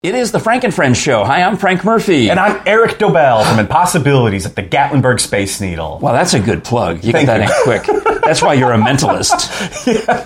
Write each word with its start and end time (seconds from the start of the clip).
It 0.00 0.14
is 0.14 0.30
the 0.30 0.38
Frank 0.38 0.62
and 0.62 0.72
Friends 0.72 0.96
show. 0.96 1.24
Hi, 1.24 1.42
I'm 1.42 1.56
Frank 1.56 1.84
Murphy. 1.84 2.30
And 2.30 2.38
I'm 2.38 2.62
Eric 2.68 3.00
Dobell 3.00 3.44
from 3.44 3.58
Impossibilities 3.58 4.46
at 4.46 4.54
the 4.54 4.62
Gatlinburg 4.62 5.18
Space 5.18 5.60
Needle. 5.60 5.98
Well, 6.00 6.12
that's 6.12 6.34
a 6.34 6.38
good 6.40 6.62
plug. 6.62 7.02
You 7.02 7.10
Thank 7.10 7.26
got 7.26 7.38
that 7.38 7.48
you. 7.66 7.72
in 7.72 7.82
quick. 7.82 8.04
That's 8.22 8.40
why 8.40 8.54
you're 8.54 8.70
a 8.72 8.78
mentalist. 8.78 9.48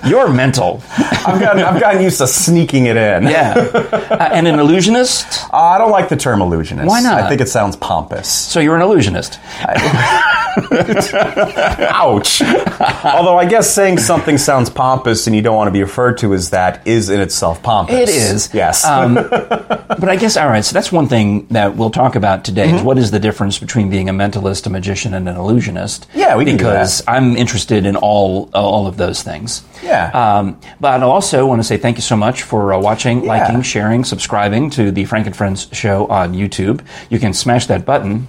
You're 0.11 0.29
mental. 0.29 0.83
I've 0.99 1.41
gotten, 1.41 1.63
I've 1.63 1.81
gotten 1.81 2.03
used 2.03 2.19
to 2.19 2.27
sneaking 2.27 2.85
it 2.87 2.97
in. 2.99 3.23
Yeah. 3.23 3.55
Uh, 3.55 4.29
and 4.33 4.47
an 4.47 4.59
illusionist? 4.59 5.45
Uh, 5.45 5.57
I 5.57 5.79
don't 5.79 5.91
like 5.93 6.09
the 6.11 6.17
term 6.17 6.43
illusionist. 6.43 6.89
Why 6.89 7.01
not? 7.01 7.23
I 7.23 7.29
think 7.29 7.41
it 7.41 7.49
sounds 7.49 7.77
pompous. 7.77 8.29
So 8.31 8.61
you're 8.61 8.77
an 8.77 8.83
illusionist. 8.83 9.39
Ouch. 11.15 12.43
Although 13.05 13.39
I 13.39 13.47
guess 13.49 13.73
saying 13.73 13.99
something 13.99 14.39
sounds 14.39 14.71
pompous 14.71 15.27
and 15.27 15.35
you 15.37 15.43
don't 15.43 15.57
want 15.57 15.69
to 15.69 15.73
be 15.73 15.83
referred 15.83 16.19
to 16.19 16.35
as 16.35 16.51
that 16.51 16.87
is 16.87 17.11
in 17.11 17.21
itself 17.21 17.63
pompous. 17.63 17.95
It 17.97 18.09
is. 18.09 18.53
Yes. 18.55 18.85
Um, 18.85 19.15
but 19.15 20.09
I 20.09 20.17
guess, 20.17 20.37
all 20.37 20.49
right, 20.49 20.65
so 20.65 20.73
that's 20.75 20.91
one 20.93 21.09
thing 21.09 21.47
that 21.49 21.77
we'll 21.77 21.91
talk 21.91 22.15
about 22.17 22.45
today 22.45 22.63
Mm-hmm. 22.63 22.77
is 22.77 22.83
what 22.83 22.97
is 22.99 23.11
the 23.11 23.19
difference 23.19 23.59
between 23.59 23.91
being 23.91 24.09
a 24.09 24.13
mentalist, 24.13 24.67
a 24.67 24.71
magician, 24.71 25.15
and 25.15 25.29
an 25.29 25.35
illusionist? 25.37 26.07
Yeah, 26.15 26.37
we 26.37 26.45
Because 26.45 27.03
I'm 27.09 27.37
interested 27.37 27.87
in 27.87 27.97
all, 27.97 28.49
all 28.55 28.87
of 28.87 28.97
those 28.97 29.23
things. 29.23 29.65
Yeah. 29.83 30.11
Um, 30.11 30.61
but 30.79 31.03
I 31.03 31.05
also 31.05 31.45
want 31.45 31.59
to 31.61 31.65
say 31.65 31.77
thank 31.77 31.97
you 31.97 32.03
so 32.03 32.15
much 32.17 32.43
for 32.43 32.73
uh, 32.73 32.79
watching, 32.79 33.25
Yeah. 33.25 33.29
liking, 33.43 33.63
sharing, 33.63 34.05
subscribing 34.05 34.71
to 34.71 34.93
the 34.93 35.05
Frank 35.07 35.27
and 35.27 35.37
Friends 35.37 35.67
show 35.73 36.07
on 36.07 36.35
YouTube. 36.35 36.83
You 37.11 37.19
can 37.19 37.33
smash 37.33 37.67
that 37.67 37.85
button 37.85 38.29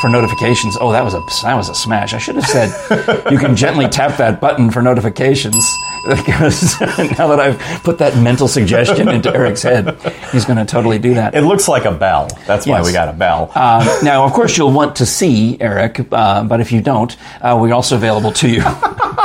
for 0.00 0.08
notifications. 0.08 0.76
Oh, 0.80 0.92
that 0.92 1.04
was 1.04 1.14
a 1.14 1.20
that 1.42 1.54
was 1.54 1.68
a 1.68 1.74
smash. 1.74 2.14
I 2.14 2.18
should 2.18 2.36
have 2.36 2.46
said 2.46 3.30
you 3.30 3.38
can 3.38 3.56
gently 3.56 3.88
tap 3.88 4.16
that 4.18 4.40
button 4.40 4.70
for 4.70 4.82
notifications 4.82 5.64
because 6.08 6.80
now 7.18 7.28
that 7.28 7.38
I've 7.40 7.58
put 7.84 7.98
that 7.98 8.16
mental 8.16 8.48
suggestion 8.48 9.08
into 9.08 9.32
Eric's 9.34 9.62
head, 9.62 9.96
he's 10.32 10.44
going 10.44 10.58
to 10.58 10.64
totally 10.64 10.98
do 10.98 11.14
that. 11.14 11.34
it 11.34 11.42
looks 11.42 11.68
like 11.68 11.84
a 11.84 11.92
bell. 11.92 12.28
That's 12.46 12.66
why 12.66 12.78
Yes. 12.78 12.86
we 12.86 12.92
got 12.92 13.08
a 13.08 13.12
bell. 13.12 13.50
Uh, 13.54 13.98
now, 14.02 14.24
of 14.24 14.32
course, 14.32 14.56
you'll 14.56 14.72
want 14.72 14.96
to 14.96 15.06
see 15.06 15.56
Eric, 15.60 16.00
uh, 16.12 16.42
but 16.44 16.60
if 16.60 16.72
you 16.72 16.80
don't, 16.80 17.16
uh, 17.42 17.56
we're 17.60 17.74
also 17.74 17.96
available 17.96 18.32
to 18.32 18.48
you 18.48 18.62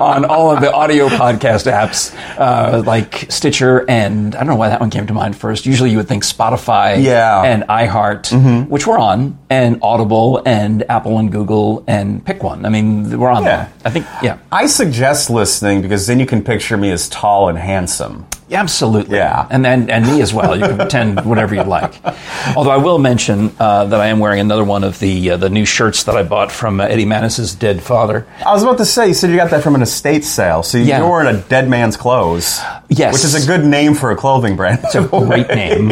on 0.00 0.24
all 0.24 0.50
of 0.54 0.60
the 0.60 0.72
audio 0.72 1.08
podcast 1.08 1.70
apps 1.70 2.14
uh, 2.38 2.82
like 2.86 3.26
Stitcher 3.30 3.84
and 3.88 4.34
I 4.34 4.38
don't 4.38 4.48
know 4.48 4.54
why 4.56 4.68
that 4.68 4.80
one 4.80 4.90
came 4.90 5.06
to 5.06 5.12
mind 5.14 5.36
first. 5.36 5.66
Usually, 5.66 5.90
you 5.90 5.96
would 5.98 6.08
think 6.08 6.24
Spotify, 6.24 7.02
Yeah. 7.02 7.42
and 7.42 7.62
iHeart, 7.64 8.68
which 8.68 8.86
we're 8.86 8.98
on, 8.98 9.38
and 9.50 9.78
Audible, 9.82 10.42
and 10.44 10.84
Apple 10.90 11.18
and 11.18 11.30
Google, 11.30 11.84
and 11.86 12.24
pick 12.24 12.42
one. 12.42 12.64
I 12.66 12.68
mean, 12.68 13.18
we're 13.18 13.30
on 13.30 13.42
Yeah. 13.44 13.56
there. 13.56 13.72
I 13.84 13.90
think, 13.90 14.06
yeah, 14.22 14.38
I 14.52 14.66
suggest 14.66 15.30
listening 15.30 15.82
because 15.82 16.03
then 16.06 16.20
you 16.20 16.26
can 16.26 16.42
picture 16.42 16.76
me 16.76 16.90
as 16.90 17.08
tall 17.08 17.48
and 17.48 17.58
handsome. 17.58 18.26
absolutely, 18.52 19.16
Yeah. 19.16 19.46
and 19.50 19.66
and 19.66 19.90
and 19.90 20.06
me 20.06 20.20
as 20.22 20.32
well. 20.32 20.54
You 20.56 20.62
can 20.66 20.76
pretend 20.76 21.24
whatever 21.24 21.54
you'd 21.54 21.66
like. 21.66 21.94
Although 22.56 22.70
I 22.70 22.76
will 22.76 22.98
mention 22.98 23.50
uh, 23.58 23.86
that 23.86 24.00
I 24.00 24.06
am 24.08 24.18
wearing 24.20 24.38
another 24.40 24.62
one 24.64 24.84
of 24.84 24.98
the 25.00 25.30
uh, 25.32 25.36
the 25.38 25.48
new 25.50 25.64
shirts 25.64 26.04
that 26.04 26.16
I 26.16 26.22
bought 26.22 26.52
from 26.52 26.80
uh, 26.80 26.84
Eddie 26.84 27.06
Mannis's 27.06 27.54
dead 27.54 27.82
father. 27.82 28.26
I 28.44 28.52
was 28.52 28.62
about 28.62 28.78
to 28.78 28.84
say, 28.84 29.08
you 29.08 29.14
said 29.14 29.30
you 29.30 29.36
got 29.36 29.50
that 29.50 29.62
from 29.62 29.74
an 29.74 29.82
estate 29.82 30.24
sale, 30.24 30.62
so 30.62 30.78
Yeah. 30.78 30.98
you're 30.98 31.10
wearing 31.10 31.34
a 31.34 31.40
dead 31.48 31.68
man's 31.68 31.96
clothes. 31.96 32.60
Yes. 32.88 33.14
Which 33.14 33.24
is 33.24 33.34
a 33.42 33.46
good 33.46 33.64
name 33.66 33.94
for 33.94 34.10
a 34.12 34.16
clothing 34.16 34.56
brand. 34.56 34.80
It's 34.84 34.94
a 34.94 35.02
great 35.26 35.48
name. 35.48 35.90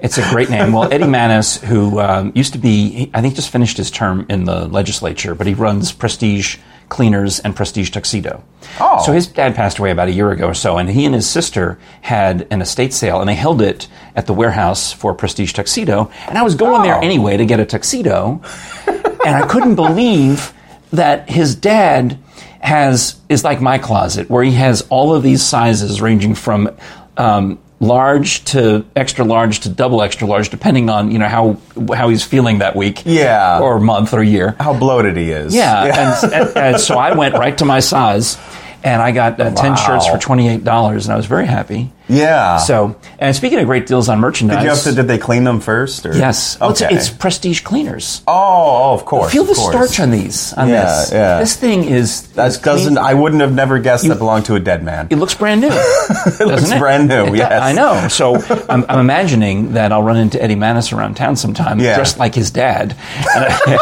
It's 0.00 0.16
a 0.16 0.22
great 0.30 0.48
name. 0.48 0.72
Well, 0.72 0.90
Eddie 0.90 1.06
Mannis, 1.06 1.58
who 1.62 2.00
um, 2.00 2.32
used 2.34 2.54
to 2.54 2.58
be, 2.58 3.10
I 3.12 3.20
think, 3.20 3.34
just 3.34 3.50
finished 3.50 3.76
his 3.76 3.90
term 3.90 4.24
in 4.30 4.44
the 4.44 4.66
legislature, 4.66 5.34
but 5.34 5.46
he 5.46 5.52
runs 5.52 5.92
Prestige 5.92 6.56
Cleaners 6.90 7.40
and 7.40 7.56
Prestige 7.56 7.88
Tuxedo. 7.90 8.44
Oh. 8.78 9.02
So 9.06 9.12
his 9.12 9.26
dad 9.26 9.54
passed 9.54 9.78
away 9.78 9.90
about 9.90 10.08
a 10.08 10.12
year 10.12 10.30
ago 10.30 10.48
or 10.48 10.54
so, 10.54 10.76
and 10.76 10.90
he 10.90 11.06
and 11.06 11.14
his 11.14 11.26
sister 11.26 11.78
had 12.02 12.46
an 12.50 12.60
estate 12.60 12.92
sale, 12.92 13.20
and 13.20 13.28
they 13.28 13.34
held 13.34 13.62
it 13.62 13.88
at 14.14 14.26
the 14.26 14.34
warehouse 14.34 14.92
for 14.92 15.14
Prestige 15.14 15.54
Tuxedo. 15.54 16.10
And 16.28 16.36
I 16.36 16.42
was 16.42 16.54
going 16.54 16.82
there 16.82 16.96
Oh. 16.96 17.00
anyway 17.00 17.38
to 17.38 17.46
get 17.46 17.58
a 17.60 17.64
tuxedo, 17.64 18.42
and 18.86 19.34
I 19.36 19.46
couldn't 19.46 19.76
believe 19.76 20.52
that 20.92 21.30
his 21.30 21.54
dad 21.54 22.18
has 22.60 23.18
is 23.30 23.42
like 23.44 23.60
my 23.62 23.78
closet, 23.78 24.28
where 24.28 24.42
he 24.44 24.52
has 24.52 24.82
all 24.90 25.14
of 25.14 25.22
these 25.22 25.42
sizes 25.42 26.02
ranging 26.02 26.34
from 26.34 26.68
um, 27.16 27.58
large 27.80 28.44
to 28.44 28.84
extra 28.94 29.24
large 29.24 29.60
to 29.60 29.68
double 29.70 30.02
extra 30.02 30.26
large, 30.26 30.50
depending 30.50 30.88
on 30.90 31.10
you 31.10 31.18
know 31.18 31.28
how 31.28 31.56
how 31.94 32.08
he's 32.10 32.22
feeling 32.22 32.58
that 32.58 32.76
week, 32.76 33.02
Yeah. 33.06 33.58
or 33.60 33.80
month 33.80 34.12
or 34.12 34.22
year. 34.22 34.54
How 34.60 34.78
bloated 34.78 35.16
he 35.16 35.30
is. 35.30 35.54
Yeah, 35.54 35.84
And, 36.22 36.32
and, 36.34 36.56
and 36.56 36.80
so 36.80 36.96
I 36.98 37.14
went 37.14 37.34
right 37.34 37.56
to 37.58 37.64
my 37.64 37.80
size, 37.80 38.36
and 38.82 39.00
I 39.02 39.12
got 39.12 39.40
uh, 39.40 39.50
ten 39.54 39.76
shirts 39.76 40.06
for 40.06 40.18
twenty 40.18 40.48
eight 40.48 40.64
dollars, 40.64 41.06
and 41.06 41.12
I 41.12 41.16
was 41.16 41.26
very 41.26 41.46
happy. 41.46 41.92
Yeah. 42.08 42.56
So, 42.56 42.96
and 43.20 43.36
speaking 43.36 43.60
of 43.60 43.66
great 43.66 43.86
deals 43.86 44.08
on 44.08 44.18
merchandise, 44.18 44.56
did 44.58 44.62
you 44.64 44.70
have 44.70 44.82
to? 44.82 44.92
Did 44.92 45.06
they 45.06 45.18
clean 45.18 45.44
them 45.44 45.60
first? 45.60 46.04
Or? 46.04 46.12
yes, 46.12 46.58
Well, 46.58 46.70
it's- 46.72 46.92
it's 46.92 47.08
prestige 47.08 47.60
cleaners. 47.60 48.22
oh, 48.26 48.32
oh, 48.34 48.94
of 48.94 49.04
course. 49.04 49.30
Feel 49.30 49.44
the 49.44 49.54
course. 49.54 49.70
starch 49.70 50.00
on 50.00 50.10
these. 50.10 50.52
On 50.54 50.68
Yeah, 50.68 50.82
this, 50.86 51.12
yeah. 51.12 51.38
this 51.38 51.54
thing 51.54 51.84
is 51.84 52.22
That 52.32 52.60
doesn't. 52.64 52.94
clean. 52.94 52.98
I 52.98 53.14
wouldn't 53.14 53.40
have 53.42 53.52
never 53.54 53.78
guessed 53.78 54.08
that 54.08 54.18
belonged 54.18 54.46
to 54.46 54.56
a 54.56 54.60
dead 54.60 54.82
man. 54.82 55.06
It 55.10 55.16
looks 55.18 55.34
brand 55.34 55.60
new. 55.60 55.68
it 55.70 56.46
looks 56.48 56.70
brand 56.74 57.08
new, 57.08 57.32
yes. 57.36 57.62
I 57.62 57.70
know. 57.72 58.08
So 58.08 58.36
I'm, 58.68 58.84
I'm 58.88 58.98
imagining 58.98 59.74
that 59.74 59.92
I'll 59.92 60.02
run 60.02 60.16
into 60.16 60.42
Eddie 60.42 60.56
Mannis 60.56 60.92
around 60.92 61.14
town 61.14 61.36
sometime, 61.36 61.78
Yeah. 61.78 61.94
dressed 61.94 62.18
like 62.18 62.34
his 62.34 62.50
dad, 62.50 62.96
and, 63.36 63.44
I, 63.44 63.60
and 63.68 63.80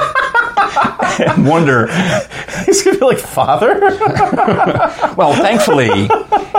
wonder. 1.38 1.86
He's 2.66 2.82
gonna 2.82 2.98
be 2.98 3.04
like, 3.04 3.18
father. 3.18 3.80
Well, 5.18 5.32
thankfully, 5.34 6.08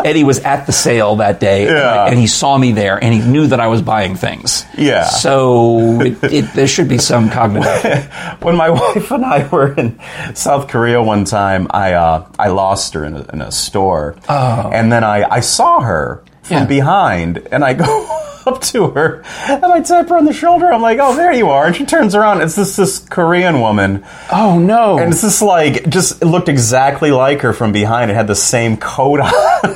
Eddie 0.03 0.25
was 0.25 0.39
at 0.39 0.65
the 0.65 0.73
sale 0.73 1.17
that 1.17 1.39
day, 1.39 1.65
Yeah. 1.65 2.05
and 2.07 2.19
he 2.19 2.27
saw 2.27 2.57
me 2.57 2.73
there, 2.73 3.01
and 3.01 3.13
he 3.13 3.21
knew 3.21 3.47
that 3.47 3.59
I 3.61 3.67
was 3.67 3.81
buying 3.81 4.15
things. 4.15 4.65
Yeah. 4.77 5.05
So 5.05 6.01
it, 6.01 6.21
it, 6.23 6.53
there 6.53 6.67
should 6.67 6.89
be 6.89 6.97
some 6.97 7.29
cognitive. 7.29 8.05
when 8.41 8.57
my 8.57 8.69
wife 8.69 9.11
and 9.11 9.23
I 9.23 9.47
were 9.47 9.73
in 9.73 9.97
South 10.35 10.67
Korea 10.67 11.01
one 11.01 11.23
time, 11.23 11.67
I 11.69 11.93
uh, 11.93 12.27
I 12.37 12.49
lost 12.49 12.93
her 12.95 13.05
in 13.05 13.15
a, 13.15 13.25
in 13.31 13.41
a 13.41 13.51
store, 13.51 14.15
and 14.27 14.91
then 14.91 15.03
I, 15.05 15.23
I 15.29 15.39
saw 15.39 15.79
her 15.79 16.23
from. 16.49 16.57
Yeah. 16.57 16.65
behind, 16.65 17.47
and 17.51 17.63
I 17.63 17.73
go 17.85 18.15
up 18.45 18.61
to 18.61 18.89
her 18.91 19.21
and 19.47 19.63
I 19.65 19.81
tap 19.81 20.09
her 20.09 20.17
on 20.17 20.25
the 20.25 20.33
shoulder. 20.33 20.71
I'm 20.71 20.81
like, 20.81 20.97
"Oh, 21.01 21.15
there 21.15 21.31
you 21.31 21.49
are!" 21.49 21.67
And 21.67 21.75
she 21.75 21.85
turns 21.85 22.15
around. 22.15 22.41
It's 22.41 22.55
this 22.55 22.75
this 22.75 22.99
Korean 22.99 23.61
woman, 23.61 24.03
Oh 24.31 24.57
no! 24.59 24.97
and 24.97 25.11
it's 25.13 25.21
just 25.21 25.41
like 25.41 25.87
just 25.89 26.21
it 26.21 26.25
looked 26.25 26.49
exactly 26.49 27.11
like 27.11 27.41
her 27.41 27.53
from 27.53 27.71
behind. 27.71 28.09
It 28.11 28.15
had 28.15 28.27
the 28.27 28.35
same 28.35 28.77
coat 28.77 29.19
on. 29.19 29.31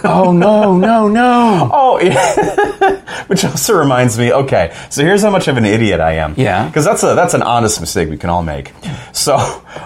oh 0.06 0.32
no! 0.32 0.78
No! 0.78 1.08
No! 1.08 1.70
Oh, 1.86 2.00
yeah. 2.00 3.02
which 3.28 3.46
also 3.46 3.78
reminds 3.78 4.18
me. 4.18 4.32
Okay, 4.34 4.76
so 4.90 5.04
here's 5.04 5.22
how 5.22 5.30
much 5.30 5.48
of 5.48 5.58
an 5.58 5.66
idiot 5.66 6.00
I 6.00 6.14
am. 6.14 6.34
Yeah. 6.38 6.68
because 6.68 6.86
that's 6.86 7.04
a 7.04 7.14
that's 7.16 7.34
an 7.34 7.42
honest 7.44 7.80
mistake 7.82 8.10
we 8.10 8.18
can 8.18 8.30
all 8.30 8.44
make. 8.44 8.72
So 9.14 9.38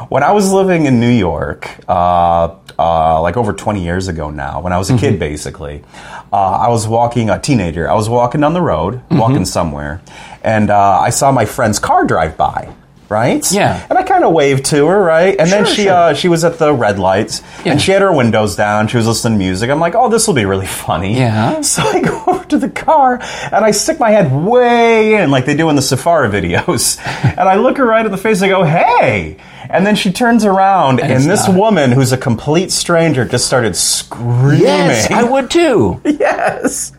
when 0.09 0.24
I 0.24 0.31
was 0.31 0.52
living 0.52 0.86
in 0.86 1.00
New 1.00 1.09
York, 1.09 1.69
uh, 1.90 2.56
uh, 2.80 3.22
like 3.22 3.38
over 3.38 3.54
20 3.54 3.84
years 3.84 4.08
ago 4.08 4.30
now, 4.30 4.62
when 4.62 4.72
I 4.74 4.78
was 4.78 4.90
a 4.90 4.94
Mm-hmm. 4.94 5.00
kid, 5.02 5.19
basically, 5.19 5.84
uh, 6.31 6.36
I 6.36 6.69
was 6.69 6.77
walking 6.86 7.30
a 7.30 7.40
teenager. 7.40 7.90
I 7.90 7.94
was 7.94 8.10
walking 8.10 8.42
down 8.42 8.54
the 8.54 8.62
road, 8.62 8.96
Mm-hmm. 8.96 9.18
walking 9.20 9.46
somewhere, 9.46 10.02
and 10.44 10.70
uh, 10.70 11.00
I 11.00 11.10
saw 11.12 11.32
my 11.32 11.46
friend's 11.46 11.80
car 11.80 12.04
drive 12.06 12.36
by. 12.36 12.74
Right. 13.09 13.50
Yeah. 13.51 13.85
And 13.90 13.97
I 13.97 14.03
kind 14.03 14.23
of 14.25 14.34
waved 14.34 14.66
to 14.66 14.85
her, 14.88 15.01
right? 15.01 15.35
And 15.40 15.50
then 15.50 15.66
she 15.66 15.84
sure. 15.84 15.94
uh, 15.94 16.13
she 16.13 16.28
was 16.28 16.44
at 16.44 16.57
the 16.59 16.73
red 16.73 17.00
lights, 17.00 17.41
Yeah. 17.63 17.72
and 17.73 17.81
she 17.81 17.91
had 17.91 18.01
her 18.01 18.12
windows 18.12 18.56
down. 18.57 18.88
She 18.90 18.97
was 18.97 19.07
listening 19.07 19.40
to 19.40 19.45
music. 19.45 19.69
I'm 19.69 19.79
like, 19.79 19.95
oh, 19.95 20.09
this 20.09 20.28
will 20.28 20.34
be 20.34 20.45
really 20.45 20.68
funny. 20.68 21.16
Yeah. 21.18 21.62
So 21.63 21.81
I 21.84 22.01
go 22.01 22.23
over 22.28 22.44
to 22.45 22.57
the 22.57 22.69
car 22.69 23.19
and 23.22 23.63
I 23.66 23.72
stick 23.72 24.00
my 24.00 24.12
head 24.12 24.31
way 24.34 25.16
in, 25.22 25.31
like 25.31 25.45
they 25.45 25.56
do 25.56 25.69
in 25.69 25.75
the 25.75 25.81
Safari 25.81 26.29
videos. 26.29 26.97
and 27.23 27.40
I 27.47 27.56
look 27.56 27.78
her 27.78 27.85
right 27.85 28.06
in 28.06 28.12
the 28.12 28.18
face 28.18 28.41
and 28.41 28.51
I 28.51 28.56
go, 28.56 28.63
hey. 28.63 29.38
And 29.69 29.85
then 29.85 29.95
she 29.95 30.12
turns 30.13 30.45
around 30.45 31.00
and, 31.01 31.12
it's 31.12 31.25
this 31.25 31.47
not. 31.47 31.57
woman, 31.57 31.91
who's 31.91 32.12
a 32.13 32.18
complete 32.18 32.72
stranger, 32.72 33.25
just 33.25 33.45
started 33.45 33.75
screaming. 33.75 34.62
Yes, 34.62 35.12
I 35.12 35.24
would 35.24 35.50
too. 35.51 36.00
yes. 36.06 36.94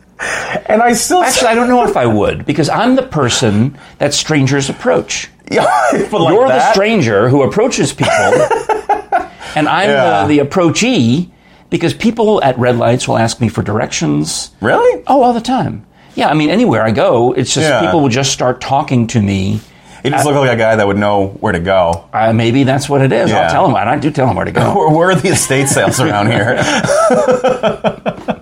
And 0.65 0.81
I 0.81 0.93
still 0.93 1.21
Actually, 1.23 1.47
I 1.47 1.55
don't 1.55 1.69
know 1.69 1.87
if 1.87 1.95
I 1.95 2.05
would 2.05 2.45
because 2.45 2.67
I'm 2.69 2.95
the 2.95 3.03
person 3.03 3.77
that 3.99 4.13
strangers 4.13 4.69
approach. 4.69 5.29
Like 5.49 6.11
You're 6.11 6.47
the 6.47 6.71
stranger 6.71 7.27
who 7.29 7.43
approaches 7.43 7.91
people, 7.93 8.11
and 9.55 9.67
I'm 9.67 9.89
Yeah. 9.89 10.21
the, 10.23 10.27
the 10.27 10.39
approachee 10.39 11.31
because 11.69 11.93
people 11.93 12.43
at 12.43 12.57
red 12.59 12.77
lights 12.77 13.07
will 13.07 13.17
ask 13.17 13.39
me 13.41 13.49
for 13.49 13.61
directions. 13.63 14.51
Really? 14.61 15.03
Oh, 15.07 15.21
all 15.23 15.33
the 15.33 15.41
time. 15.41 15.85
Yeah, 16.15 16.29
I 16.29 16.33
mean, 16.33 16.49
anywhere 16.49 16.83
I 16.83 16.91
go, 16.91 17.31
it's 17.33 17.53
just 17.53 17.67
Yeah. 17.67 17.81
people 17.81 18.01
will 18.01 18.09
just 18.09 18.31
start 18.31 18.61
talking 18.61 19.07
to 19.07 19.21
me. 19.21 19.59
He 20.03 20.09
just 20.09 20.25
looked 20.25 20.37
like 20.37 20.49
a 20.51 20.55
guy 20.55 20.75
that 20.77 20.87
would 20.87 20.97
know 20.97 21.27
where 21.41 21.51
to 21.51 21.59
go. 21.59 22.07
Uh, 22.13 22.31
maybe 22.31 22.63
that's 22.63 22.87
what 22.87 23.01
it 23.01 23.11
is. 23.11 23.29
Yeah. 23.29 23.41
I'll 23.41 23.51
tell 23.51 23.65
him. 23.67 23.75
I 23.75 23.97
do 23.97 24.09
tell 24.11 24.27
him 24.29 24.35
where 24.37 24.45
to 24.45 24.51
go. 24.51 24.73
Where, 24.77 24.89
where 24.89 25.11
are 25.11 25.15
the 25.15 25.27
estate 25.29 25.67
sales 25.67 25.99
around 25.99 26.27
here? 26.27 26.55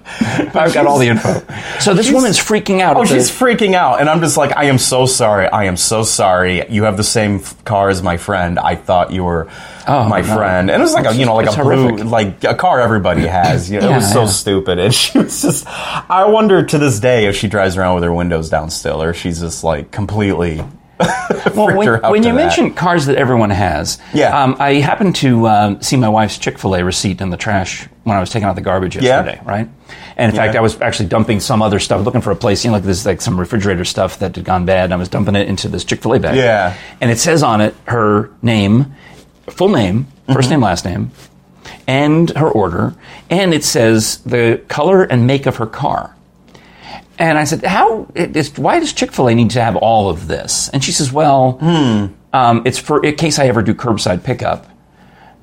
I've 0.56 0.74
got 0.74 0.86
all 0.88 0.98
the 1.00 1.08
info. 1.08 1.42
So 1.80 1.94
this 1.94 2.12
woman's 2.12 2.38
freaking 2.38 2.82
out. 2.82 2.98
Oh, 2.98 3.02
the- 3.04 3.08
she's 3.16 3.30
freaking 3.32 3.74
out, 3.74 4.00
and 4.00 4.10
I'm 4.10 4.20
just 4.22 4.38
like, 4.38 4.56
I 4.56 4.66
am 4.66 4.78
so 4.78 5.06
sorry. 5.06 5.48
I 5.48 5.66
am 5.66 5.78
so 5.78 6.04
sorry. 6.04 6.68
You 6.70 6.84
have 6.84 6.98
the 6.98 7.04
same 7.04 7.36
f- 7.38 7.64
car 7.66 7.90
as 7.90 8.02
my 8.02 8.18
friend. 8.18 8.58
I 8.60 8.76
thought 8.76 9.12
you 9.12 9.24
were 9.24 9.48
Oh, 9.90 10.08
my 10.10 10.20
no. 10.22 10.36
friend, 10.36 10.70
and 10.70 10.82
it 10.82 10.84
was 10.84 10.94
like 10.94 11.06
a 11.06 11.16
you 11.16 11.26
know 11.26 11.36
like 11.36 11.48
It's 11.48 11.56
a 11.58 11.62
blue 11.64 11.96
like 11.98 12.44
a 12.44 12.56
car 12.56 12.80
everybody 12.82 13.26
has. 13.26 13.70
You 13.72 13.80
know, 13.80 13.92
it 13.92 13.96
was 13.96 14.12
so 14.12 14.22
yeah. 14.24 14.28
stupid, 14.30 14.80
and 14.86 14.94
she 14.94 15.18
was 15.20 15.42
just. 15.42 15.66
I 15.68 16.26
wonder 16.26 16.64
to 16.66 16.78
this 16.78 17.00
day 17.00 17.26
if 17.28 17.36
she 17.36 17.48
drives 17.48 17.78
around 17.78 17.96
with 17.96 18.04
her 18.04 18.14
windows 18.14 18.50
down 18.50 18.70
still, 18.70 19.02
or 19.02 19.14
she's 19.14 19.40
just 19.40 19.64
like 19.64 19.92
completely. 19.92 20.64
Well, 21.56 21.76
when, 21.76 22.02
when 22.12 22.24
you 22.24 22.30
that. 22.32 22.36
mention 22.36 22.74
cars 22.74 23.06
that 23.08 23.16
everyone 23.18 23.50
has, 23.50 24.00
Yeah. 24.14 24.44
um, 24.44 24.56
I 24.60 24.76
happened 24.76 25.16
to 25.18 25.48
um, 25.48 25.82
see 25.82 25.96
my 25.96 26.10
wife's 26.10 26.38
Chick 26.38 26.60
Fil 26.60 26.76
A 26.76 26.84
receipt 26.84 27.20
in 27.22 27.30
the 27.30 27.38
trash 27.38 27.88
when 28.04 28.16
I 28.16 28.20
was 28.20 28.30
taking 28.30 28.48
out 28.48 28.56
the 28.56 28.62
garbage 28.62 28.96
Yeah. 28.96 29.24
yesterday, 29.24 29.42
right? 29.46 29.70
And 30.18 30.30
in 30.32 30.36
fact, 30.36 30.56
I 30.56 30.62
was 30.62 30.80
actually 30.82 31.10
dumping 31.10 31.40
some 31.40 31.62
other 31.62 31.80
stuff, 31.80 32.04
looking 32.06 32.22
for 32.22 32.32
a 32.32 32.36
place, 32.36 32.64
you 32.64 32.70
know, 32.72 32.78
like 32.78 32.84
this, 32.84 33.06
like 33.06 33.22
some 33.22 33.40
refrigerator 33.40 33.86
stuff 33.86 34.20
that 34.20 34.36
had 34.36 34.46
gone 34.46 34.66
bad. 34.66 34.86
And 34.86 34.94
I 34.94 34.98
was 34.98 35.10
dumping 35.10 35.36
it 35.36 35.48
into 35.48 35.68
this 35.68 35.84
Chick 35.84 36.02
Fil 36.02 36.14
A 36.16 36.20
bag. 36.20 36.36
Yeah. 36.36 36.76
And 37.02 37.10
it 37.12 37.18
says 37.20 37.44
on 37.44 37.62
it 37.62 37.76
her 37.88 38.30
name, 38.42 38.94
full 39.50 39.70
name, 39.70 40.08
1st 40.28 40.34
Mm-hmm. 40.36 40.50
name, 40.52 40.62
last 40.62 40.86
name, 40.86 41.12
and 41.88 42.30
her 42.32 42.50
order, 42.50 42.94
and 43.30 43.54
it 43.54 43.64
says 43.64 44.18
the 44.20 44.62
color 44.68 45.04
and 45.04 45.26
make 45.28 45.46
of 45.46 45.56
her 45.58 45.66
car. 45.68 46.16
And 47.20 47.38
I 47.38 47.46
said, 47.46 47.64
"How? 47.64 48.08
Why 48.58 48.80
does 48.80 48.94
Chick 48.94 49.12
Fil 49.12 49.30
A 49.30 49.36
need 49.36 49.50
to 49.52 49.62
have 49.62 49.76
all 49.76 50.10
of 50.10 50.28
this?" 50.28 50.70
And 50.70 50.84
she 50.84 50.92
says, 50.92 51.12
"Well, 51.12 51.58
um, 52.34 52.62
it's 52.66 52.78
for 52.78 53.04
in 53.04 53.16
case 53.16 53.40
I 53.40 53.48
ever 53.48 53.62
do 53.62 53.74
curbside 53.74 54.24
pickup, 54.24 54.68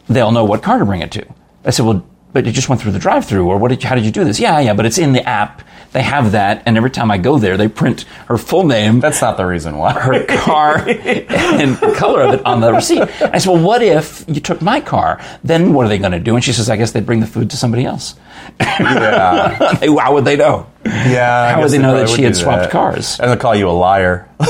they'll 0.08 0.32
know 0.32 0.44
what 0.44 0.62
car 0.62 0.78
to 0.78 0.84
bring 0.84 1.00
it 1.00 1.10
to." 1.12 1.24
I 1.64 1.70
said, 1.70 1.84
"Well, 1.86 2.04
but 2.32 2.46
it 2.46 2.52
just 2.52 2.68
went 2.68 2.80
through 2.80 2.92
the 2.92 2.98
drive-through, 2.98 3.46
or 3.48 3.58
what? 3.58 3.68
Did 3.68 3.82
you, 3.82 3.88
how 3.88 3.94
did 3.96 4.04
you 4.04 4.12
do 4.12 4.24
this?" 4.24 4.38
Yeah, 4.38 4.60
yeah, 4.60 4.74
but 4.74 4.86
it's 4.86 4.98
in 4.98 5.12
the 5.12 5.28
app. 5.28 5.62
They 5.94 6.02
have 6.02 6.32
that, 6.32 6.64
and 6.66 6.76
every 6.76 6.90
time 6.90 7.10
I 7.12 7.18
go 7.18 7.38
there, 7.38 7.56
they 7.56 7.68
print 7.68 8.04
her 8.26 8.36
full 8.36 8.64
name, 8.66 8.98
That's 8.98 9.22
not 9.22 9.36
the 9.36 9.46
reason 9.46 9.78
why. 9.78 9.92
her 9.92 10.24
car, 10.26 10.78
and 10.78 11.76
the 11.76 11.94
color 11.96 12.22
of 12.22 12.34
it 12.34 12.44
on 12.44 12.60
the 12.60 12.72
receipt. 12.72 13.00
I 13.22 13.38
said, 13.38 13.50
"Well, 13.52 13.62
what 13.62 13.80
if 13.80 14.24
you 14.26 14.40
took 14.40 14.60
my 14.60 14.80
car? 14.80 15.20
Then 15.44 15.72
what 15.72 15.86
are 15.86 15.88
they 15.88 15.98
going 15.98 16.10
to 16.10 16.18
do?" 16.18 16.34
And 16.34 16.42
she 16.44 16.52
says, 16.52 16.68
"I 16.68 16.74
guess 16.76 16.90
they'd 16.90 17.06
bring 17.06 17.20
the 17.20 17.28
food 17.28 17.48
to 17.50 17.56
somebody 17.56 17.84
else." 17.86 18.16
yeah, 18.60 19.74
They- 19.80 19.86
How 19.94 20.12
would 20.14 20.24
they 20.24 20.36
know? 20.36 20.66
yeah. 20.84 21.46
I 21.48 21.52
How 21.52 21.62
would 21.62 21.70
they 21.70 21.78
know 21.78 21.96
that 21.96 22.08
she 22.08 22.22
had 22.24 22.34
swapped 22.36 22.64
that. 22.64 22.70
cars? 22.72 23.18
And 23.20 23.30
they'll 23.30 23.38
call 23.38 23.54
you 23.54 23.68
a 23.68 23.70
liar. 23.70 24.28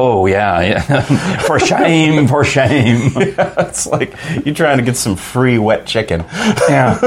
Oh 0.00 0.26
yeah, 0.26 0.60
yeah. 0.60 1.38
for 1.46 1.58
shame, 1.58 2.28
for 2.28 2.44
shame. 2.44 3.10
it's 3.16 3.84
like 3.84 4.14
you're 4.44 4.54
trying 4.54 4.78
to 4.78 4.84
get 4.84 4.96
some 4.96 5.16
free 5.16 5.58
wet 5.58 5.86
chicken. 5.86 6.24
Yeah. 6.68 7.00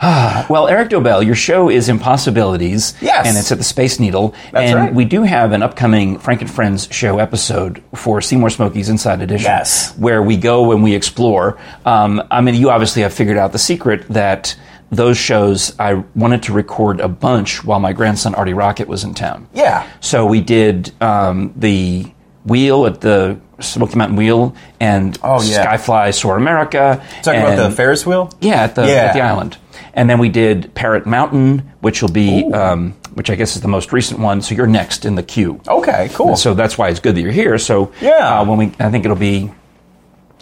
Ah, 0.00 0.46
well, 0.50 0.66
Eric 0.66 0.88
Dobell, 0.88 1.22
your 1.22 1.34
show 1.34 1.68
is 1.68 1.90
Impossibilities. 1.90 2.94
Yes. 3.02 3.26
And 3.26 3.36
it's 3.36 3.52
at 3.52 3.58
the 3.58 3.64
Space 3.64 4.00
Needle. 4.00 4.34
That's 4.50 4.70
and 4.70 4.78
right. 4.78 4.94
we 4.94 5.04
do 5.04 5.24
have 5.24 5.52
an 5.52 5.62
upcoming 5.62 6.18
Frank 6.18 6.40
and 6.40 6.50
Friends 6.50 6.88
show 6.90 7.18
episode 7.18 7.82
for 7.94 8.22
Seymour 8.22 8.48
Smokies 8.48 8.88
Inside 8.88 9.20
Edition. 9.20 9.44
Yes. 9.44 9.94
Where 9.98 10.22
we 10.22 10.38
go 10.38 10.72
and 10.72 10.82
we 10.82 10.94
explore. 10.94 11.58
Um, 11.84 12.22
I 12.30 12.40
mean, 12.40 12.54
you 12.54 12.70
obviously 12.70 13.02
have 13.02 13.12
figured 13.12 13.36
out 13.36 13.52
the 13.52 13.58
secret 13.58 14.08
that 14.08 14.56
those 14.92 15.16
shows, 15.18 15.74
I 15.80 15.94
wanted 16.14 16.44
to 16.44 16.52
record 16.52 17.00
a 17.00 17.08
bunch 17.08 17.64
while 17.64 17.80
my 17.80 17.92
grandson 17.92 18.34
Artie 18.34 18.54
Rocket 18.54 18.86
was 18.86 19.02
in 19.04 19.14
town. 19.14 19.48
Yeah. 19.54 19.88
So 20.00 20.26
we 20.26 20.40
did 20.40 20.92
um, 21.02 21.52
the 21.56 22.12
wheel 22.44 22.86
at 22.86 23.00
the 23.00 23.40
Smoky 23.58 23.96
Mountain 23.96 24.16
Wheel 24.16 24.54
and 24.80 25.18
Oh, 25.22 25.42
yeah. 25.42 25.64
Skyfly 25.76 26.12
Soar 26.14 26.36
America. 26.36 27.02
Talking 27.22 27.40
about 27.40 27.56
the 27.68 27.74
Ferris 27.74 28.04
wheel. 28.06 28.30
yeah, 28.40 28.62
at 28.64 28.74
the, 28.74 28.82
Yeah. 28.86 28.92
at 29.06 29.12
the 29.14 29.20
island. 29.22 29.56
And 29.94 30.08
then 30.10 30.18
we 30.18 30.28
did 30.28 30.74
Parrot 30.74 31.06
Mountain, 31.06 31.70
which 31.80 32.02
will 32.02 32.10
be, 32.12 32.44
um, 32.52 32.92
which 33.14 33.30
I 33.30 33.34
guess 33.34 33.56
is 33.56 33.62
the 33.62 33.68
most 33.68 33.92
recent 33.92 34.20
one. 34.20 34.40
So 34.42 34.54
you're 34.54 34.66
next 34.66 35.04
in 35.04 35.14
the 35.14 35.22
queue. 35.22 35.60
Okay, 35.68 36.10
cool. 36.14 36.34
So 36.36 36.54
that's 36.54 36.76
why 36.76 36.88
it's 36.88 37.00
good 37.00 37.14
that 37.14 37.20
you're 37.22 37.30
here. 37.32 37.56
So 37.58 37.92
Yeah. 38.00 38.40
uh, 38.40 38.44
when 38.44 38.58
we, 38.58 38.66
I 38.78 38.90
think 38.90 39.04
it'll 39.04 39.16
be. 39.16 39.50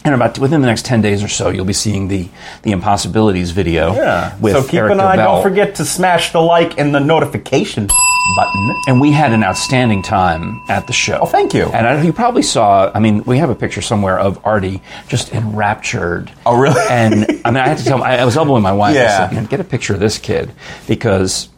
And 0.03 0.15
about 0.15 0.39
within 0.39 0.61
the 0.61 0.67
next 0.67 0.85
ten 0.85 1.01
days 1.01 1.23
or 1.23 1.27
so, 1.27 1.49
you'll 1.49 1.65
be 1.65 1.73
seeing 1.73 2.07
the 2.07 2.27
the 2.63 2.71
impossibilities 2.71 3.51
video. 3.51 3.93
yeah. 3.93 4.35
So 4.41 4.63
keep 4.63 4.73
Eric 4.73 4.93
an 4.93 4.99
eye. 4.99 5.15
Dobell. 5.15 5.35
Don't 5.35 5.43
forget 5.43 5.75
to 5.75 5.85
smash 5.85 6.31
the 6.31 6.41
like 6.41 6.79
and 6.79 6.93
the 6.95 6.99
notification 6.99 7.87
button. 8.35 8.75
And 8.87 8.99
we 9.01 9.11
had 9.11 9.31
an 9.31 9.43
outstanding 9.43 10.01
time 10.01 10.59
at 10.69 10.87
the 10.87 10.93
show. 10.93 11.19
Oh, 11.21 11.25
thank 11.27 11.53
you. 11.53 11.65
And 11.65 11.85
I, 11.85 12.01
you 12.01 12.13
probably 12.13 12.41
saw. 12.41 12.89
I 12.95 12.99
mean, 12.99 13.23
we 13.25 13.37
have 13.37 13.49
a 13.51 13.55
picture 13.55 13.81
somewhere 13.81 14.17
of 14.17 14.43
Artie 14.43 14.81
just 15.07 15.33
enraptured. 15.33 16.31
Oh, 16.47 16.57
really? 16.59 16.81
And 16.89 17.25
I 17.45 17.51
mean, 17.51 17.57
I 17.57 17.67
had 17.67 17.77
to 17.77 17.83
tell. 17.83 18.01
I, 18.01 18.15
I 18.17 18.25
was 18.25 18.37
elbowing 18.37 18.63
my 18.63 18.71
wife. 18.73 18.95
I 18.95 18.99
Yeah. 19.01 19.17
said, 19.27 19.35
"Man, 19.35 19.45
"Get 19.45 19.59
a 19.59 19.63
picture 19.63 19.93
of 19.93 19.99
this 19.99 20.17
kid," 20.17 20.51
because 20.87 21.49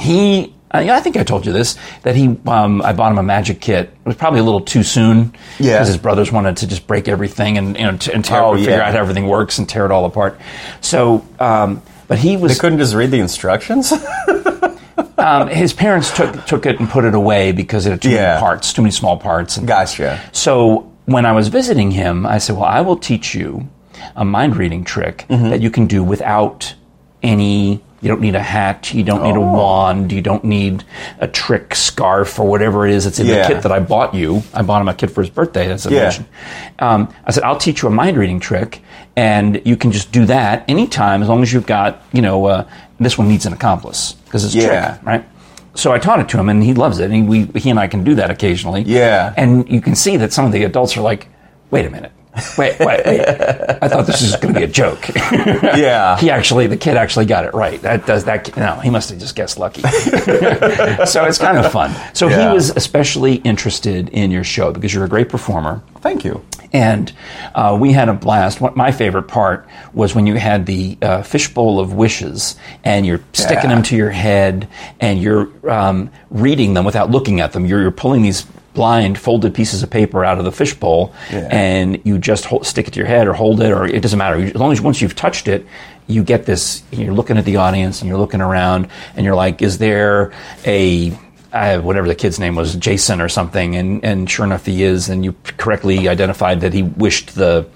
he. 0.00 0.54
I 0.70 0.90
I 0.90 1.00
think 1.00 1.16
I 1.16 1.22
told 1.24 1.46
you 1.46 1.52
this 1.52 1.76
that 2.02 2.14
he. 2.16 2.36
Um, 2.46 2.82
I 2.82 2.92
bought 2.92 3.10
him 3.12 3.18
a 3.18 3.22
magic 3.22 3.60
kit. 3.60 3.86
It 3.88 4.06
was 4.06 4.16
probably 4.16 4.40
a 4.40 4.42
little 4.44 4.60
too 4.60 4.82
soon. 4.82 5.34
Yeah. 5.58 5.74
Because 5.76 5.88
his 5.88 5.96
brothers 5.96 6.30
wanted 6.30 6.58
to 6.58 6.66
just 6.66 6.86
break 6.86 7.08
everything 7.08 7.56
and 7.58 7.76
you 7.76 7.84
know 7.84 7.96
t- 7.96 8.12
and 8.12 8.24
tear, 8.24 8.42
Oh, 8.42 8.54
figure 8.54 8.70
yeah. 8.72 8.86
out 8.88 8.92
how 8.94 9.00
everything 9.00 9.26
works 9.28 9.58
and 9.58 9.68
tear 9.68 9.84
it 9.86 9.90
all 9.92 10.04
apart. 10.04 10.38
So, 10.80 11.24
um, 11.40 11.82
but 12.06 12.18
he 12.18 12.36
was 12.36 12.52
They 12.56 12.60
couldn't 12.60 12.78
just 12.78 12.94
read 12.94 13.10
the 13.10 13.18
instructions. 13.20 13.92
um, 15.18 15.48
his 15.48 15.72
parents 15.72 16.14
took 16.14 16.44
took 16.46 16.66
it 16.66 16.78
and 16.80 16.88
put 16.88 17.04
it 17.04 17.14
away 17.14 17.52
because 17.52 17.86
it 17.86 17.90
had 17.90 18.02
too 18.02 18.10
Yeah. 18.10 18.28
many 18.34 18.40
parts, 18.40 18.72
too 18.72 18.82
many 18.82 18.92
small 18.92 19.16
parts. 19.16 19.56
And 19.56 19.66
gotcha. 19.66 20.20
so 20.32 20.90
when 21.06 21.24
I 21.24 21.32
was 21.32 21.48
visiting 21.48 21.90
him, 21.92 22.26
I 22.26 22.38
said, 22.38 22.56
"Well, 22.56 22.64
I 22.66 22.80
will 22.82 22.96
teach 22.96 23.34
you 23.34 23.68
a 24.16 24.24
mind 24.24 24.56
reading 24.56 24.84
trick 24.84 25.24
Mm-hmm. 25.28 25.50
that 25.50 25.60
you 25.60 25.70
can 25.70 25.86
do 25.86 26.02
without 26.04 26.74
any. 27.22 27.82
You 28.00 28.08
don't 28.08 28.20
need 28.20 28.36
a 28.36 28.42
hat. 28.42 28.94
You 28.94 29.02
don't 29.02 29.22
need 29.24 29.34
a 29.34 29.40
Oh. 29.40 29.52
wand. 29.52 30.12
You 30.12 30.20
don't 30.22 30.44
need 30.44 30.84
a 31.18 31.26
trick 31.26 31.74
scarf 31.74 32.38
or 32.38 32.46
whatever 32.46 32.86
it 32.86 32.94
is 32.94 33.04
that's 33.04 33.18
in 33.18 33.26
Yeah. 33.26 33.42
the 33.48 33.54
kit 33.54 33.62
that 33.62 33.72
I 33.72 33.80
bought 33.80 34.14
you. 34.14 34.42
I 34.54 34.62
bought 34.62 34.80
him 34.80 34.88
a 34.88 34.94
kit 34.94 35.10
for 35.10 35.20
his 35.20 35.30
birthday. 35.30 35.66
That's 35.66 35.84
a 35.86 35.90
Yeah. 35.92 36.12
Um, 36.78 37.08
I 37.26 37.32
said, 37.32 37.42
I'll 37.42 37.56
teach 37.56 37.82
you 37.82 37.88
a 37.88 37.90
mind 37.90 38.16
reading 38.16 38.38
trick, 38.38 38.82
and 39.16 39.60
you 39.64 39.76
can 39.76 39.90
just 39.90 40.12
do 40.12 40.26
that 40.26 40.64
anytime 40.68 41.22
as 41.22 41.28
long 41.28 41.42
as 41.42 41.52
you've 41.52 41.66
got, 41.66 42.02
you 42.12 42.22
know, 42.22 42.44
uh, 42.46 42.64
this 43.00 43.18
one 43.18 43.28
needs 43.28 43.46
an 43.46 43.52
accomplice 43.52 44.14
because 44.26 44.44
it's 44.44 44.54
a 44.54 44.58
Yeah. 44.58 44.84
trick, 44.90 44.98
right? 45.04 45.24
So 45.74 45.92
I 45.92 45.98
taught 45.98 46.20
it 46.20 46.28
to 46.30 46.38
him, 46.38 46.48
and 46.48 46.62
he 46.62 46.74
loves 46.74 46.98
it. 47.00 47.10
And 47.10 47.28
we, 47.28 47.48
he 47.56 47.70
and 47.70 47.78
I 47.80 47.86
can 47.88 48.04
do 48.04 48.14
that 48.16 48.30
occasionally. 48.30 48.82
Yeah. 48.86 49.32
And 49.36 49.68
you 49.68 49.80
can 49.80 49.94
see 49.96 50.16
that 50.16 50.32
some 50.32 50.44
of 50.44 50.52
the 50.52 50.62
adults 50.64 50.96
are 50.96 51.00
like, 51.02 51.28
"Wait 51.70 51.84
a 51.86 51.90
minute, 51.90 52.10
wait, 52.56 52.78
wait, 52.78 53.04
wait! 53.06 53.20
I 53.28 53.88
thought 53.88 54.06
this 54.06 54.20
was 54.22 54.36
going 54.36 54.54
to 54.54 54.60
be 54.60 54.64
a 54.64 54.68
joke." 54.68 55.08
Yeah. 55.78 56.16
he 56.18 56.30
actually, 56.30 56.66
the 56.66 56.76
kid 56.76 56.96
actually 56.96 57.26
got 57.26 57.44
it 57.44 57.54
right. 57.54 57.80
That 57.82 58.06
does 58.06 58.24
that. 58.24 58.56
No, 58.56 58.76
he 58.76 58.90
must 58.90 59.10
have 59.10 59.18
just 59.18 59.36
guessed 59.36 59.58
lucky. 59.58 59.82
so 61.06 61.24
it's 61.24 61.38
kind 61.38 61.58
of 61.58 61.70
fun. 61.70 61.94
So 62.14 62.28
Yeah. 62.28 62.48
he 62.48 62.54
was 62.54 62.70
especially 62.70 63.36
interested 63.36 64.08
in 64.10 64.30
your 64.30 64.44
show 64.44 64.72
because 64.72 64.92
you're 64.94 65.04
a 65.04 65.08
great 65.08 65.28
performer. 65.28 65.82
Thank 66.00 66.24
you. 66.24 66.44
And 66.72 67.12
uh, 67.54 67.76
we 67.80 67.92
had 67.92 68.08
a 68.08 68.12
blast. 68.12 68.60
What 68.60 68.76
my 68.76 68.92
favorite 68.92 69.24
part 69.24 69.66
was 69.94 70.14
when 70.14 70.26
you 70.26 70.34
had 70.34 70.66
the 70.66 70.98
uh, 71.00 71.22
fishbowl 71.22 71.80
of 71.80 71.92
wishes, 71.94 72.56
and 72.84 73.06
you're 73.06 73.20
sticking 73.32 73.70
Yeah. 73.70 73.74
them 73.76 73.82
to 73.84 73.96
your 73.96 74.10
head, 74.10 74.68
and 75.00 75.20
you're 75.20 75.48
um, 75.70 76.10
reading 76.30 76.74
them 76.74 76.84
without 76.84 77.10
looking 77.10 77.40
at 77.40 77.52
them. 77.52 77.64
You're, 77.66 77.80
you're 77.82 77.90
pulling 77.90 78.22
these 78.22 78.46
blind 78.78 79.18
folded 79.18 79.52
pieces 79.54 79.82
of 79.82 79.90
paper 79.90 80.24
out 80.24 80.38
of 80.38 80.44
the 80.44 80.52
fishbowl, 80.52 81.12
Yeah. 81.32 81.48
and 81.50 81.98
you 82.04 82.16
just 82.16 82.44
hold, 82.44 82.64
stick 82.64 82.86
it 82.86 82.92
to 82.92 83.00
your 83.00 83.08
head 83.08 83.26
or 83.26 83.32
hold 83.32 83.60
it, 83.60 83.72
or 83.72 83.84
it 83.86 84.00
doesn't 84.02 84.18
matter. 84.18 84.36
As 84.36 84.54
long 84.54 84.70
as 84.70 84.80
once 84.80 85.02
you've 85.02 85.16
touched 85.16 85.48
it, 85.48 85.66
you 86.06 86.22
get 86.22 86.46
this. 86.46 86.82
You're 86.92 87.12
looking 87.12 87.36
at 87.36 87.44
the 87.44 87.56
audience, 87.56 88.00
and 88.00 88.08
you're 88.08 88.18
looking 88.20 88.40
around, 88.40 88.86
and 89.16 89.26
you're 89.26 89.34
like, 89.34 89.60
"Is 89.62 89.78
there 89.78 90.30
a 90.64 91.12
uh, 91.52 91.80
whatever 91.80 92.06
the 92.06 92.14
kid's 92.14 92.38
name 92.38 92.54
was, 92.54 92.76
Jason 92.76 93.20
or 93.20 93.28
something, 93.28 93.74
and, 93.74 94.04
and 94.04 94.30
sure 94.30 94.44
enough 94.46 94.64
he 94.66 94.82
is, 94.84 95.08
and 95.08 95.24
you 95.24 95.34
correctly 95.56 96.06
identified 96.06 96.60
that 96.60 96.72
he 96.74 96.82
wished 96.82 97.34
the, 97.34 97.66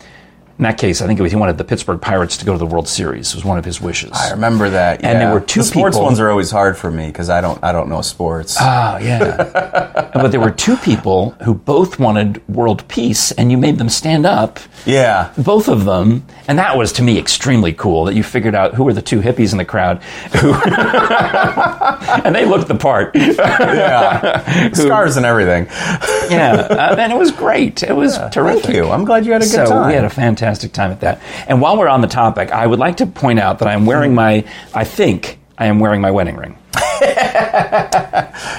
in 0.62 0.69
that 0.71 0.78
case, 0.78 1.02
I 1.02 1.09
think 1.09 1.19
it 1.19 1.23
was 1.25 1.33
he 1.33 1.37
wanted 1.37 1.59
the 1.59 1.64
Pittsburgh 1.64 2.00
Pirates 2.00 2.37
to 2.37 2.45
go 2.45 2.52
to 2.52 2.59
the 2.59 2.66
World 2.66 2.87
Series. 2.87 3.31
It 3.31 3.35
was 3.35 3.45
one 3.45 3.59
of 3.59 3.64
his 3.64 3.81
wishes. 3.81 4.12
I 4.14 4.31
remember 4.31 4.71
that. 4.71 5.02
And 5.02 5.21
there 5.21 5.33
were 5.33 5.40
two 5.40 5.59
the 5.61 5.66
sports 5.66 5.97
people- 5.97 6.04
ones 6.04 6.21
are 6.21 6.31
always 6.31 6.52
hard 6.52 6.78
for 6.78 6.88
me 6.88 7.09
because 7.09 7.28
I 7.28 7.40
don't 7.40 7.59
I 7.64 7.73
don't 7.73 7.88
know 7.88 8.00
sports. 8.00 8.57
Oh, 8.61 8.97
yeah. 8.99 10.11
but 10.14 10.28
there 10.28 10.38
were 10.38 10.52
two 10.52 10.76
people 10.76 11.31
who 11.42 11.52
both 11.52 11.99
wanted 11.99 12.47
world 12.49 12.87
peace, 12.87 13.33
and 13.33 13.50
you 13.50 13.59
made 13.59 13.78
them 13.78 13.88
stand 13.88 14.25
up, 14.25 14.61
yeah. 14.87 15.33
both 15.37 15.66
of 15.69 15.85
them, 15.85 16.25
and 16.47 16.61
that 16.61 16.78
was 16.78 16.92
to 16.92 17.02
me 17.02 17.19
extremely 17.19 17.73
cool 17.73 18.04
that 18.04 18.14
you 18.14 18.23
figured 18.23 18.54
out 18.54 18.75
who 18.75 18.85
were 18.85 18.92
the 18.92 19.02
two 19.02 19.21
hippies 19.21 19.50
in 19.50 19.59
the 19.59 19.64
crowd, 19.64 20.00
who, 20.40 20.52
and 22.25 22.37
they 22.37 22.45
looked 22.45 22.69
the 22.69 22.76
part. 22.76 23.16
Yeah. 23.16 24.71
Scars 24.75 25.16
and 25.16 25.26
everything. 25.26 25.66
yeah, 26.31 26.69
uh, 26.71 26.97
and 26.97 27.12
it 27.12 27.19
was 27.19 27.33
great. 27.33 27.83
It 27.83 27.97
was 27.97 28.16
terrific. 28.31 28.62
Thank 28.62 28.76
you. 28.76 28.90
I'm 28.90 29.04
glad 29.04 29.26
you 29.26 29.33
had 29.33 29.42
a 29.42 29.47
good 29.47 29.50
so 29.50 29.66
time. 29.66 29.88
we 29.88 29.95
had 29.95 30.04
a 30.04 30.11
fantastic 30.11 30.52
time 30.57 30.91
at 30.91 31.01
that. 31.01 31.21
And 31.47 31.61
while 31.61 31.77
we're 31.77 31.89
on 31.89 32.01
the 32.01 32.07
topic, 32.07 32.51
I 32.51 32.67
would 32.67 32.79
like 32.79 32.99
to 32.99 33.07
point 33.07 33.39
out 33.39 33.59
that 33.61 33.69
I'm 33.69 33.87
wearing 33.87 34.15
my, 34.15 34.45
I 34.75 34.85
think 34.85 35.39
I 35.59 35.67
am 35.67 35.79
wearing 35.79 36.01
my 36.01 36.11
wedding 36.11 36.37
ring. 36.37 36.59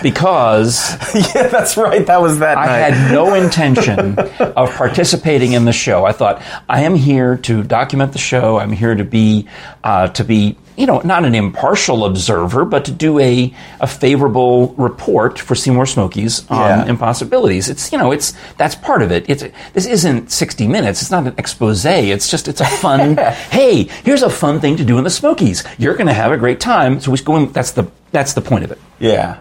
because 0.03 0.91
yeah, 1.15 1.47
that's 1.47 1.77
right. 1.77 2.05
That 2.05 2.21
was 2.21 2.39
that 2.39 2.57
I 2.57 2.65
night. 2.65 2.93
had 2.93 3.11
no 3.11 3.33
intention 3.43 4.17
of 4.17 4.71
participating 4.75 5.53
in 5.53 5.65
the 5.65 5.73
show. 5.73 6.05
I 6.05 6.11
thought 6.11 6.41
I 6.69 6.81
am 6.81 6.95
here 6.95 7.37
to 7.37 7.63
document 7.63 8.13
the 8.13 8.19
show. 8.19 8.59
I'm 8.59 8.71
here 8.71 8.95
to 8.95 9.03
be 9.03 9.47
uh, 9.83 10.09
to 10.09 10.23
be 10.23 10.57
you 10.77 10.85
know, 10.85 10.99
not 11.03 11.25
an 11.25 11.35
impartial 11.35 12.05
observer, 12.05 12.65
but 12.65 12.85
to 12.85 12.91
do 12.91 13.19
a, 13.19 13.53
a 13.79 13.87
favorable 13.87 14.73
report 14.77 15.39
for 15.39 15.55
Seymour 15.55 15.85
Smokies 15.85 16.49
on 16.49 16.57
Yeah. 16.59 16.85
impossibilities. 16.85 17.69
It's, 17.69 17.91
you 17.91 17.97
know, 17.97 18.11
it's, 18.11 18.33
that's 18.57 18.75
part 18.75 19.01
of 19.01 19.11
it. 19.11 19.25
It's, 19.29 19.43
this 19.73 19.85
isn't 19.85 20.31
60 20.31 20.67
minutes. 20.67 21.01
It's 21.01 21.11
not 21.11 21.27
an 21.27 21.35
expose. 21.37 21.85
It's 21.85 22.29
just, 22.29 22.47
it's 22.47 22.61
a 22.61 22.65
fun, 22.65 23.17
hey, 23.51 23.83
here's 24.03 24.23
a 24.23 24.29
fun 24.29 24.59
thing 24.59 24.77
to 24.77 24.85
do 24.85 24.97
in 24.97 25.03
the 25.03 25.09
Smokies. 25.09 25.63
You're 25.77 25.95
going 25.95 26.07
to 26.07 26.13
have 26.13 26.31
a 26.31 26.37
great 26.37 26.59
time. 26.59 26.99
So 26.99 27.11
we 27.11 27.17
go 27.19 27.35
in, 27.37 27.51
that's 27.51 27.71
the, 27.71 27.87
that's 28.11 28.33
the 28.33 28.41
point 28.41 28.63
of 28.63 28.71
it. 28.71 28.79
Yeah. 28.99 29.39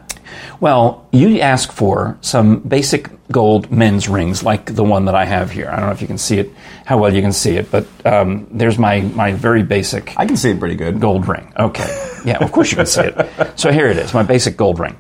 Well, 0.60 1.08
you 1.12 1.40
ask 1.40 1.72
for 1.72 2.18
some 2.20 2.60
basic 2.60 3.10
gold 3.30 3.70
men's 3.70 4.08
rings, 4.08 4.42
like 4.42 4.74
the 4.74 4.84
one 4.84 5.06
that 5.06 5.14
I 5.14 5.24
have 5.24 5.50
here. 5.50 5.68
I 5.68 5.76
don't 5.76 5.86
know 5.86 5.92
if 5.92 6.00
you 6.00 6.06
can 6.06 6.18
see 6.18 6.38
it, 6.38 6.50
how 6.84 6.98
well 6.98 7.12
you 7.12 7.22
can 7.22 7.32
see 7.32 7.56
it, 7.56 7.70
but 7.70 7.86
um, 8.06 8.46
there's 8.50 8.78
my, 8.78 9.00
my 9.00 9.32
very 9.32 9.62
basic 9.62 10.14
I 10.18 10.26
can 10.26 10.36
see 10.36 10.50
it 10.50 10.58
pretty 10.60 10.74
good. 10.76 11.00
gold 11.00 11.26
ring. 11.26 11.52
Okay. 11.58 12.08
Yeah, 12.24 12.38
of 12.38 12.52
course 12.52 12.70
you 12.70 12.76
can 12.76 12.86
see 12.86 13.02
it. 13.02 13.58
So 13.58 13.72
here 13.72 13.88
it 13.88 13.96
is, 13.96 14.14
my 14.14 14.22
basic 14.22 14.56
gold 14.56 14.78
ring. 14.78 14.96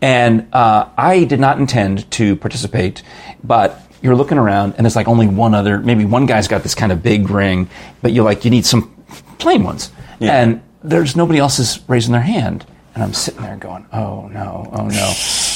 And 0.00 0.48
uh, 0.54 0.88
I 0.96 1.24
did 1.24 1.40
not 1.40 1.58
intend 1.58 2.10
to 2.12 2.36
participate, 2.36 3.02
but 3.44 3.80
you're 4.00 4.16
looking 4.16 4.38
around 4.38 4.74
and 4.76 4.84
there's 4.84 4.96
like 4.96 5.08
only 5.08 5.26
one 5.26 5.54
other, 5.54 5.78
maybe 5.78 6.04
one 6.04 6.26
guy's 6.26 6.48
got 6.48 6.62
this 6.62 6.74
kind 6.74 6.92
of 6.92 7.02
big 7.02 7.30
ring, 7.30 7.68
but 8.00 8.12
you're 8.12 8.24
like, 8.24 8.44
you 8.44 8.50
need 8.50 8.64
some 8.64 8.90
plain 9.38 9.64
ones. 9.64 9.90
Yeah. 10.18 10.40
And 10.40 10.62
there's 10.82 11.16
nobody 11.16 11.38
else 11.38 11.58
is 11.58 11.80
raising 11.88 12.12
their 12.12 12.22
hand. 12.22 12.64
And 12.94 13.02
I'm 13.02 13.14
sitting 13.14 13.40
there 13.42 13.56
going, 13.56 13.86
oh 13.92 14.28
no, 14.28 14.68
oh 14.72 14.86
no. 14.88 15.12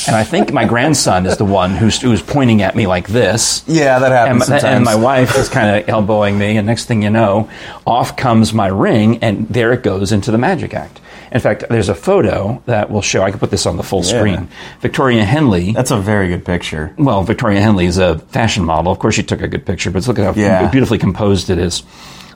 And 0.06 0.16
I 0.16 0.24
think 0.24 0.52
my 0.52 0.64
grandson 0.64 1.26
is 1.26 1.36
the 1.36 1.44
one 1.44 1.72
who's, 1.72 2.00
who's 2.00 2.22
pointing 2.22 2.62
at 2.62 2.74
me 2.76 2.86
like 2.86 3.08
this. 3.08 3.62
Yeah, 3.66 3.98
that 3.98 4.06
And, 4.06 4.14
happens 4.14 4.46
sometimes. 4.46 4.64
and 4.64 4.84
my 4.84 4.94
wife 4.94 5.36
is 5.36 5.48
kind 5.50 5.76
of 5.82 5.88
elbowing 5.88 6.38
me, 6.38 6.56
and 6.56 6.66
next 6.66 6.86
thing 6.86 7.02
you 7.02 7.10
know, 7.10 7.50
off 7.86 8.16
comes 8.16 8.54
my 8.54 8.68
ring, 8.68 9.18
and 9.22 9.46
there 9.48 9.72
it 9.72 9.82
goes 9.82 10.12
into 10.12 10.30
the 10.30 10.38
magic 10.38 10.72
act. 10.72 11.00
In 11.32 11.40
fact, 11.40 11.64
there's 11.68 11.88
a 11.90 11.94
photo 11.94 12.62
that 12.66 12.88
will 12.88 13.02
show. 13.02 13.22
I 13.22 13.30
can 13.32 13.40
put 13.40 13.50
this 13.50 13.66
on 13.66 13.76
the 13.76 13.82
full 13.82 14.04
screen. 14.04 14.48
Victoria 14.80 15.24
Henley. 15.24 15.72
That's 15.72 15.90
a 15.90 15.98
very 15.98 16.28
good 16.28 16.44
picture. 16.44 16.94
Well, 16.96 17.24
Victoria 17.24 17.60
Henley 17.60 17.84
is 17.86 17.98
a 17.98 18.18
fashion 18.18 18.64
model. 18.64 18.92
Of 18.92 19.00
course, 19.00 19.16
she 19.16 19.24
took 19.24 19.42
a 19.42 19.48
good 19.48 19.66
picture, 19.66 19.90
but 19.90 20.06
look 20.06 20.18
at 20.20 20.24
how 20.24 20.40
Yeah. 20.40 20.70
beautifully 20.70 20.98
composed 20.98 21.50
it 21.50 21.58
is. 21.58 21.82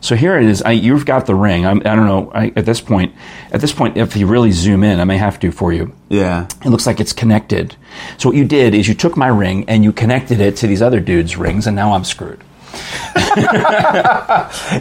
So 0.00 0.16
here 0.16 0.38
it 0.38 0.46
is. 0.46 0.62
I, 0.62 0.72
you've 0.72 1.04
got 1.04 1.26
the 1.26 1.34
ring. 1.34 1.66
I'm, 1.66 1.80
I 1.80 1.94
don't 1.94 2.06
know. 2.06 2.32
I, 2.34 2.52
at 2.56 2.64
this 2.64 2.80
point, 2.80 3.14
at 3.52 3.60
this 3.60 3.72
point, 3.72 3.96
if 3.96 4.16
you 4.16 4.26
really 4.26 4.50
zoom 4.50 4.82
in, 4.82 4.98
I 4.98 5.04
may 5.04 5.18
have 5.18 5.38
to 5.40 5.52
for 5.52 5.72
you. 5.72 5.92
Yeah. 6.08 6.46
It 6.64 6.68
looks 6.68 6.86
like 6.86 7.00
it's 7.00 7.12
connected. 7.12 7.76
So 8.18 8.28
what 8.28 8.36
you 8.36 8.44
did 8.44 8.74
is 8.74 8.88
you 8.88 8.94
took 8.94 9.16
my 9.16 9.28
ring 9.28 9.64
and 9.68 9.84
you 9.84 9.92
connected 9.92 10.40
it 10.40 10.56
to 10.56 10.66
these 10.66 10.82
other 10.82 11.00
dudes' 11.00 11.36
rings, 11.36 11.66
and 11.66 11.76
now 11.76 11.92
I'm 11.92 12.04
screwed. 12.04 12.42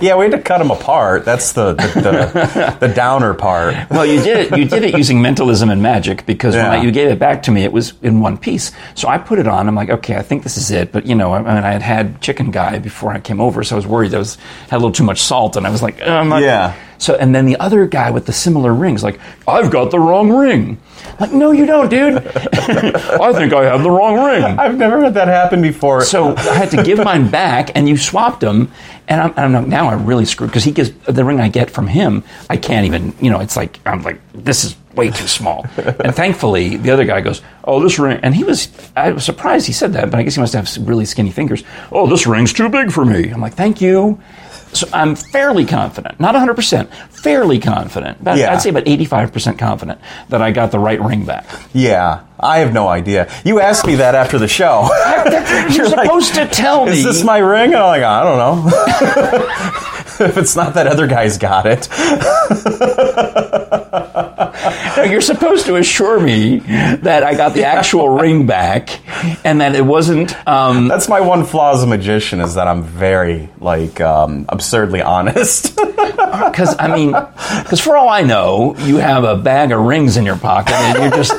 Yeah, 0.02 0.16
we 0.18 0.26
had 0.26 0.32
to 0.32 0.42
cut 0.42 0.60
them 0.60 0.72
apart. 0.72 1.26
That's 1.26 1.54
the 1.54 1.74
the, 1.74 1.88
the, 1.88 2.78
the 2.88 2.94
downer 2.94 3.34
part. 3.34 3.76
Well, 3.90 4.06
you 4.06 4.22
did 4.22 4.52
it. 4.52 4.58
You 4.58 4.66
did 4.66 4.84
it 4.84 4.98
using 4.98 5.22
mentalism 5.22 5.70
and 5.70 5.82
magic 5.82 6.26
because 6.26 6.56
when 6.56 6.66
I, 6.66 6.82
you 6.82 6.92
gave 6.92 7.10
it 7.10 7.20
back 7.20 7.44
to 7.44 7.52
me, 7.52 7.64
it 7.64 7.72
was 7.72 7.94
in 8.02 8.22
one 8.22 8.38
piece. 8.38 8.72
So 8.96 9.08
I 9.08 9.18
put 9.18 9.40
it 9.40 9.48
on. 9.48 9.68
I'm 9.68 9.76
like, 9.76 9.90
okay, 9.90 10.16
I 10.16 10.22
think 10.22 10.44
this 10.44 10.58
is 10.58 10.72
it. 10.72 10.92
But 10.92 11.06
you 11.06 11.16
know, 11.16 11.34
I, 11.34 11.40
I 11.40 11.56
mean, 11.56 11.64
I 11.64 11.72
had 11.72 11.82
had 11.82 12.22
chicken 12.22 12.52
guy 12.52 12.80
before 12.80 13.12
I 13.12 13.20
came 13.20 13.42
over, 13.42 13.64
so 13.64 13.76
I 13.76 13.78
was 13.78 13.88
worried 13.88 14.14
I 14.14 14.20
was 14.20 14.36
had 14.70 14.78
a 14.78 14.78
little 14.78 14.92
too 14.92 15.04
much 15.04 15.22
salt, 15.22 15.56
and 15.56 15.68
I 15.68 15.70
was 15.70 15.82
like, 15.82 16.02
uh, 16.02 16.06
I'm 16.06 16.30
not. 16.30 16.42
Yeah. 16.42 16.76
So 17.00 17.16
and 17.16 17.34
then 17.34 17.46
the 17.46 17.58
other 17.58 17.88
guy 17.88 18.12
with 18.12 18.26
the 18.26 18.34
similar 18.34 18.74
rings, 18.74 19.04
like, 19.04 19.20
I've 19.48 19.72
got 19.72 19.90
the 19.90 20.00
wrong 20.00 20.32
ring. 20.32 20.78
I'm 21.06 21.16
like, 21.20 21.32
no, 21.32 21.52
you 21.52 21.66
don't, 21.66 21.90
dude. 21.90 22.18
I 22.28 23.34
think 23.34 23.54
I 23.54 23.64
have 23.64 23.84
the 23.84 23.90
wrong 23.90 24.16
ring. 24.16 24.44
I've 24.44 24.78
never 24.78 25.02
had 25.02 25.14
that 25.14 25.30
happen 25.30 25.62
before. 25.62 26.04
So 26.04 26.36
I 26.36 26.54
had 26.56 26.72
to 26.72 26.84
give 26.84 27.00
mine 27.00 27.32
back, 27.32 27.72
and 27.74 27.88
you 27.88 27.98
swapped 27.98 28.42
them. 28.42 28.72
And 29.08 29.22
I'm, 29.22 29.34
and 29.38 29.58
I'm 29.58 29.70
now 29.70 29.90
I'm 29.90 30.06
really 30.06 30.26
screwed 30.26 30.52
because 30.52 30.64
he 30.64 30.72
gives 30.72 30.92
the 30.92 31.26
ring 31.26 31.40
I 31.40 31.48
get 31.48 31.72
from 31.72 31.88
him. 31.88 32.24
I 32.50 32.58
can't 32.58 32.86
even, 32.86 33.16
you 33.20 33.32
know, 33.32 33.40
it's 33.40 33.56
like 33.56 33.80
I'm 33.86 34.04
like 34.04 34.20
this 34.34 34.64
is 34.64 34.76
way 34.94 35.10
too 35.10 35.28
small. 35.28 35.66
and 35.78 36.14
thankfully, 36.14 36.78
the 36.78 36.92
other 36.92 37.06
guy 37.06 37.22
goes, 37.22 37.42
"Oh, 37.64 37.82
this 37.82 37.98
ring," 37.98 38.20
and 38.22 38.36
he 38.36 38.44
was 38.44 38.70
I 38.96 39.12
was 39.14 39.24
surprised 39.24 39.66
he 39.66 39.74
said 39.74 39.94
that, 39.94 40.12
but 40.12 40.20
I 40.20 40.24
guess 40.24 40.36
he 40.36 40.42
must 40.42 40.54
have 40.54 40.70
really 40.88 41.06
skinny 41.06 41.32
fingers. 41.32 41.64
Oh, 41.92 42.08
this 42.08 42.28
ring's 42.28 42.54
too 42.54 42.70
big 42.70 42.92
for 42.92 43.06
me. 43.06 43.30
I'm 43.30 43.42
like, 43.42 43.54
thank 43.54 43.82
you. 43.82 44.20
So 44.72 44.88
I'm 44.94 45.16
fairly 45.16 45.66
confident, 45.66 46.20
not 46.20 46.34
100 46.36 46.54
percent, 46.56 46.94
fairly 47.10 47.60
confident. 47.60 48.24
But 48.24 48.38
Yeah. 48.38 48.54
I'd 48.54 48.62
say 48.62 48.70
about 48.70 48.88
85 48.88 49.34
percent 49.34 49.58
confident 49.60 50.00
that 50.30 50.42
I 50.42 50.52
got 50.52 50.72
the 50.72 50.80
right 50.80 51.02
ring 51.02 51.26
back. 51.26 51.46
yeah, 51.74 52.22
I 52.40 52.60
have 52.60 52.72
no 52.74 52.88
idea. 52.88 53.30
You 53.44 53.60
asked 53.62 53.86
me 53.88 53.96
that 53.96 54.14
after 54.16 54.38
the 54.38 54.48
show. 54.48 54.88
You're 55.76 55.90
like, 55.90 56.06
supposed 56.06 56.36
to 56.36 56.48
tell 56.48 56.86
me. 56.86 56.92
Is 56.92 57.04
this 57.04 57.24
my 57.24 57.40
ring? 57.40 57.74
And 57.74 57.82
I'm 57.82 57.88
like, 57.88 58.04
I 58.04 58.24
don't 58.24 58.38
know. 58.38 59.90
if 60.26 60.38
it's 60.38 60.56
not 60.56 60.74
that 60.76 60.88
other 60.88 61.08
guy's 61.08 61.38
got 61.38 61.66
it. 61.66 61.88
No, 64.98 65.04
you're 65.06 65.22
supposed 65.22 65.66
to 65.68 65.78
assure 65.78 66.20
me 66.20 66.60
that 66.60 67.24
I 67.24 67.34
got 67.36 67.54
the 67.54 67.64
actual 67.66 68.10
ring 68.20 68.46
back 68.46 69.00
and 69.46 69.62
that 69.62 69.74
it 69.76 69.86
wasn't. 69.86 70.36
Um, 70.48 70.90
That's 70.90 71.08
my 71.08 71.22
one 71.22 71.46
flaw 71.46 71.74
as 71.74 71.84
a 71.84 71.88
magician 71.88 72.42
is 72.42 72.56
that 72.56 72.68
I'm 72.68 72.84
very 72.84 73.50
like 73.60 74.02
um, 74.02 74.46
absurdly 74.50 75.02
honest. 75.02 75.78
Because 76.30 76.76
I 76.78 76.94
mean, 76.96 77.12
because 77.64 77.80
for 77.80 77.98
all 77.98 78.08
I 78.08 78.22
know, 78.22 78.76
you 78.80 78.98
have 78.98 79.24
a 79.24 79.36
bag 79.36 79.72
of 79.72 79.80
rings 79.82 80.16
in 80.16 80.26
your 80.26 80.38
pocket, 80.38 80.74
and 80.74 81.00
you're 81.00 81.24
just, 81.24 81.34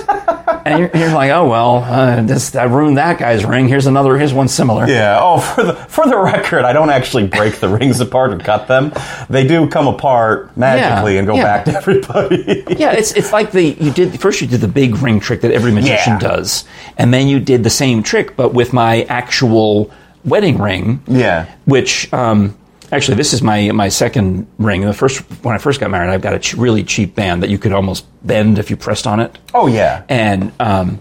and 0.71 0.79
you're, 0.81 0.91
you're 0.95 1.13
like, 1.13 1.31
oh 1.31 1.49
well, 1.49 1.77
uh, 1.85 2.23
this 2.23 2.55
I 2.55 2.65
ruined 2.65 2.97
that 2.99 3.19
guy's 3.19 3.45
ring. 3.45 3.69
Here's 3.69 3.87
another. 3.87 4.17
Here's 4.17 4.33
one 4.33 4.49
similar. 4.49 4.87
yeah. 4.89 5.19
Oh, 5.21 5.39
for 5.41 5.63
the 5.65 5.73
for 5.75 6.07
the 6.07 6.17
record, 6.19 6.65
I 6.65 6.73
don't 6.73 6.91
actually 6.91 7.27
break 7.27 7.57
the 7.57 7.69
rings 7.69 8.01
apart 8.01 8.33
or 8.33 8.39
cut 8.39 8.69
them. 8.69 8.93
They 9.29 9.47
do 9.47 9.69
come 9.69 9.87
apart 9.89 10.57
magically 10.57 11.15
Yeah, 11.15 11.19
and 11.19 11.27
go 11.27 11.35
yeah. 11.37 11.43
back 11.43 11.65
to 11.67 11.77
everybody. 11.77 12.65
Yeah, 12.79 12.93
it's 12.93 13.13
it's 13.13 13.33
like 13.33 13.51
the 13.53 13.63
you 13.81 13.91
did 13.93 14.21
first 14.21 14.41
you 14.41 14.47
did 14.47 14.61
the 14.61 14.69
big 14.69 14.97
ring 14.97 15.21
trick 15.21 15.41
that 15.43 15.53
every 15.53 15.73
magician 15.73 16.15
Yeah. 16.15 16.19
does, 16.19 16.65
and 16.97 17.13
then 17.13 17.29
you 17.29 17.41
did 17.41 17.65
the 17.65 17.71
same 17.71 18.03
trick 18.03 18.37
but 18.37 18.55
with 18.55 18.73
my 18.73 19.03
actual 19.03 19.91
wedding 20.25 20.59
ring. 20.59 21.03
Yeah. 21.07 21.47
Which 21.65 22.13
um, 22.13 22.57
actually 22.93 23.17
this 23.17 23.33
is 23.33 23.43
my 23.43 23.71
my 23.73 23.89
second 23.89 24.47
ring. 24.59 24.83
The 24.83 24.93
first 24.93 25.21
when 25.45 25.55
I 25.55 25.59
first 25.59 25.81
got 25.81 25.91
married, 25.91 26.11
I've 26.11 26.23
got 26.23 26.35
a 26.35 26.39
ch- 26.39 26.55
really 26.55 26.85
cheap 26.85 27.15
band 27.15 27.43
that 27.43 27.51
you 27.51 27.59
could 27.59 27.73
almost 27.73 28.07
bend 28.27 28.59
if 28.59 28.71
you 28.71 28.77
pressed 28.77 29.07
on 29.07 29.21
it. 29.21 29.39
oh 29.55 29.67
yeah. 29.67 30.03
and 30.09 30.53
um, 30.61 31.01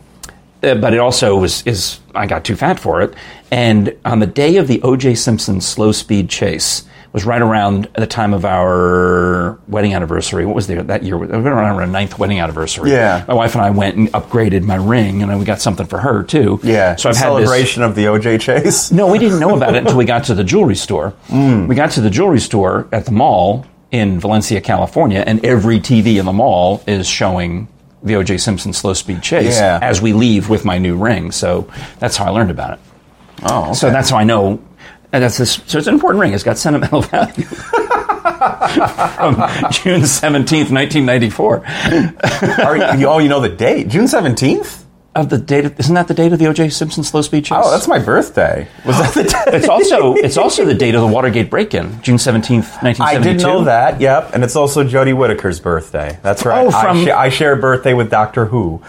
uh, 0.63 0.75
but 0.75 0.93
it 0.93 0.99
also 0.99 1.37
was 1.37 1.65
is 1.65 1.99
I 2.15 2.25
got 2.27 2.43
too 2.43 2.55
fat 2.55 2.79
for 2.79 3.01
it. 3.01 3.13
And 3.51 3.95
on 4.05 4.19
the 4.19 4.27
day 4.27 4.57
of 4.57 4.67
the 4.67 4.81
O.J. 4.83 5.15
Simpson 5.15 5.61
slow 5.61 5.91
speed 5.91 6.29
chase 6.29 6.83
was 7.11 7.25
right 7.25 7.41
around 7.41 7.87
the 7.95 8.05
time 8.07 8.33
of 8.33 8.45
our 8.45 9.59
wedding 9.67 9.93
anniversary. 9.93 10.45
What 10.45 10.55
was 10.55 10.67
there 10.67 10.83
that 10.83 11.03
year? 11.03 11.15
It 11.15 11.21
was 11.21 11.45
around 11.45 11.79
our 11.79 11.87
ninth 11.87 12.19
wedding 12.19 12.39
anniversary. 12.39 12.91
Yeah. 12.91 13.25
my 13.27 13.33
wife 13.33 13.55
and 13.55 13.63
I 13.63 13.71
went 13.71 13.95
and 13.97 14.07
upgraded 14.13 14.63
my 14.63 14.75
ring, 14.75 15.23
and 15.23 15.39
we 15.39 15.45
got 15.45 15.59
something 15.61 15.85
for 15.87 15.99
her 15.99 16.23
too. 16.23 16.59
Yeah. 16.63 16.95
so 16.95 17.09
I've 17.09 17.15
had 17.17 17.29
this. 17.31 17.45
celebration 17.47 17.83
of 17.83 17.95
the 17.95 18.05
OJ 18.05 18.39
chase. 18.41 18.91
No, 18.91 19.07
we 19.11 19.17
didn't 19.19 19.39
know 19.39 19.55
about 19.55 19.75
it 19.75 19.79
until 19.83 19.97
we 19.97 20.05
got 20.05 20.25
to 20.25 20.35
the 20.35 20.43
jewelry 20.43 20.75
store. 20.75 21.13
Mm. 21.27 21.67
We 21.67 21.75
got 21.75 21.91
to 21.91 22.01
the 22.01 22.09
jewelry 22.09 22.39
store 22.39 22.87
at 22.91 23.05
the 23.05 23.11
mall 23.11 23.65
in 23.91 24.19
Valencia, 24.19 24.61
California, 24.61 25.23
and 25.25 25.43
every 25.43 25.79
TV 25.79 26.19
in 26.19 26.25
the 26.25 26.33
mall 26.33 26.83
is 26.85 27.07
showing 27.07 27.67
the 28.03 28.15
O.J. 28.15 28.37
Simpson 28.37 28.71
slow 28.71 28.93
speed 28.93 29.21
chase 29.23 29.57
Yeah. 29.57 29.79
as 29.81 29.99
we 30.01 30.13
leave 30.13 30.47
with 30.47 30.63
my 30.63 30.77
new 30.77 30.95
ring. 30.95 31.31
So 31.31 31.67
that's 31.97 32.15
how 32.15 32.25
I 32.25 32.29
learned 32.29 32.51
about 32.51 32.73
it. 32.73 32.79
Oh, 33.43 33.63
okay. 33.63 33.73
So 33.73 33.89
that's 33.89 34.11
how 34.11 34.17
I 34.17 34.23
know. 34.25 34.61
And 35.11 35.23
that's 35.23 35.37
this. 35.37 35.53
So 35.65 35.77
it's 35.79 35.87
an 35.87 35.93
important 35.95 36.21
ring. 36.21 36.33
It's 36.33 36.43
got 36.43 36.57
sentimental 36.57 37.01
value. 37.13 37.45
From 39.15 39.43
June 39.71 40.05
seventeenth, 40.05 40.71
nineteen 40.71 41.05
ninety 41.05 41.29
four. 41.29 41.63
Are 41.65 42.95
you, 42.97 43.07
oh, 43.07 43.19
you 43.19 43.29
know 43.29 43.39
the 43.39 43.49
date, 43.49 43.87
June 43.89 44.07
seventeenth. 44.07 44.85
Of 45.15 45.29
the 45.29 45.39
date, 45.39 45.65
of- 45.65 45.79
isn't 45.79 45.95
that 45.95 46.07
the 46.07 46.13
date 46.13 46.31
of 46.33 46.39
the 46.39 46.45
O.J. 46.47 46.69
Simpson 46.69 47.03
slow 47.03 47.21
speed? 47.23 47.47
Oh, 47.49 47.71
that's 47.71 47.87
my 47.87 47.97
birthday. 47.97 48.67
Was 48.85 48.95
that 48.99 49.13
the 49.15 49.23
day? 49.23 49.57
It's 49.57 49.67
also 49.67 50.13
it's 50.13 50.37
also 50.37 50.65
the 50.65 50.75
date 50.75 50.93
of 50.93 51.01
the 51.01 51.07
Watergate 51.07 51.49
break-in, 51.49 51.99
June 52.03 52.19
seventeenth, 52.19 52.81
nineteen 52.83 53.05
I 53.07 53.13
seventy-two. 53.13 53.37
did 53.39 53.43
know 53.47 53.63
that. 53.63 53.99
Yep, 53.99 54.31
and 54.35 54.43
it's 54.43 54.55
also 54.55 54.83
Jodie 54.83 55.17
Whittaker's 55.17 55.59
birthday. 55.59 56.19
That's 56.21 56.45
right. 56.45 56.67
Oh, 56.67 56.69
from- 56.71 56.97
I, 56.97 57.05
sh- 57.05 57.09
I 57.09 57.29
share 57.29 57.53
a 57.53 57.57
birthday 57.57 57.93
with 57.95 58.11
Doctor 58.11 58.45
Who. 58.45 58.83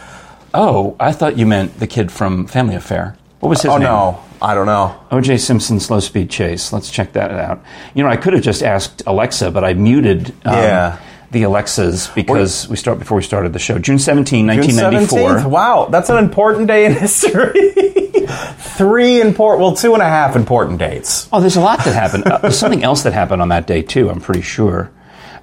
Oh, 0.52 0.94
I 1.00 1.12
thought 1.12 1.38
you 1.38 1.46
meant 1.46 1.78
the 1.80 1.86
kid 1.86 2.12
from 2.12 2.46
Family 2.46 2.74
Affair. 2.74 3.16
What 3.40 3.48
was 3.48 3.62
his 3.62 3.70
Oh 3.70 3.76
name? 3.78 3.84
no, 3.88 4.22
I 4.42 4.54
don't 4.54 4.66
know. 4.66 4.98
O.J. 5.10 5.38
Simpson 5.38 5.80
Slow 5.80 6.00
Speed 6.00 6.30
Chase. 6.30 6.72
Let's 6.72 6.90
check 6.90 7.14
that 7.14 7.30
out. 7.30 7.62
You 7.94 8.02
know, 8.04 8.08
I 8.10 8.16
could 8.16 8.34
have 8.34 8.42
just 8.42 8.62
asked 8.62 9.02
Alexa, 9.06 9.50
but 9.50 9.64
I 9.64 9.72
muted 9.74 10.30
um, 10.44 10.54
Yeah. 10.54 10.98
the 11.30 11.44
Alexas 11.44 12.08
because 12.08 12.68
we 12.68 12.76
start 12.76 12.98
before 12.98 13.16
we 13.16 13.22
started 13.22 13.52
the 13.54 13.58
show. 13.58 13.78
June 13.78 13.98
17, 13.98 14.40
June 14.46 14.56
1994. 14.58 15.18
17th? 15.40 15.50
Wow, 15.50 15.88
that's 15.90 16.10
an 16.10 16.18
important 16.18 16.66
day 16.68 16.84
in 16.84 16.92
history. 16.92 17.70
Three 18.58 19.20
important, 19.20 19.60
well, 19.62 19.74
two 19.76 19.94
and 19.94 20.02
a 20.02 20.06
half 20.08 20.36
important 20.36 20.78
dates. 20.78 21.28
Oh, 21.32 21.40
there's 21.40 21.56
a 21.56 21.60
lot 21.60 21.78
that 21.84 21.94
happened. 21.94 22.24
Uh, 22.26 22.38
there's 22.38 22.58
something 22.58 22.82
else 22.84 23.02
that 23.02 23.12
happened 23.12 23.42
on 23.42 23.48
that 23.48 23.66
day 23.66 23.82
too. 23.82 24.08
I'm 24.10 24.20
pretty 24.20 24.42
sure. 24.42 24.90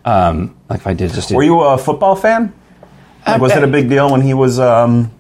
Um, 0.05 0.55
like 0.69 0.79
if 0.81 0.87
I 0.87 0.93
did 0.93 1.11
just 1.13 1.31
Were 1.31 1.43
you 1.43 1.59
a 1.61 1.77
football 1.77 2.15
fan? 2.15 2.53
Like, 3.25 3.41
was 3.41 3.51
it 3.51 3.63
a 3.63 3.67
big 3.67 3.89
deal 3.89 4.09
when 4.09 4.21
he 4.21 4.33
was 4.33 4.57
um, 4.59 5.11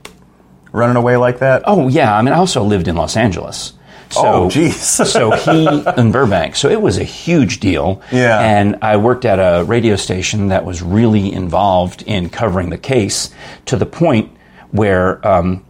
running 0.77 0.95
away 0.95 1.17
like 1.17 1.39
that? 1.39 1.63
Oh 1.65 1.87
yeah, 1.89 2.15
I 2.15 2.21
mean, 2.21 2.33
I 2.33 2.37
also 2.37 2.63
lived 2.63 2.87
in 2.87 2.95
Los 2.95 3.17
Angeles, 3.17 3.73
So, 4.09 4.21
Oh, 4.23 4.49
geez. 4.49 4.79
so 5.11 5.31
he 5.31 5.67
in 5.97 6.11
Burbank. 6.11 6.55
So 6.55 6.69
it 6.69 6.81
was 6.81 6.97
a 6.97 7.03
huge 7.03 7.59
deal. 7.59 8.01
Yeah. 8.11 8.39
And 8.39 8.77
I 8.81 8.97
worked 8.97 9.25
at 9.25 9.39
a 9.39 9.63
radio 9.65 9.95
station 9.97 10.47
that 10.49 10.63
was 10.65 10.81
really 10.81 11.31
involved 11.33 12.03
in 12.03 12.29
covering 12.29 12.69
the 12.69 12.77
case 12.77 13.31
to 13.65 13.75
the 13.75 13.85
point 13.85 14.31
where 14.71 15.25
um, 15.27 15.65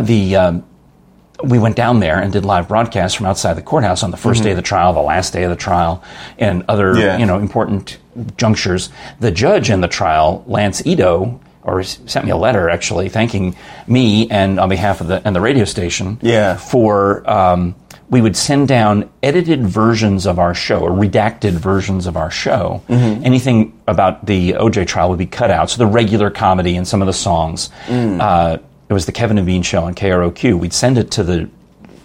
the 0.00 0.36
um, 0.36 0.64
we 1.42 1.58
went 1.58 1.74
down 1.74 2.00
there 2.00 2.20
and 2.20 2.32
did 2.32 2.44
live 2.44 2.68
broadcasts 2.68 3.16
from 3.16 3.24
outside 3.26 3.54
the 3.54 3.62
courthouse 3.62 4.02
on 4.02 4.10
the 4.10 4.16
1st 4.18 4.42
day 4.42 4.50
of 4.50 4.56
the 4.56 4.62
trial, 4.62 4.92
the 4.92 5.00
last 5.00 5.32
day 5.32 5.42
of 5.44 5.50
the 5.50 5.56
trial, 5.56 6.02
and 6.38 6.64
other 6.68 6.94
Yeah. 6.98 7.16
you 7.18 7.24
know 7.26 7.38
important 7.38 7.96
junctures. 8.36 8.90
The 9.20 9.30
judge 9.30 9.70
in 9.70 9.80
the 9.80 9.88
trial, 9.88 10.44
Lance 10.46 10.84
Ito, 10.86 11.40
or 11.70 11.82
sent 11.82 12.24
me 12.24 12.30
a 12.30 12.36
letter 12.36 12.68
actually 12.68 13.08
thanking 13.08 13.56
me 13.86 14.28
and 14.30 14.58
on 14.60 14.68
behalf 14.68 15.00
of 15.00 15.06
the 15.08 15.22
and 15.26 15.34
the 15.36 15.40
radio 15.40 15.64
station 15.64 16.18
Yeah. 16.22 16.56
for 16.56 17.28
um, 17.30 17.74
we 18.08 18.20
would 18.20 18.36
send 18.36 18.66
down 18.66 19.08
edited 19.22 19.64
versions 19.64 20.26
of 20.26 20.38
our 20.40 20.52
show 20.54 20.80
or 20.80 20.90
redacted 20.90 21.52
versions 21.52 22.06
of 22.08 22.16
our 22.16 22.30
show. 22.30 22.82
Anything 22.88 23.72
about 23.86 24.26
the 24.26 24.52
OJ 24.54 24.86
trial 24.88 25.10
would 25.10 25.18
be 25.18 25.26
cut 25.26 25.50
out. 25.52 25.70
So 25.70 25.78
the 25.78 25.86
regular 25.86 26.28
comedy 26.30 26.74
and 26.76 26.86
some 26.88 27.02
of 27.02 27.06
the 27.06 27.12
songs. 27.12 27.70
Uh, 27.88 28.58
it 28.88 28.92
was 28.92 29.06
the 29.06 29.12
Kevin 29.12 29.38
and 29.38 29.46
Bean 29.46 29.62
show 29.62 29.84
on 29.84 29.94
KROQ. 29.94 30.58
We'd 30.58 30.72
send 30.72 30.98
it 30.98 31.12
to 31.12 31.22
the 31.22 31.48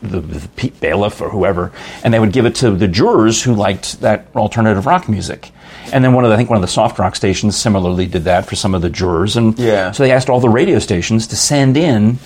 the, 0.03 0.19
the 0.22 0.69
bailiff 0.81 1.19
or 1.22 1.29
whoever, 1.31 1.72
and 2.03 2.13
they 2.13 2.19
would 2.19 2.31
give 2.31 2.45
it 2.45 2.53
to 2.55 2.69
the 2.69 2.88
jurors 2.88 3.41
who 3.41 3.55
liked 3.55 4.01
that 4.01 4.27
alternative 4.36 4.86
rock 4.86 5.10
music. 5.10 5.51
And 5.94 6.04
then 6.04 6.13
one 6.13 6.24
of 6.25 6.30
the, 6.30 6.34
I 6.36 6.38
think 6.38 6.50
one 6.50 6.58
of 6.58 6.62
the 6.62 6.68
soft 6.68 7.00
rock 7.00 7.15
stations 7.15 7.56
similarly 7.56 8.06
did 8.06 8.24
that 8.25 8.46
for 8.46 8.56
some 8.56 8.74
of 8.75 8.82
the 8.82 8.89
jurors. 8.89 9.38
And 9.38 9.58
Yeah. 9.58 9.92
so 9.92 10.04
they 10.04 10.12
asked 10.12 10.30
all 10.30 10.39
the 10.39 10.50
radio 10.50 10.80
stations 10.80 11.27
to 11.27 11.36
send 11.36 11.77
in 11.77 12.20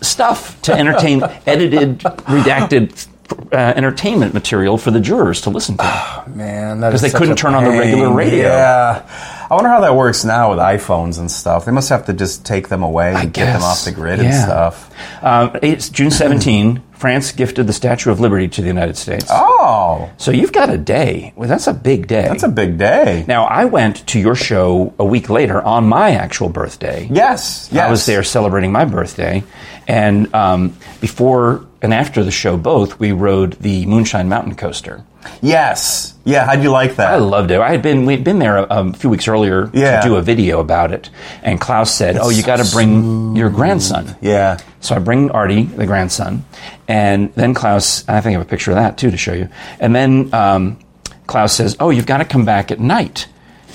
stuff 0.00 0.60
to 0.62 0.72
entertain 0.72 1.22
edited, 1.46 1.98
redacted 2.00 3.06
uh, 3.52 3.56
entertainment 3.56 4.34
material 4.34 4.76
for 4.76 4.90
the 4.90 5.00
jurors 5.00 5.40
to 5.42 5.50
listen 5.50 5.76
to. 5.78 6.24
Man, 6.34 6.80
that 6.80 6.90
'Cause 6.90 7.02
is 7.02 7.12
they 7.12 7.18
couldn't 7.18 7.36
turn 7.36 7.54
on 7.54 7.64
the 7.64 7.70
regular 7.70 8.12
radio. 8.12 8.48
Yeah, 8.48 9.41
I 9.52 9.54
wonder 9.54 9.68
how 9.68 9.82
that 9.82 9.94
works 9.94 10.24
now 10.24 10.48
with 10.48 10.58
iPhones 10.60 11.18
and 11.18 11.30
stuff. 11.30 11.66
They 11.66 11.72
must 11.72 11.90
have 11.90 12.06
to 12.06 12.14
just 12.14 12.46
take 12.46 12.68
them 12.68 12.82
away 12.82 13.12
and 13.14 13.34
get 13.34 13.52
them 13.52 13.62
off 13.62 13.84
the 13.84 13.92
grid 13.92 14.18
and 14.18 14.32
stuff. 14.32 14.90
Um, 15.22 15.58
it's 15.62 15.90
June 15.90 16.10
17. 16.10 16.82
France 16.94 17.32
gifted 17.32 17.66
the 17.66 17.74
Statue 17.74 18.10
of 18.10 18.18
Liberty 18.18 18.48
to 18.48 18.62
the 18.62 18.68
United 18.68 18.96
States. 18.96 19.26
Oh, 19.28 20.10
So 20.16 20.30
you've 20.30 20.54
got 20.54 20.70
a 20.70 20.78
day. 20.78 21.34
Well, 21.36 21.50
that's 21.50 21.66
a 21.66 21.74
big 21.74 22.06
day. 22.06 22.22
that's 22.22 22.44
a 22.44 22.48
big 22.48 22.78
day. 22.78 23.26
Now, 23.28 23.44
I 23.44 23.66
went 23.66 24.06
to 24.06 24.18
your 24.18 24.34
show 24.34 24.94
a 24.98 25.04
week 25.04 25.28
later 25.28 25.60
on 25.60 25.86
my 25.86 26.12
actual 26.12 26.48
birthday. 26.48 27.06
yes, 27.12 27.68
yes. 27.70 27.86
I 27.86 27.90
was 27.90 28.06
there 28.06 28.22
celebrating 28.22 28.72
my 28.72 28.86
birthday. 28.86 29.44
And 29.86 30.34
um, 30.34 30.78
before 31.02 31.66
and 31.82 31.92
after 31.92 32.24
the 32.24 32.30
show, 32.30 32.56
both, 32.56 32.98
we 32.98 33.12
rode 33.12 33.52
the 33.60 33.84
Moonshine 33.84 34.30
Mountain 34.30 34.54
Coaster. 34.54 35.04
Yes. 35.40 36.14
Yeah. 36.24 36.46
How'd 36.46 36.62
you 36.62 36.70
like 36.70 36.96
that? 36.96 37.12
I 37.12 37.16
loved 37.16 37.50
it. 37.50 37.60
I 37.60 37.70
had 37.70 37.82
been 37.82 38.06
we'd 38.06 38.24
been 38.24 38.38
there 38.38 38.58
a, 38.58 38.62
a 38.70 38.92
few 38.92 39.10
weeks 39.10 39.26
earlier 39.28 39.70
Yeah. 39.72 40.00
to 40.00 40.08
do 40.08 40.16
a 40.16 40.22
video 40.22 40.60
about 40.60 40.92
it, 40.92 41.10
and 41.42 41.60
Klaus 41.60 41.92
said, 41.94 42.16
"Oh, 42.16 42.30
you 42.30 42.42
got 42.42 42.56
to 42.64 42.70
bring 42.72 43.34
your 43.36 43.50
grandson." 43.50 44.16
yeah. 44.20 44.58
So 44.80 44.94
I 44.96 44.98
bring 44.98 45.30
Artie, 45.30 45.64
the 45.64 45.86
grandson, 45.86 46.44
and 46.88 47.32
then 47.34 47.54
Klaus. 47.54 48.04
I 48.08 48.20
think 48.20 48.34
I 48.34 48.38
have 48.38 48.46
a 48.46 48.50
picture 48.50 48.70
of 48.72 48.76
that 48.76 48.98
too 48.98 49.10
to 49.10 49.16
show 49.16 49.32
you. 49.32 49.48
And 49.80 49.94
then 49.94 50.32
um, 50.34 50.78
Klaus 51.26 51.52
says, 51.54 51.76
"Oh, 51.80 51.90
you've 51.90 52.06
got 52.06 52.18
to 52.18 52.24
come 52.24 52.44
back 52.44 52.70
at 52.70 52.80
night 52.80 53.26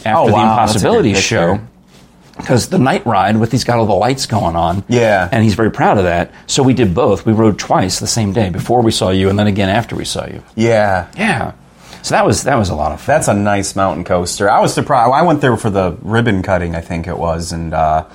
after 0.05 0.11
Oh, 0.19 0.27
the 0.27 0.33
wow, 0.33 0.65
good 0.67 1.03
picture. 1.03 1.21
show." 1.21 1.59
Because 2.37 2.69
the 2.69 2.77
night 2.77 3.05
ride 3.05 3.37
with 3.37 3.51
he's 3.51 3.63
got 3.63 3.77
all 3.79 3.85
the 3.85 3.93
lights 3.93 4.25
going 4.25 4.55
on, 4.55 4.83
Yeah. 4.87 5.27
and 5.31 5.43
he's 5.43 5.55
very 5.55 5.71
proud 5.71 5.97
of 5.97 6.03
that. 6.05 6.31
So 6.45 6.63
we 6.63 6.73
did 6.73 6.93
both. 6.93 7.25
We 7.25 7.33
rode 7.33 7.57
twice 7.59 7.99
the 7.99 8.07
same 8.07 8.31
day 8.31 8.49
before 8.49 8.81
we 8.81 8.91
saw 8.91 9.09
you, 9.09 9.29
and 9.29 9.37
then 9.37 9.47
again 9.47 9.69
after 9.69 9.95
we 9.95 10.05
saw 10.05 10.25
you. 10.27 10.43
Yeah. 10.55 11.07
Yeah, 11.17 11.53
so 12.03 12.15
that 12.15 12.25
was 12.25 12.43
that 12.43 12.55
was 12.55 12.69
a 12.69 12.75
lot 12.75 12.91
of 12.91 13.01
fun. 13.01 13.15
That's 13.15 13.27
a 13.27 13.33
nice 13.33 13.75
mountain 13.75 14.03
coaster. 14.03 14.49
I 14.49 14.59
was 14.61 14.73
surprised. 14.73 15.11
I 15.11 15.23
went 15.23 15.41
there 15.41 15.57
for 15.57 15.69
the 15.69 15.97
ribbon 16.01 16.41
cutting, 16.43 16.75
I 16.75 16.81
think 16.81 17.07
it 17.07 17.17
was, 17.17 17.51
and 17.51 17.73
uh, 17.73 18.05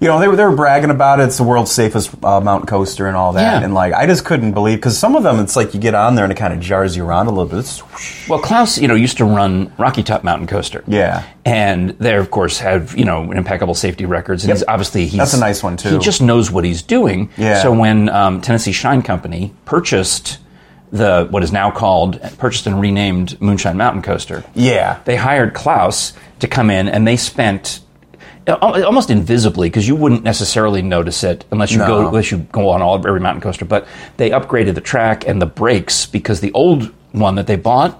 you 0.00 0.06
know 0.08 0.18
they 0.20 0.28
were 0.28 0.36
they 0.36 0.44
were 0.44 0.54
bragging 0.54 0.90
about 0.90 1.20
it. 1.20 1.24
It's 1.24 1.36
the 1.38 1.42
world's 1.44 1.72
safest 1.72 2.10
uh, 2.24 2.40
mountain 2.40 2.66
coaster 2.68 3.06
and 3.06 3.16
all 3.16 3.32
that. 3.32 3.60
Yeah. 3.60 3.64
And 3.64 3.74
like 3.74 3.92
I 3.94 4.06
just 4.06 4.24
couldn't 4.24 4.52
believe 4.52 4.78
because 4.78 4.96
some 4.98 5.16
of 5.16 5.22
them 5.22 5.40
it's 5.40 5.56
like 5.56 5.74
you 5.74 5.80
get 5.80 5.94
on 5.94 6.14
there 6.14 6.24
and 6.24 6.32
it 6.32 6.36
kind 6.36 6.52
of 6.54 6.60
jars 6.60 6.96
you 6.96 7.04
around 7.04 7.26
a 7.26 7.30
little 7.30 7.46
bit. 7.46 7.58
It's. 7.60 7.82
Well, 8.28 8.38
Klaus, 8.40 8.78
you 8.78 8.86
know, 8.88 8.94
used 8.94 9.16
to 9.18 9.24
run 9.24 9.72
Rocky 9.78 10.02
Top 10.02 10.22
Mountain 10.22 10.46
Coaster. 10.46 10.84
Yeah. 10.86 11.24
and 11.44 11.90
they 11.98 12.14
of 12.16 12.30
course 12.30 12.58
have 12.60 12.96
you 12.96 13.04
know 13.04 13.32
impeccable 13.32 13.74
safety 13.74 14.04
records, 14.06 14.44
and 14.44 14.48
Yep. 14.48 14.56
he's 14.58 14.64
obviously 14.68 15.06
he's 15.06 15.18
That's 15.18 15.34
a 15.34 15.40
nice 15.40 15.62
one, 15.62 15.76
too. 15.76 15.90
He 15.90 15.98
just 15.98 16.20
knows 16.22 16.50
what 16.50 16.64
he's 16.64 16.82
doing. 16.82 17.30
Yeah. 17.36 17.62
So 17.62 17.72
when 17.72 18.08
um, 18.08 18.40
Tennessee 18.40 18.72
Shine 18.72 19.02
Company 19.02 19.52
purchased 19.64 20.38
the 20.90 21.26
what 21.30 21.42
is 21.42 21.52
now 21.52 21.70
called 21.70 22.20
purchased 22.38 22.66
and 22.66 22.80
renamed 22.80 23.38
Moonshine 23.40 23.76
Mountain 23.76 24.02
Coaster, 24.02 24.42
Yeah. 24.54 25.00
they 25.04 25.16
hired 25.16 25.52
Klaus 25.54 26.12
to 26.40 26.46
come 26.48 26.70
in, 26.70 26.88
and 26.88 27.06
they 27.06 27.16
spent. 27.16 27.80
Al- 28.48 28.84
Almost 28.84 29.10
invisibly, 29.10 29.68
because 29.68 29.86
you 29.86 29.96
wouldn't 29.96 30.22
necessarily 30.24 30.82
notice 30.82 31.22
it 31.24 31.44
unless 31.50 31.72
you 31.72 31.78
No. 31.78 31.86
go 31.86 32.08
unless 32.08 32.30
you 32.30 32.38
go 32.52 32.68
on 32.70 32.82
all 32.82 32.96
every 32.96 33.20
mountain 33.20 33.40
coaster. 33.42 33.64
But 33.64 33.86
they 34.16 34.30
upgraded 34.30 34.74
the 34.74 34.80
track 34.80 35.26
and 35.26 35.40
the 35.40 35.46
brakes 35.46 36.06
because 36.06 36.40
the 36.40 36.52
old 36.52 36.92
one 37.12 37.34
that 37.36 37.46
they 37.46 37.56
bought, 37.56 37.98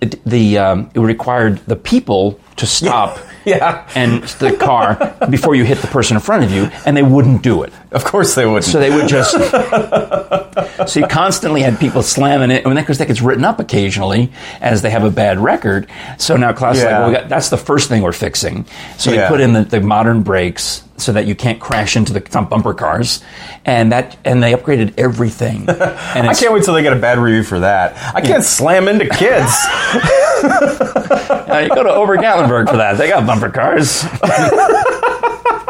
it, 0.00 0.22
the 0.24 0.58
um, 0.58 0.90
it 0.94 1.00
required 1.00 1.58
the 1.66 1.76
people 1.76 2.38
to 2.56 2.66
stop 2.66 3.16
Yeah. 3.18 3.22
and 3.94 4.22
the 4.24 4.56
car 4.56 5.14
before 5.30 5.54
you 5.54 5.64
hit 5.64 5.78
the 5.78 5.86
person 5.86 6.16
in 6.16 6.20
front 6.20 6.44
of 6.44 6.50
you, 6.50 6.64
and 6.84 6.96
they 6.96 7.02
wouldn't 7.02 7.42
do 7.42 7.62
it. 7.62 7.72
Of 7.92 8.04
course 8.04 8.34
they 8.34 8.44
wouldn't. 8.44 8.64
So 8.64 8.80
they 8.80 8.90
would 8.90 9.08
just. 9.08 9.32
so 10.92 11.00
you 11.00 11.06
constantly 11.06 11.62
had 11.62 11.78
people 11.78 12.02
slamming 12.02 12.50
it, 12.50 12.66
and 12.66 12.74
because 12.74 12.98
that 12.98 13.08
gets 13.08 13.22
written 13.22 13.44
up 13.44 13.60
occasionally 13.60 14.32
as 14.60 14.82
they 14.82 14.90
have 14.90 15.04
a 15.04 15.10
bad 15.10 15.38
record. 15.38 15.88
So 16.18 16.36
now 16.36 16.52
Klaus 16.52 16.78
is 16.78 16.84
like, 16.84 16.92
well, 16.92 17.08
we 17.08 17.14
got, 17.14 17.28
that's 17.28 17.50
the 17.50 17.56
first 17.56 17.88
thing 17.88 18.02
we're 18.02 18.12
fixing. 18.12 18.66
So 18.98 19.12
Yeah. 19.12 19.22
they 19.22 19.28
put 19.28 19.40
in 19.40 19.52
the, 19.52 19.64
the 19.64 19.80
modern 19.80 20.22
brakes 20.22 20.82
so 21.00 21.12
that 21.12 21.26
you 21.26 21.34
can't 21.34 21.60
crash 21.60 21.96
into 21.96 22.12
the 22.12 22.20
front 22.20 22.50
bumper 22.50 22.74
cars, 22.74 23.22
and 23.64 23.92
that 23.92 24.16
and 24.24 24.42
they 24.42 24.52
upgraded 24.52 24.94
everything. 24.98 25.66
And 26.16 26.26
I 26.28 26.34
can't 26.34 26.52
wait 26.52 26.64
till 26.64 26.72
they 26.72 26.82
get 26.82 26.94
a 26.94 26.98
bad 26.98 27.18
review 27.18 27.42
for 27.42 27.60
that. 27.60 28.14
I 28.14 28.20
can't 28.22 28.42
slam 28.42 28.88
into 28.88 29.06
kids. 29.06 29.54
You 31.62 31.68
go 31.74 31.82
to 31.82 31.94
Ober 31.94 32.16
Gatlinburg 32.18 32.68
for 32.68 32.76
that. 32.76 32.98
They 32.98 33.08
got 33.08 33.26
bumper 33.26 33.48
cars. 33.48 34.02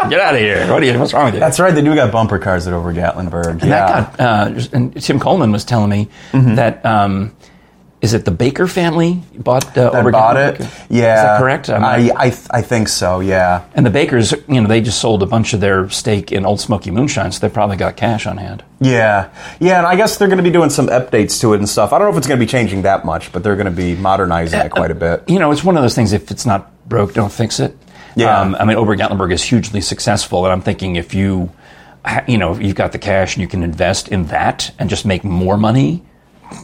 Get 0.09 0.21
out 0.21 0.35
of 0.35 0.41
here! 0.41 0.71
What 0.71 0.83
are 0.83 0.87
you? 0.87 0.99
What's 0.99 1.13
wrong 1.13 1.27
with 1.27 1.35
you? 1.35 1.41
That's 1.41 1.59
right. 1.59 1.75
They 1.75 1.83
do 1.83 1.95
got 1.95 2.13
bumper 2.13 2.39
cars 2.39 2.67
at 2.67 2.73
Ober 2.73 2.93
Gatlinburg. 2.93 3.51
And 3.51 3.63
yeah. 3.63 3.87
that 4.03 4.17
got, 4.17 4.53
uh, 4.53 4.61
and 4.73 5.03
Tim 5.03 5.19
Coleman 5.19 5.51
was 5.51 5.65
telling 5.65 5.91
me 5.91 6.09
that 6.33 6.85
um, 6.85 7.36
is 8.03 8.13
it 8.13 8.25
the 8.27 8.31
Baker 8.31 8.67
family 8.67 9.23
bought 9.39 9.77
uh, 9.77 9.91
Ober 9.93 10.13
bought 10.13 10.37
it. 10.37 10.61
Yeah. 10.61 10.67
is 10.69 10.91
that 10.91 11.39
correct? 11.41 11.71
I, 11.71 11.79
not- 11.79 12.17
I, 12.17 12.27
I 12.51 12.63
think 12.63 12.89
so. 12.89 13.21
Yeah. 13.21 13.65
and 13.75 13.87
the 13.87 13.91
Bakers, 13.91 14.33
you 14.49 14.61
know, 14.61 14.69
they 14.69 14.81
just 14.83 15.01
sold 15.01 15.23
a 15.23 15.27
bunch 15.27 15.55
of 15.55 15.61
their 15.61 15.89
stake 15.89 16.31
in 16.31 16.45
Ole 16.45 16.59
Smoky 16.59 16.91
Moonshine, 16.91 17.33
so 17.33 17.41
they 17.47 17.53
probably 17.53 17.77
got 17.77 17.97
cash 17.97 18.27
on 18.27 18.37
hand. 18.37 18.63
Yeah, 18.81 19.31
yeah, 19.61 19.79
and 19.79 19.87
I 19.87 19.97
guess 19.97 20.19
they're 20.19 20.29
going 20.29 20.37
to 20.37 20.45
be 20.45 20.51
doing 20.51 20.69
some 20.69 20.89
updates 20.89 21.41
to 21.41 21.55
it 21.55 21.59
and 21.59 21.69
stuff. 21.69 21.93
I 21.95 21.99
don't 21.99 22.07
know 22.09 22.13
if 22.13 22.19
it's 22.19 22.27
going 22.27 22.39
to 22.39 22.45
be 22.45 22.51
changing 22.51 22.83
that 22.83 23.05
much, 23.07 23.33
but 23.33 23.43
they're 23.43 23.57
going 23.57 23.65
to 23.65 23.71
be 23.73 23.97
modernizing 23.97 24.61
it 24.61 24.71
quite 24.71 24.91
a 24.91 24.95
bit. 24.95 25.25
You 25.29 25.39
know, 25.39 25.51
it's 25.51 25.65
one 25.65 25.77
of 25.79 25.83
those 25.83 25.95
things. 25.95 26.13
If 26.13 26.31
it's 26.31 26.45
not 26.45 26.87
broke, 26.89 27.15
don't 27.15 27.33
fix 27.33 27.59
it. 27.61 27.77
Yeah. 28.15 28.39
Um, 28.41 28.55
I 28.57 28.65
mean, 28.67 28.77
Ober 28.77 28.95
Gatlinburg 28.97 29.33
is 29.33 29.43
hugely 29.43 29.81
successful, 29.81 30.45
and 30.45 30.53
I'm 30.53 30.61
thinking 30.63 30.97
if 30.97 31.15
you, 31.15 31.51
you 32.29 32.37
know, 32.39 32.55
if 32.55 32.61
you've 32.63 32.75
got 32.77 32.93
the 32.93 32.99
cash 32.99 33.35
and 33.37 33.41
you 33.43 33.49
can 33.49 33.63
invest 33.63 34.09
in 34.09 34.27
that 34.27 34.71
and 34.79 34.91
just 34.91 35.07
make 35.07 35.25
more 35.25 35.57
money, 35.57 36.03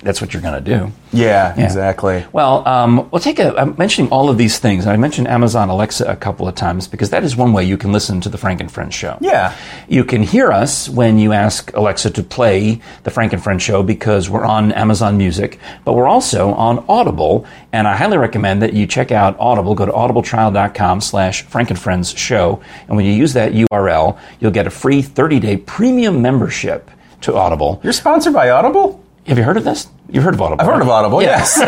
that's 0.03 0.21
what 0.21 0.33
you're 0.33 0.42
going 0.42 0.62
to 0.62 0.79
do. 0.79 0.92
Yeah, 1.12 1.55
Yeah. 1.57 1.64
exactly. 1.64 2.25
Well, 2.33 2.66
um, 2.66 3.09
we'll 3.11 3.21
take 3.21 3.38
a. 3.38 3.55
I'm 3.57 3.75
mentioning 3.79 4.11
all 4.11 4.31
of 4.31 4.38
these 4.38 4.59
things, 4.59 4.87
I 4.87 4.97
mentioned 4.97 5.29
Amazon 5.29 5.68
Alexa 5.68 6.05
a 6.07 6.16
couple 6.16 6.49
of 6.49 6.55
times 6.55 6.88
because 6.88 7.11
that 7.11 7.23
is 7.25 7.37
one 7.37 7.53
way 7.53 7.64
you 7.64 7.77
can 7.77 7.92
listen 7.92 8.21
to 8.23 8.29
the 8.29 8.38
Frank 8.38 8.61
and 8.61 8.71
Friends 8.71 8.95
show. 8.95 9.18
Yeah. 9.21 9.55
You 9.88 10.05
can 10.05 10.23
hear 10.23 10.51
us 10.53 10.88
when 10.88 11.18
you 11.18 11.33
ask 11.33 11.73
Alexa 11.75 12.11
to 12.11 12.23
play 12.23 12.81
the 13.03 13.11
Frank 13.11 13.33
and 13.33 13.42
Friends 13.42 13.62
show 13.62 13.83
because 13.83 14.31
we're 14.31 14.45
on 14.47 14.73
Amazon 14.73 15.16
Music, 15.18 15.59
but 15.85 15.92
we're 15.95 16.09
also 16.09 16.53
on 16.55 16.85
Audible, 16.88 17.45
and 17.73 17.87
I 17.87 17.95
highly 17.97 18.16
recommend 18.18 18.62
that 18.62 18.73
you 18.73 18.87
check 18.87 19.12
out 19.12 19.37
Audible. 19.38 19.75
Go 19.75 19.87
to 19.87 19.92
audibletrial.com 19.92 21.01
slash 21.01 21.42
Frank 21.42 21.71
and 21.71 21.79
Friends 21.79 22.11
show, 22.16 22.62
and 22.88 22.97
when 22.97 23.05
you 23.05 23.12
use 23.12 23.33
that 23.35 23.53
URL, 23.53 24.18
you'll 24.40 24.51
get 24.51 24.66
a 24.66 24.71
free 24.71 25.03
30-day 25.03 25.59
premium 25.59 26.23
membership 26.23 26.90
to 27.23 27.35
Audible. 27.37 27.81
You're 27.85 27.92
sponsored 27.92 28.33
by 28.33 28.51
Audible? 28.51 29.02
Have 29.27 29.39
you 29.39 29.45
heard 29.45 29.57
of 29.57 29.65
this? 29.65 29.87
You've 30.11 30.25
heard 30.25 30.35
of 30.35 30.43
Audible. 30.43 30.61
I've 30.61 30.67
heard 30.67 30.83
of 30.83 30.89
Audible, 30.89 31.23
Yeah. 31.23 31.39
yes. 31.39 31.59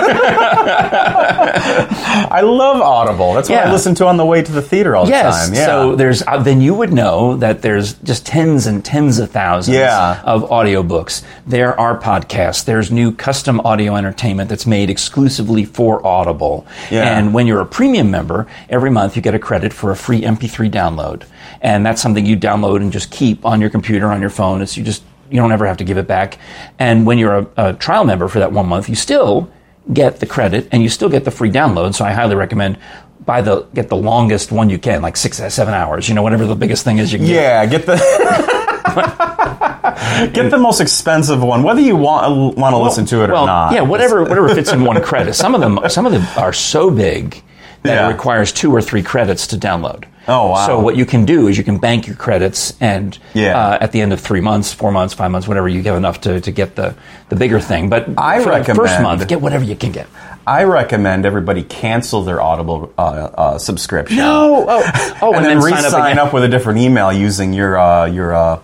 I 2.31 2.41
love 2.43 2.81
Audible. 2.83 3.33
That's 3.35 3.49
what 3.49 3.67
I 3.67 3.73
listen 3.73 3.95
to 3.97 4.07
on 4.07 4.17
the 4.17 4.27
way 4.27 4.43
to 4.43 4.53
the 4.53 4.61
theater 4.61 4.97
all 4.97 5.05
the 5.07 5.13
Yes. 5.13 5.47
time. 5.47 5.55
Yeah. 5.55 5.65
So 5.67 5.97
there's 5.97 6.23
uh, 6.27 6.39
then 6.43 6.61
you 6.61 6.75
would 6.75 6.93
know 6.93 7.37
that 7.37 7.63
there's 7.63 7.95
just 7.95 8.27
tens 8.27 8.67
and 8.67 8.85
tens 8.85 9.19
of 9.19 9.31
thousands 9.31 9.77
Yeah. 9.79 10.21
of 10.25 10.43
audiobooks. 10.51 11.23
There 11.47 11.79
are 11.79 11.99
podcasts. 11.99 12.65
There's 12.65 12.91
new 12.91 13.13
custom 13.13 13.61
audio 13.61 13.97
entertainment 13.97 14.49
that's 14.51 14.67
made 14.67 14.91
exclusively 14.91 15.65
for 15.65 16.05
Audible. 16.07 16.67
Yeah. 16.91 17.17
And 17.19 17.33
when 17.35 17.47
you're 17.47 17.61
a 17.61 17.67
premium 17.67 18.11
member, 18.11 18.47
every 18.69 18.91
month 18.91 19.17
you 19.17 19.23
get 19.23 19.35
a 19.35 19.39
credit 19.39 19.73
for 19.73 19.91
a 19.91 19.97
free 19.97 20.23
MP3 20.23 20.69
download. 20.71 21.23
And 21.63 21.87
that's 21.87 22.03
something 22.03 22.27
you 22.27 22.37
download 22.37 22.79
and 22.83 22.93
just 22.93 23.11
keep 23.11 23.47
on 23.47 23.61
your 23.61 23.71
computer, 23.71 24.09
on 24.09 24.21
your 24.21 24.29
phone. 24.31 24.61
It's 24.61 24.77
you 24.77 24.85
just 24.85 25.03
you 25.35 25.41
don't 25.41 25.51
ever 25.51 25.67
have 25.67 25.79
to 25.79 25.85
give 25.85 25.99
it 25.99 26.07
back. 26.07 26.39
And 26.79 27.07
when 27.07 27.19
you're 27.19 27.39
a, 27.39 27.47
a 27.57 27.73
trial 27.73 28.05
member 28.05 28.29
for 28.29 28.39
that 28.39 28.53
one 28.53 28.69
month, 28.69 28.89
you 28.89 28.95
still 28.95 29.51
get 29.93 30.21
the 30.21 30.27
credit 30.27 30.69
and 30.71 30.81
you 30.81 30.89
still 30.89 31.09
get 31.09 31.25
the 31.25 31.33
free 31.33 31.51
download. 31.51 31.97
So 31.97 32.05
I 32.05 32.13
highly 32.13 32.37
recommend 32.37 32.79
buy 33.27 33.43
the 33.43 33.63
get 33.75 33.89
the 33.89 33.97
longest 33.97 34.53
one 34.53 34.71
you 34.71 34.79
can, 34.79 35.03
like 35.03 35.17
six 35.17 35.39
seven 35.39 35.75
hours. 35.75 36.09
You 36.09 36.15
know, 36.15 36.23
whatever 36.23 36.47
the 36.47 36.55
biggest 36.55 36.85
thing 36.85 36.99
is 36.99 37.13
you 37.13 37.19
can 37.19 37.27
get. 37.27 37.35
Yeah, 37.35 37.67
get 37.67 37.85
the 37.85 37.97
get 40.33 40.51
the 40.51 40.59
most 40.59 40.81
expensive 40.81 41.43
one, 41.43 41.65
whether 41.65 41.81
you 41.81 41.97
want 41.97 42.27
uh, 42.27 42.61
want 42.61 42.75
to 42.75 42.79
listen 42.79 43.05
to 43.07 43.25
it 43.25 43.31
well, 43.31 43.43
or 43.43 43.47
not. 43.47 43.73
Yeah, 43.73 43.81
whatever 43.81 44.23
whatever 44.23 44.55
fits 44.55 44.73
in 44.73 44.85
one 44.85 45.03
credit. 45.03 45.35
Some 45.35 45.57
of 45.57 45.61
them 45.61 45.81
some 45.89 46.07
of 46.07 46.13
them 46.13 46.25
are 46.37 46.53
so 46.53 46.91
big 46.91 47.43
that 47.83 47.95
Yeah. 47.95 48.09
it 48.09 48.13
requires 48.13 48.53
two 48.53 48.73
or 48.73 48.81
three 48.81 49.03
credits 49.03 49.49
to 49.49 49.57
download. 49.57 50.05
Oh, 50.27 50.51
wow. 50.51 50.67
So 50.67 50.81
what 50.81 50.97
you 50.97 51.05
can 51.05 51.25
do 51.25 51.49
is 51.49 51.59
you 51.59 51.65
can 51.65 51.79
bank 51.79 52.07
your 52.07 52.17
credits, 52.17 52.75
and 52.81 53.17
Yeah. 53.35 53.59
uh, 53.59 53.79
at 53.81 53.93
the 53.93 54.01
end 54.01 54.13
of 54.13 54.21
three 54.21 54.41
months, 54.41 54.73
four 54.73 54.91
months, 54.91 55.15
five 55.15 55.31
months, 55.31 55.47
whatever, 55.47 55.69
you 55.69 55.83
have 55.83 55.97
enough 55.97 56.23
to, 56.23 56.41
to 56.41 56.51
get 56.51 56.77
the, 56.77 56.95
the 57.29 57.37
bigger 57.37 57.61
thing. 57.61 57.89
But 57.91 58.09
I 58.17 58.43
for 58.43 58.51
the 58.59 58.65
first 58.65 58.79
recommend- 58.79 59.03
month, 59.03 59.29
get 59.29 59.41
whatever 59.41 59.65
you 59.65 59.77
can 59.77 59.93
get. 59.93 60.07
I 60.47 60.65
recommend 60.65 61.25
everybody 61.25 61.63
cancel 61.63 62.23
their 62.23 62.41
Audible 62.41 62.93
uh, 62.99 63.01
uh, 63.01 63.59
subscription. 63.59 64.19
Oh, 64.21 64.67
oh, 64.69 65.17
oh, 65.23 65.29
and, 65.35 65.37
and, 65.37 65.45
then, 65.47 65.59
then, 65.59 65.65
re-sign 65.65 65.91
sign 65.91 66.19
up, 66.19 66.27
up, 66.29 66.33
with 66.35 66.45
a 66.45 66.49
different 66.49 66.81
email 66.81 67.11
using 67.11 67.55
your 67.55 67.79
uh, 67.79 68.05
your 68.05 68.35
uh, 68.35 68.61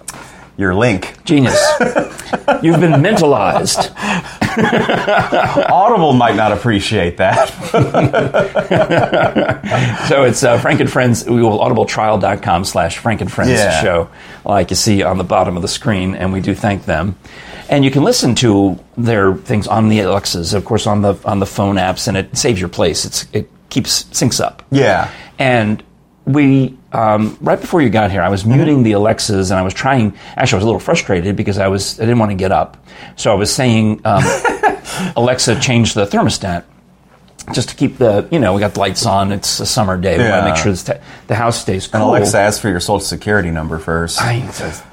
your 0.60 0.74
link. 0.74 1.14
Genius. 1.24 1.58
You've 2.62 2.80
been 2.80 3.00
mentalized. 3.00 3.90
Audible 5.70 6.12
might 6.12 6.36
not 6.36 6.52
appreciate 6.52 7.16
that. 7.16 7.48
So 10.08 10.24
it's 10.24 10.42
uh, 10.42 10.58
Frank 10.58 10.80
and 10.80 10.90
Friends. 10.90 11.24
We 11.24 11.40
will 11.42 11.58
audibletrial.com 11.60 12.64
slash 12.64 12.98
Frank 12.98 13.20
and 13.20 13.30
Friends 13.30 13.52
Yeah. 13.52 13.80
show, 13.80 14.08
like 14.44 14.70
you 14.70 14.76
see 14.76 15.02
on 15.04 15.18
the 15.18 15.24
bottom 15.24 15.54
of 15.56 15.62
the 15.62 15.68
screen, 15.68 16.14
and 16.16 16.32
we 16.32 16.40
do 16.40 16.52
thank 16.54 16.84
them. 16.84 17.16
And 17.68 17.84
you 17.84 17.92
can 17.92 18.02
listen 18.02 18.34
to 18.36 18.78
their 18.96 19.36
things 19.36 19.68
on 19.68 19.88
the 19.88 20.00
Alexas, 20.00 20.52
of 20.54 20.64
course, 20.64 20.86
on 20.88 21.02
the 21.02 21.14
on 21.24 21.38
the 21.38 21.46
phone 21.46 21.76
apps, 21.76 22.08
and 22.08 22.16
it 22.16 22.36
saves 22.36 22.58
your 22.58 22.68
place. 22.68 23.04
It's 23.04 23.26
it 23.32 23.48
keeps 23.68 24.04
syncs 24.04 24.44
up. 24.44 24.64
Yeah. 24.72 25.08
And 25.38 25.80
we 26.24 26.76
um, 26.92 27.36
right 27.40 27.60
before 27.60 27.80
you 27.82 27.88
got 27.90 28.10
here, 28.10 28.22
I 28.22 28.28
was 28.28 28.44
muting 28.44 28.82
the 28.82 28.92
Alexas, 28.92 29.50
and 29.50 29.58
I 29.58 29.62
was 29.62 29.74
trying. 29.74 30.16
Actually, 30.36 30.56
I 30.56 30.58
was 30.58 30.64
a 30.64 30.66
little 30.66 30.80
frustrated 30.80 31.36
because 31.36 31.58
I 31.58 31.68
was 31.68 31.98
I 32.00 32.04
didn't 32.04 32.18
want 32.18 32.30
to 32.32 32.36
get 32.36 32.52
up, 32.52 32.76
so 33.16 33.30
I 33.30 33.34
was 33.34 33.52
saying, 33.54 34.00
um, 34.04 34.22
Alexa, 35.16 35.60
change 35.60 35.94
the 35.94 36.06
thermostat 36.06 36.64
just 37.54 37.70
to 37.70 37.74
keep 37.74 37.96
the 37.98 38.28
you 38.30 38.38
know 38.38 38.54
we 38.54 38.60
got 38.60 38.74
the 38.74 38.80
lights 38.80 39.06
on. 39.06 39.32
It's 39.32 39.60
a 39.60 39.66
summer 39.66 39.96
day. 39.96 40.16
We 40.18 40.24
want 40.24 40.30
Yeah. 40.34 40.40
to 40.40 40.50
make 40.50 40.56
sure 40.56 40.72
this 40.72 40.84
te- 40.84 40.92
the 41.26 41.34
house 41.34 41.60
stays 41.60 41.86
cool. 41.86 42.00
And 42.00 42.08
Alexa, 42.10 42.38
ask 42.38 42.60
for 42.60 42.68
your 42.68 42.80
social 42.80 43.00
security 43.00 43.50
number 43.50 43.78
first. 43.78 44.18
I- 44.20 44.40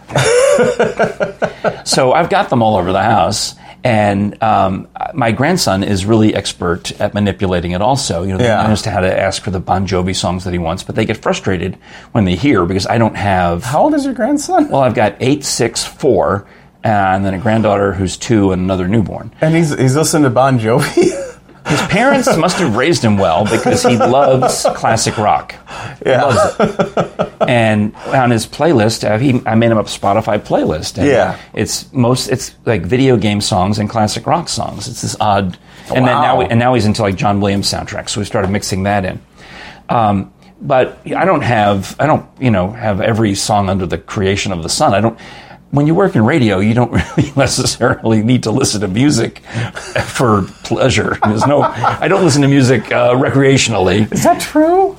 so 1.83 2.13
I've 2.13 2.29
got 2.29 2.49
them 2.49 2.63
all 2.63 2.77
over 2.77 2.91
the 2.91 3.03
house, 3.03 3.55
and 3.83 4.41
um, 4.43 4.87
my 5.13 5.31
grandson 5.31 5.83
is 5.83 6.05
really 6.05 6.35
expert 6.35 6.99
at 6.99 7.13
manipulating 7.13 7.71
it. 7.71 7.81
Also, 7.81 8.23
you 8.23 8.37
know, 8.37 8.43
Yeah. 8.43 8.61
he 8.63 8.67
knows 8.67 8.83
how 8.83 8.99
to 8.99 9.19
ask 9.19 9.41
for 9.43 9.51
the 9.51 9.59
Bon 9.59 9.87
Jovi 9.87 10.15
songs 10.15 10.43
that 10.43 10.51
he 10.53 10.59
wants, 10.59 10.83
but 10.83 10.95
they 10.95 11.05
get 11.05 11.17
frustrated 11.17 11.77
when 12.11 12.25
they 12.25 12.35
hear 12.35 12.65
because 12.65 12.87
I 12.87 12.97
don't 12.97 13.15
have. 13.15 13.63
How 13.63 13.83
old 13.83 13.93
is 13.93 14.05
your 14.05 14.13
grandson? 14.13 14.69
Well, 14.69 14.81
I've 14.81 14.95
got 14.95 15.15
eight, 15.19 15.43
six, 15.45 15.83
four, 15.85 16.45
and 16.83 17.25
then 17.25 17.33
a 17.33 17.37
granddaughter 17.39 17.93
who's 17.93 18.17
two 18.17 18.51
and 18.51 18.61
another 18.61 18.87
newborn. 18.87 19.31
And 19.41 19.55
he's 19.55 19.77
he's 19.77 19.95
listening 19.95 20.23
to 20.23 20.29
Bon 20.29 20.59
Jovi. 20.59 21.23
His 21.67 21.81
parents 21.83 22.35
must 22.37 22.57
have 22.57 22.75
raised 22.75 23.03
him 23.03 23.17
well 23.17 23.43
because 23.45 23.83
he 23.83 23.97
loves 23.97 24.65
classic 24.75 25.17
rock. 25.17 25.55
Yeah. 26.05 26.23
loves 26.23 26.55
it. 26.59 27.33
And 27.41 27.95
on 28.07 28.31
his 28.31 28.47
playlist, 28.47 29.03
uh, 29.09 29.17
he, 29.17 29.41
I 29.45 29.55
made 29.55 29.71
him 29.71 29.77
a 29.77 29.83
Spotify 29.83 30.39
playlist. 30.39 30.97
And 30.97 31.07
Yeah. 31.07 31.37
It's 31.53 31.91
most, 31.93 32.27
it's 32.29 32.55
like 32.65 32.83
video 32.83 33.17
game 33.17 33.41
songs 33.41 33.79
and 33.79 33.89
classic 33.89 34.25
rock 34.25 34.49
songs. 34.49 34.87
It's 34.87 35.01
this 35.01 35.15
odd. 35.19 35.57
And 35.87 36.05
then 36.05 36.05
now, 36.05 36.37
Wow. 36.39 36.47
and 36.49 36.59
now 36.59 36.73
he's 36.73 36.85
into 36.85 37.01
like 37.01 37.15
John 37.15 37.39
Williams 37.41 37.71
soundtracks. 37.71 38.09
So 38.09 38.21
we 38.21 38.25
started 38.25 38.49
mixing 38.49 38.83
that 38.83 39.05
in. 39.05 39.21
Um, 39.89 40.33
but 40.61 40.99
I 41.15 41.25
don't 41.25 41.41
have, 41.43 41.95
I 41.99 42.07
don't, 42.07 42.25
you 42.39 42.49
know, 42.51 42.71
have 42.71 42.99
every 43.01 43.35
song 43.35 43.69
under 43.69 43.85
the 43.85 43.97
creation 43.97 44.51
of 44.51 44.63
the 44.63 44.69
sun. 44.69 44.93
I 44.93 45.01
don't. 45.01 45.17
When 45.71 45.85
you 45.85 45.93
work 45.95 46.15
in 46.15 46.23
radio, 46.25 46.59
you 46.59 46.73
don't 46.73 46.91
really 47.17 47.31
necessarily 47.35 48.23
need 48.23 48.43
to 48.43 48.51
listen 48.51 48.81
to 48.81 48.87
music 48.87 49.39
for 50.05 50.43
pleasure. 50.63 51.17
There's 51.23 51.45
no, 51.45 51.61
I 51.61 52.07
don't 52.07 52.23
listen 52.23 52.41
to 52.43 52.47
music 52.47 52.91
uh, 52.91 53.13
recreationally. 53.15 54.11
is 54.11 54.23
that 54.23 54.39
true? 54.41 54.93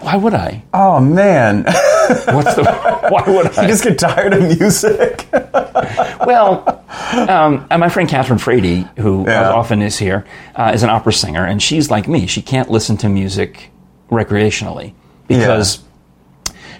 Why 0.00 0.16
would 0.16 0.34
I? 0.34 0.62
Oh 0.74 1.00
man, 1.00 1.64
What's 1.64 2.54
the? 2.56 2.64
Why 3.10 3.24
would 3.26 3.46
I? 3.58 3.62
you 3.62 3.68
just 3.68 3.84
get 3.84 3.98
tired 3.98 4.32
of 4.34 4.42
music. 4.58 5.26
Well, 6.26 6.82
um, 7.28 7.66
and 7.70 7.80
my 7.80 7.88
friend 7.90 8.08
Catherine 8.08 8.38
Frady, 8.38 8.86
who 8.96 9.24
Yeah. 9.26 9.50
often 9.50 9.82
is 9.82 9.98
here, 9.98 10.24
uh, 10.54 10.72
is 10.74 10.82
an 10.82 10.88
opera 10.88 11.12
singer, 11.12 11.44
and 11.44 11.62
she's 11.62 11.90
like 11.90 12.08
me. 12.08 12.26
She 12.26 12.40
can't 12.40 12.70
listen 12.70 12.96
to 12.98 13.08
music 13.10 13.70
recreationally 14.10 14.94
because 15.28 15.80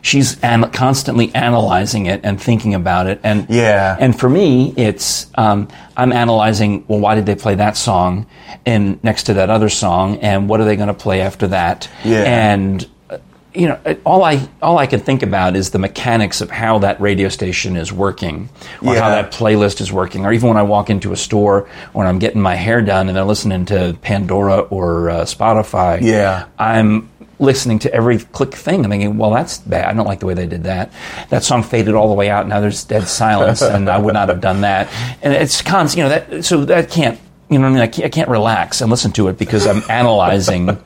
she's 0.05 0.39
an- 0.43 0.71
constantly 0.71 1.35
analyzing 1.35 2.05
it 2.07 2.21
and 2.25 2.41
thinking 2.41 2.75
about 2.75 3.07
it. 3.07 3.19
And 3.25 3.47
Yeah. 3.49 3.97
and 3.99 4.17
for 4.19 4.29
me, 4.29 4.73
it's 4.77 5.27
um, 5.35 5.67
I'm 5.97 6.13
analyzing. 6.13 6.85
Well, 6.87 7.01
why 7.01 7.15
did 7.15 7.25
they 7.27 7.35
play 7.35 7.55
that 7.57 7.77
song 7.77 8.27
and 8.67 9.03
next 9.03 9.25
to 9.25 9.35
that 9.35 9.49
other 9.51 9.69
song, 9.71 10.19
and 10.21 10.49
what 10.49 10.61
are 10.61 10.65
they 10.65 10.77
going 10.77 10.89
to 10.89 10.95
play 10.95 11.21
after 11.23 11.49
that? 11.49 11.89
Yeah. 12.05 12.23
And 12.25 12.87
uh, 13.09 13.19
you 13.55 13.69
know, 13.69 13.79
all 14.05 14.23
I 14.25 14.47
all 14.61 14.79
I 14.79 14.87
can 14.87 15.01
think 15.01 15.23
about 15.23 15.55
is 15.57 15.71
the 15.71 15.79
mechanics 15.79 16.41
of 16.41 16.51
how 16.51 16.81
that 16.81 17.01
radio 17.01 17.29
station 17.29 17.77
is 17.77 17.93
working, 17.93 18.49
or 18.83 18.97
how 18.97 19.09
that 19.11 19.33
playlist 19.33 19.81
is 19.81 19.91
working, 19.93 20.27
or 20.27 20.33
even 20.33 20.49
when 20.49 20.59
I 20.59 20.63
walk 20.65 20.91
into 20.91 21.13
a 21.13 21.17
store 21.17 21.67
when 21.93 22.07
I'm 22.07 22.19
getting 22.19 22.43
my 22.43 22.57
hair 22.57 22.83
done 22.83 23.09
and 23.09 23.17
they're 23.17 23.25
listening 23.25 23.65
to 23.67 23.97
Pandora 24.03 24.59
or 24.61 25.09
uh, 25.11 25.21
Spotify. 25.25 26.01
Yeah. 26.03 26.47
I'm 26.59 27.09
listening 27.45 27.79
to 27.81 27.95
every 27.95 28.19
click 28.19 28.55
thing 28.55 28.85
and 28.85 28.91
thinking, 28.91 29.17
well, 29.19 29.31
that's 29.31 29.59
bad. 29.59 29.87
I 29.87 29.93
don't 29.95 30.07
like 30.07 30.21
the 30.21 30.27
way 30.27 30.35
they 30.35 30.47
did 30.47 30.65
that. 30.65 30.93
That 31.31 31.45
song 31.45 31.63
faded 31.63 31.95
all 31.95 32.09
the 32.09 32.15
way 32.15 32.31
out. 32.31 32.49
Now 32.49 32.61
there's 32.61 32.85
dead 32.85 33.07
silence, 33.07 33.63
and 33.63 33.89
I 33.89 33.99
would 33.99 34.15
not 34.15 34.29
have 34.29 34.41
done 34.41 34.63
that. 34.63 34.93
And 35.23 35.33
it's 35.33 35.63
cons, 35.63 35.97
you 35.97 36.03
know, 36.03 36.09
that 36.09 36.45
so 36.45 36.65
that 36.65 36.91
can't, 36.91 37.19
you 37.49 37.59
know, 37.59 37.65
what 37.65 37.71
I 37.71 37.75
mean, 37.75 37.83
I 37.83 37.87
can't, 37.87 38.07
I 38.07 38.09
can't 38.09 38.29
relax 38.29 38.81
and 38.81 38.91
listen 38.91 39.13
to 39.13 39.29
it 39.29 39.39
because 39.39 39.67
I'm 39.67 39.83
analyzing 39.91 40.79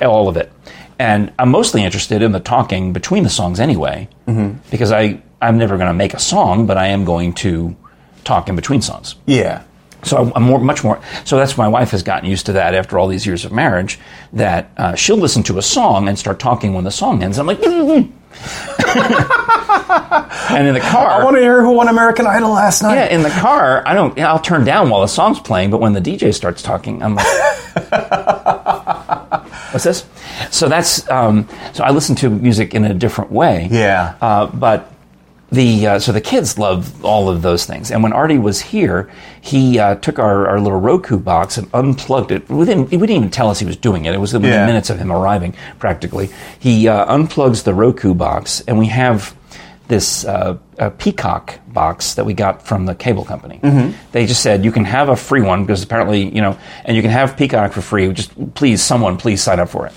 all 0.00 0.28
of 0.28 0.36
it. 0.36 0.52
And 0.98 1.32
I'm 1.38 1.50
mostly 1.50 1.82
interested 1.82 2.22
in 2.22 2.32
the 2.32 2.40
talking 2.40 2.92
between 2.92 3.24
the 3.24 3.30
songs 3.30 3.58
anyway, 3.58 4.08
mm-hmm. 4.26 4.58
because 4.70 4.92
I 4.92 5.22
I'm 5.40 5.58
never 5.58 5.76
going 5.76 5.88
to 5.88 5.94
make 5.94 6.14
a 6.14 6.20
song, 6.20 6.66
but 6.66 6.78
I 6.78 6.88
am 6.88 7.04
going 7.04 7.32
to 7.34 7.76
talk 8.24 8.48
in 8.48 8.56
between 8.56 8.82
songs. 8.82 9.16
yeah. 9.26 9.64
So 10.04 10.32
I'm 10.34 10.42
more, 10.42 10.58
much 10.58 10.82
more. 10.82 11.00
So 11.24 11.36
that's 11.36 11.56
my 11.56 11.68
wife 11.68 11.92
has 11.92 12.02
gotten 12.02 12.28
used 12.28 12.46
to 12.46 12.52
that 12.54 12.74
after 12.74 12.98
all 12.98 13.06
these 13.06 13.24
years 13.24 13.44
of 13.44 13.52
marriage. 13.52 14.00
That 14.32 14.70
uh, 14.76 14.94
she'll 14.96 15.16
listen 15.16 15.44
to 15.44 15.58
a 15.58 15.62
song 15.62 16.08
and 16.08 16.18
start 16.18 16.40
talking 16.40 16.74
when 16.74 16.82
the 16.84 16.90
song 16.90 17.22
ends. 17.22 17.38
I'm 17.38 17.46
like, 17.46 17.60
"Mm, 17.60 18.10
and 20.50 20.66
in 20.66 20.74
the 20.74 20.80
car, 20.80 21.08
I 21.08 21.22
want 21.24 21.36
to 21.36 21.40
hear 21.42 21.62
who 21.62 21.72
won 21.72 21.88
American 21.88 22.26
Idol 22.26 22.50
last 22.50 22.82
night. 22.82 22.94
yeah, 22.94 23.06
in 23.06 23.22
the 23.22 23.30
car, 23.30 23.82
I 23.86 23.94
don't. 23.94 24.18
I'll 24.18 24.38
turn 24.40 24.64
down 24.64 24.90
while 24.90 25.00
the 25.02 25.06
song's 25.06 25.38
playing, 25.40 25.70
but 25.70 25.80
when 25.80 25.92
the 25.92 26.00
DJ 26.00 26.34
starts 26.34 26.62
talking, 26.62 27.02
I'm 27.02 27.14
like, 27.14 27.26
"What's 29.72 29.84
this?" 29.84 30.04
So 30.50 30.68
that's. 30.68 31.08
Um, 31.10 31.48
so 31.74 31.84
I 31.84 31.90
listen 31.90 32.16
to 32.16 32.30
music 32.30 32.74
in 32.74 32.84
a 32.84 32.94
different 32.94 33.30
way. 33.30 33.68
Yeah. 33.70 34.16
Uh, 34.20 34.46
but 34.46 34.91
the 35.52 35.86
uh, 35.86 35.98
so 35.98 36.10
the 36.12 36.20
kids 36.20 36.58
love 36.58 37.04
all 37.04 37.28
of 37.28 37.42
those 37.42 37.66
things. 37.66 37.90
And 37.90 38.02
when 38.02 38.12
Artie 38.12 38.38
was 38.38 38.60
here, 38.60 39.10
he 39.40 39.78
uh, 39.78 39.94
took 39.96 40.18
our, 40.18 40.48
our 40.48 40.58
little 40.58 40.80
Roku 40.80 41.18
box 41.18 41.58
and 41.58 41.68
unplugged 41.74 42.30
it. 42.32 42.48
Within 42.48 42.86
he 42.88 42.96
wouldn't 42.96 43.16
even 43.16 43.30
tell 43.30 43.50
us 43.50 43.58
he 43.58 43.66
was 43.66 43.76
doing 43.76 44.06
it. 44.06 44.14
It 44.14 44.18
was 44.18 44.32
within 44.32 44.50
Yeah. 44.50 44.66
minutes 44.66 44.88
of 44.90 44.98
him 44.98 45.12
arriving, 45.12 45.54
practically. 45.78 46.30
He 46.58 46.88
uh, 46.88 47.06
unplugs 47.14 47.64
the 47.64 47.74
Roku 47.74 48.14
box, 48.14 48.62
and 48.66 48.78
we 48.78 48.86
have 48.86 49.36
this 49.88 50.24
uh, 50.24 50.56
a 50.78 50.90
Peacock 50.90 51.58
box 51.68 52.14
that 52.14 52.24
we 52.24 52.32
got 52.32 52.66
from 52.66 52.86
the 52.86 52.94
cable 52.94 53.24
company. 53.26 53.60
They 54.12 54.24
just 54.24 54.42
said 54.42 54.64
you 54.64 54.72
can 54.72 54.86
have 54.86 55.10
a 55.10 55.16
free 55.16 55.42
one 55.42 55.64
because 55.66 55.82
apparently 55.82 56.22
you 56.34 56.40
know, 56.40 56.56
and 56.86 56.96
you 56.96 57.02
can 57.02 57.10
have 57.10 57.36
Peacock 57.36 57.72
for 57.72 57.82
free. 57.82 58.10
Just 58.12 58.54
please, 58.54 58.82
someone, 58.82 59.18
please 59.18 59.42
sign 59.42 59.60
up 59.60 59.68
for 59.68 59.86
it. 59.86 59.92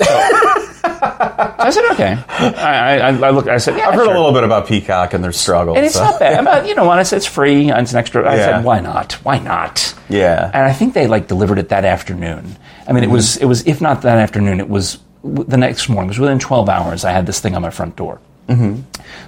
I 0.84 1.70
said 1.70 1.84
okay. 1.92 2.16
I, 2.28 2.98
I, 2.98 3.08
I 3.08 3.30
looked. 3.30 3.48
I 3.48 3.58
said, 3.58 3.76
yeah, 3.76 3.88
I've 3.88 3.94
heard 3.94 4.04
sure. 4.04 4.14
a 4.14 4.16
little 4.18 4.32
bit 4.32 4.44
about 4.44 4.66
Peacock 4.66 5.12
and 5.14 5.22
their 5.22 5.32
struggles. 5.32 5.76
And 5.76 5.86
it's 5.86 5.94
so- 5.94 6.04
not 6.04 6.20
bad. 6.20 6.44
But 6.44 6.66
you 6.66 6.74
know 6.74 6.84
what? 6.84 6.98
I 6.98 7.02
said 7.02 7.16
it's 7.18 7.26
free. 7.26 7.70
and 7.70 7.80
It's 7.80 7.92
an 7.92 7.98
extra. 7.98 8.28
I 8.28 8.36
Yeah. 8.36 8.44
said, 8.44 8.64
why 8.64 8.80
not? 8.80 9.12
Why 9.24 9.38
not? 9.38 9.94
Yeah. 10.08 10.50
And 10.52 10.64
I 10.64 10.72
think 10.72 10.94
they 10.94 11.06
like 11.06 11.26
delivered 11.28 11.58
it 11.58 11.68
that 11.70 11.84
afternoon. 11.84 12.56
I 12.86 12.92
mean, 12.92 13.04
it 13.04 13.10
was 13.10 13.36
it 13.36 13.44
was 13.46 13.66
if 13.66 13.80
not 13.80 14.02
that 14.02 14.18
afternoon, 14.18 14.60
it 14.60 14.68
was 14.68 14.98
the 15.24 15.56
next 15.56 15.88
morning. 15.88 16.06
It 16.08 16.12
was 16.12 16.20
within 16.20 16.38
twelve 16.38 16.68
hours. 16.68 17.04
I 17.04 17.12
had 17.12 17.26
this 17.26 17.40
thing 17.40 17.54
on 17.54 17.62
my 17.62 17.70
front 17.70 17.96
door. 17.96 18.20
Mm-hmm. 18.48 18.80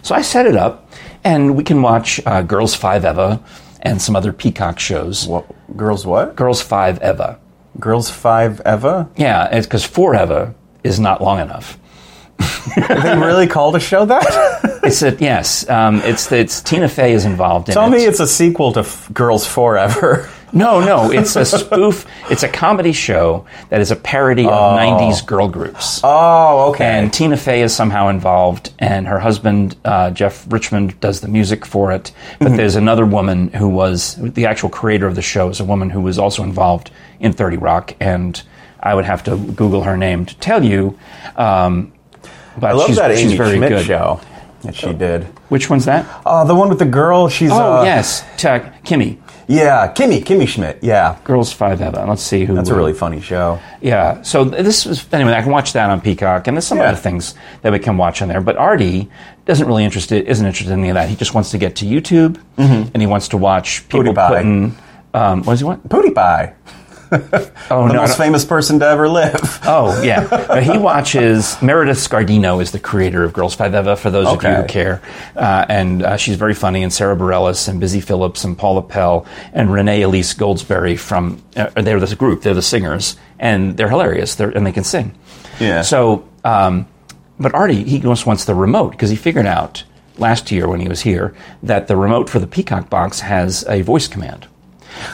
So 0.03 0.15
I 0.15 0.23
set 0.23 0.47
it 0.47 0.57
up, 0.57 0.91
and 1.25 1.57
we 1.57 1.63
can 1.65 1.83
watch 1.83 2.21
uh, 2.25 2.41
Girls 2.43 2.75
Five 2.75 3.05
Eva 3.05 3.41
and 3.83 4.01
some 4.01 4.17
other 4.17 4.33
Peacock 4.33 4.79
shows. 4.79 5.27
What, 5.27 5.45
girls 5.77 6.07
what? 6.07 6.37
Girls 6.37 6.63
Five 6.63 7.03
Eva. 7.03 7.39
Girls 7.79 8.09
Five 8.11 8.61
Eva? 8.67 9.11
Yeah, 9.17 9.49
it's 9.55 9.67
because 9.67 9.85
four 9.85 10.15
Eva 10.15 10.55
is 10.85 10.99
not 11.01 11.23
long 11.23 11.41
enough. 11.41 11.79
they 12.77 13.17
really 13.17 13.47
called 13.47 13.77
a 13.77 13.81
show 13.81 14.05
that? 14.07 14.61
It's 14.83 15.03
a 15.03 15.15
yes. 15.21 15.69
Um, 15.69 15.97
it's 16.05 16.33
it's 16.33 16.63
Tina 16.63 16.89
Fey 16.89 17.13
is 17.13 17.27
involved 17.27 17.69
in 17.69 17.75
Tell 17.75 17.89
it. 17.89 17.91
me 17.91 18.05
it's 18.07 18.19
a 18.19 18.27
sequel 18.27 18.73
to 18.73 18.81
F- 18.81 19.13
Girls 19.13 19.47
Forever. 19.47 20.29
No, 20.53 20.81
no, 20.81 21.13
it's 21.13 21.37
a 21.37 21.45
spoof. 21.45 22.07
It's 22.29 22.43
a 22.43 22.49
comedy 22.49 22.91
show 22.91 23.47
that 23.69 23.81
is 23.81 23.93
a 23.93 23.97
parody 23.97 24.47
of 24.47 24.51
'90s 24.51 25.25
girl 25.25 25.47
groups. 25.47 26.01
Oh, 26.03 26.71
okay. 26.71 26.87
And 26.87 27.13
Tina 27.13 27.37
Fey 27.37 27.63
is 27.63 27.73
somehow 27.73 28.09
involved, 28.09 28.73
and 28.81 29.07
her 29.07 29.21
husband 29.21 29.77
uh, 29.85 30.11
Jeff 30.11 30.45
Richmond 30.53 30.99
does 30.99 31.21
the 31.21 31.29
music 31.29 31.65
for 31.65 31.93
it. 31.93 32.11
But 32.41 32.47
Mm-hmm. 32.49 32.57
there's 32.57 32.75
another 32.75 33.07
woman 33.07 33.53
who 33.53 33.69
was 33.69 34.17
the 34.17 34.47
actual 34.47 34.71
creator 34.71 35.07
of 35.07 35.15
the 35.15 35.23
show. 35.23 35.51
Is 35.51 35.61
a 35.61 35.65
woman 35.65 35.89
who 35.89 36.01
was 36.01 36.19
also 36.19 36.43
involved 36.43 36.91
in 37.21 37.33
Thirty 37.33 37.57
Rock, 37.57 37.95
and 38.01 38.43
I 38.83 38.95
would 38.95 39.05
have 39.05 39.23
to 39.25 39.37
Google 39.37 39.83
her 39.83 39.97
name 39.97 40.27
to 40.27 40.35
tell 40.39 40.65
you. 40.65 40.99
Um, 41.37 41.93
but 42.59 42.71
I 42.71 42.73
love 42.73 42.87
she's, 42.89 42.97
that 42.97 43.17
she's 43.17 43.27
Amy 43.29 43.37
very 43.37 43.57
Schmidt 43.57 43.69
good. 43.71 43.87
show 43.87 44.21
that 44.63 44.75
she 44.75 44.93
did. 44.93 45.25
Which 45.49 45.71
one's 45.71 45.85
that? 45.87 46.07
Oh, 46.27 46.47
the 46.47 46.55
one 46.55 46.69
with 46.69 46.79
the 46.79 46.85
girl. 46.85 47.29
She's 47.29 47.51
Oh 47.51 47.79
uh, 47.81 47.85
yes, 47.85 48.23
Ta- 48.37 48.73
Kimmy. 48.85 49.19
yeah, 49.49 49.93
Kimmy, 49.95 50.23
Kimmy 50.23 50.47
Schmidt. 50.47 50.79
Yeah, 50.83 51.19
Girls 51.25 51.53
Five 51.53 51.81
Eva. 51.81 52.05
Let's 52.09 52.23
see 52.23 52.45
who. 52.45 52.55
that's 52.55 52.69
a 52.69 52.75
really 52.75 52.93
funny 52.93 53.21
show. 53.21 53.59
Yeah. 53.81 54.23
So 54.23 54.45
this 54.45 54.85
was 54.87 55.07
anyway. 55.13 55.33
I 55.33 55.43
can 55.43 55.51
watch 55.53 55.73
that 55.75 55.89
on 55.91 56.01
Peacock, 56.01 56.47
and 56.47 56.57
there's 56.57 56.67
some 56.67 56.79
Yeah. 56.79 56.85
other 56.91 56.97
things 56.99 57.35
that 57.63 57.73
we 57.73 57.79
can 57.79 57.97
watch 57.97 58.21
on 58.23 58.29
there. 58.29 58.41
But 58.41 58.57
Artie 58.57 59.09
doesn't 59.47 59.67
really 59.67 59.85
interested 59.85 60.27
isn't 60.27 60.45
interested 60.47 60.73
in 60.73 60.81
any 60.81 60.89
of 60.91 60.95
that. 60.95 61.09
He 61.09 61.17
just 61.17 61.35
wants 61.35 61.51
to 61.53 61.59
get 61.59 61.77
to 61.77 61.85
YouTube, 61.87 62.39
and 62.59 62.97
he 63.01 63.07
wants 63.07 63.29
to 63.29 63.37
watch 63.39 63.89
people 63.89 64.13
PewDiePie. 64.13 64.29
putting. 64.29 64.77
Um, 65.15 65.39
what 65.43 65.55
does 65.55 65.61
he 65.61 65.65
want? 65.65 65.89
PewDiePie, 65.89 66.53
Oh 67.73 67.87
the 67.87 67.93
no! 67.95 68.01
Most 68.01 68.11
don't- 68.11 68.27
famous 68.27 68.45
person 68.45 68.81
to 68.81 68.87
ever 68.87 69.09
live. 69.09 69.39
Oh 69.65 70.01
yeah, 70.03 70.21
Uh, 70.51 70.61
he 70.61 70.77
watches 70.79 71.61
Meredith 71.63 71.99
Scardino 71.99 72.61
is 72.61 72.73
the 72.73 72.81
creator 72.81 73.23
of 73.23 73.33
Girls 73.33 73.55
Five 73.55 73.75
Eva. 73.75 73.95
For 73.97 74.11
those 74.11 74.27
of 74.27 74.43
you 74.43 74.49
who 74.51 74.65
care, 74.67 75.01
uh, 75.37 75.67
and 75.69 76.03
uh, 76.03 76.17
she's 76.17 76.37
very 76.37 76.55
funny. 76.55 76.83
And 76.83 76.93
Sara 76.93 77.17
Bareilles 77.17 77.69
and 77.69 77.79
Busy 77.79 78.01
Phillips 78.01 78.43
and 78.45 78.59
Paula 78.59 78.83
Pell 78.83 79.27
and 79.53 79.73
Renee 79.73 80.03
Elise 80.03 80.35
Goldsberry 80.35 80.99
from 80.99 81.43
uh, 81.57 81.71
they're 81.81 82.01
this 82.01 82.15
group. 82.15 82.43
They're 82.43 82.55
the 82.55 82.63
singers, 82.63 83.17
and 83.39 83.77
they're 83.77 83.89
hilarious. 83.91 84.35
They're, 84.35 84.51
and 84.51 84.67
they 84.67 84.73
can 84.73 84.85
sing. 84.85 85.15
Yeah. 85.61 85.83
So, 85.83 86.29
um, 86.45 86.89
but 87.39 87.55
Artie 87.55 87.85
he 87.85 87.99
just 88.01 88.27
wants 88.27 88.45
the 88.47 88.55
remote 88.55 88.91
because 88.91 89.11
he 89.11 89.17
figured 89.17 89.47
out 89.47 89.85
last 90.19 90.51
year 90.51 90.69
when 90.69 90.81
he 90.81 90.89
was 90.89 91.01
here 91.03 91.35
that 91.63 91.87
the 91.87 91.97
remote 91.97 92.29
for 92.29 92.39
the 92.41 92.47
Peacock 92.47 92.91
box 92.91 93.21
has 93.21 93.65
a 93.69 93.83
voice 93.83 94.09
command. 94.09 94.47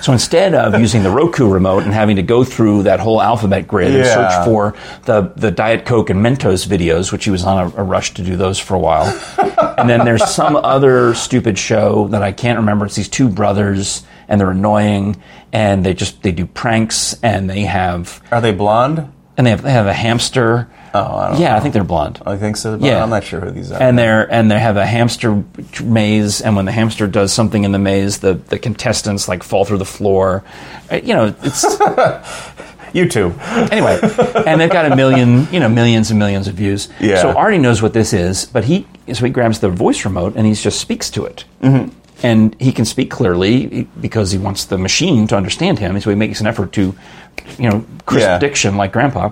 So 0.02 0.12
instead 0.12 0.54
of 0.54 0.78
using 0.80 1.02
the 1.02 1.10
Roku 1.10 1.48
remote 1.48 1.84
and 1.84 1.92
having 1.92 2.16
to 2.16 2.22
go 2.22 2.44
through 2.44 2.84
that 2.84 3.00
whole 3.00 3.20
alphabet 3.20 3.66
grid 3.66 3.94
and 3.94 4.06
search 4.06 4.44
for 4.44 4.74
the, 5.04 5.32
the 5.36 5.50
Diet 5.50 5.84
Coke 5.84 6.10
and 6.10 6.24
Mentos 6.24 6.66
videos, 6.66 7.12
which 7.12 7.24
he 7.24 7.30
was 7.30 7.44
on 7.44 7.72
a, 7.72 7.76
a 7.76 7.82
rush 7.82 8.14
to 8.14 8.22
do 8.22 8.36
those 8.36 8.58
for 8.58 8.74
a 8.74 8.78
while. 8.78 9.06
and 9.78 9.88
then 9.88 10.04
there's 10.04 10.24
some 10.24 10.56
other 10.56 11.14
stupid 11.14 11.58
show 11.58 12.08
that 12.08 12.22
I 12.22 12.32
can't 12.32 12.58
remember. 12.58 12.86
It's 12.86 12.96
these 12.96 13.08
two 13.08 13.28
brothers 13.28 14.04
and 14.28 14.40
they're 14.40 14.50
annoying 14.50 15.20
and 15.52 15.84
they 15.84 15.94
just 15.94 16.22
they 16.22 16.32
do 16.32 16.46
pranks 16.46 17.14
and 17.22 17.48
they 17.48 17.62
have 17.62 18.22
Are 18.30 18.40
they 18.40 18.52
blonde? 18.52 19.12
and 19.36 19.46
they 19.46 19.50
have 19.50 19.62
they 19.62 19.72
have 19.72 19.86
a 19.86 19.92
hamster. 19.92 20.68
Oh, 20.96 21.16
I 21.16 21.38
yeah, 21.38 21.56
I 21.56 21.60
think 21.60 21.74
they're 21.74 21.84
blonde. 21.84 22.20
I 22.24 22.36
think 22.36 22.56
so. 22.56 22.76
Yeah. 22.80 23.02
I'm 23.02 23.10
not 23.10 23.24
sure 23.24 23.40
who 23.40 23.50
these 23.50 23.70
are. 23.72 23.80
And 23.82 23.98
they're 23.98 24.30
and 24.32 24.50
they 24.50 24.58
have 24.58 24.76
a 24.76 24.86
hamster 24.86 25.44
maze, 25.82 26.40
and 26.40 26.56
when 26.56 26.64
the 26.64 26.72
hamster 26.72 27.06
does 27.06 27.32
something 27.32 27.64
in 27.64 27.72
the 27.72 27.78
maze, 27.78 28.18
the, 28.20 28.34
the 28.34 28.58
contestants 28.58 29.28
like 29.28 29.42
fall 29.42 29.64
through 29.64 29.78
the 29.78 29.84
floor. 29.84 30.42
Uh, 30.90 30.96
You 31.02 31.14
know, 31.14 31.34
it's 31.42 31.64
YouTube. 32.94 33.38
anyway, 33.70 33.98
and 34.46 34.60
they've 34.60 34.70
got 34.70 34.90
a 34.90 34.96
million, 34.96 35.46
you 35.52 35.60
know, 35.60 35.68
millions 35.68 36.10
and 36.10 36.18
millions 36.18 36.48
of 36.48 36.54
views. 36.54 36.88
Yeah. 37.00 37.20
So 37.20 37.30
Artie 37.36 37.58
knows 37.58 37.82
what 37.82 37.92
this 37.92 38.12
is, 38.12 38.46
but 38.46 38.64
he 38.64 38.86
so 39.12 39.24
he 39.24 39.30
grabs 39.30 39.60
the 39.60 39.68
voice 39.68 40.04
remote 40.04 40.34
and 40.36 40.46
he 40.46 40.54
just 40.54 40.80
speaks 40.80 41.10
to 41.10 41.24
it. 41.26 41.44
Mm-hmm. 41.62 41.90
And 42.22 42.56
he 42.58 42.72
can 42.72 42.86
speak 42.86 43.10
clearly 43.10 43.86
because 44.00 44.30
he 44.32 44.38
wants 44.38 44.64
the 44.64 44.78
machine 44.78 45.26
to 45.26 45.36
understand 45.36 45.78
him. 45.78 46.00
So 46.00 46.08
he 46.08 46.16
makes 46.16 46.40
an 46.40 46.46
effort 46.46 46.72
to, 46.72 46.94
you 47.58 47.68
know, 47.68 47.84
crisp 48.06 48.26
Yeah. 48.26 48.38
diction 48.38 48.76
like 48.78 48.92
Grandpa. 48.92 49.30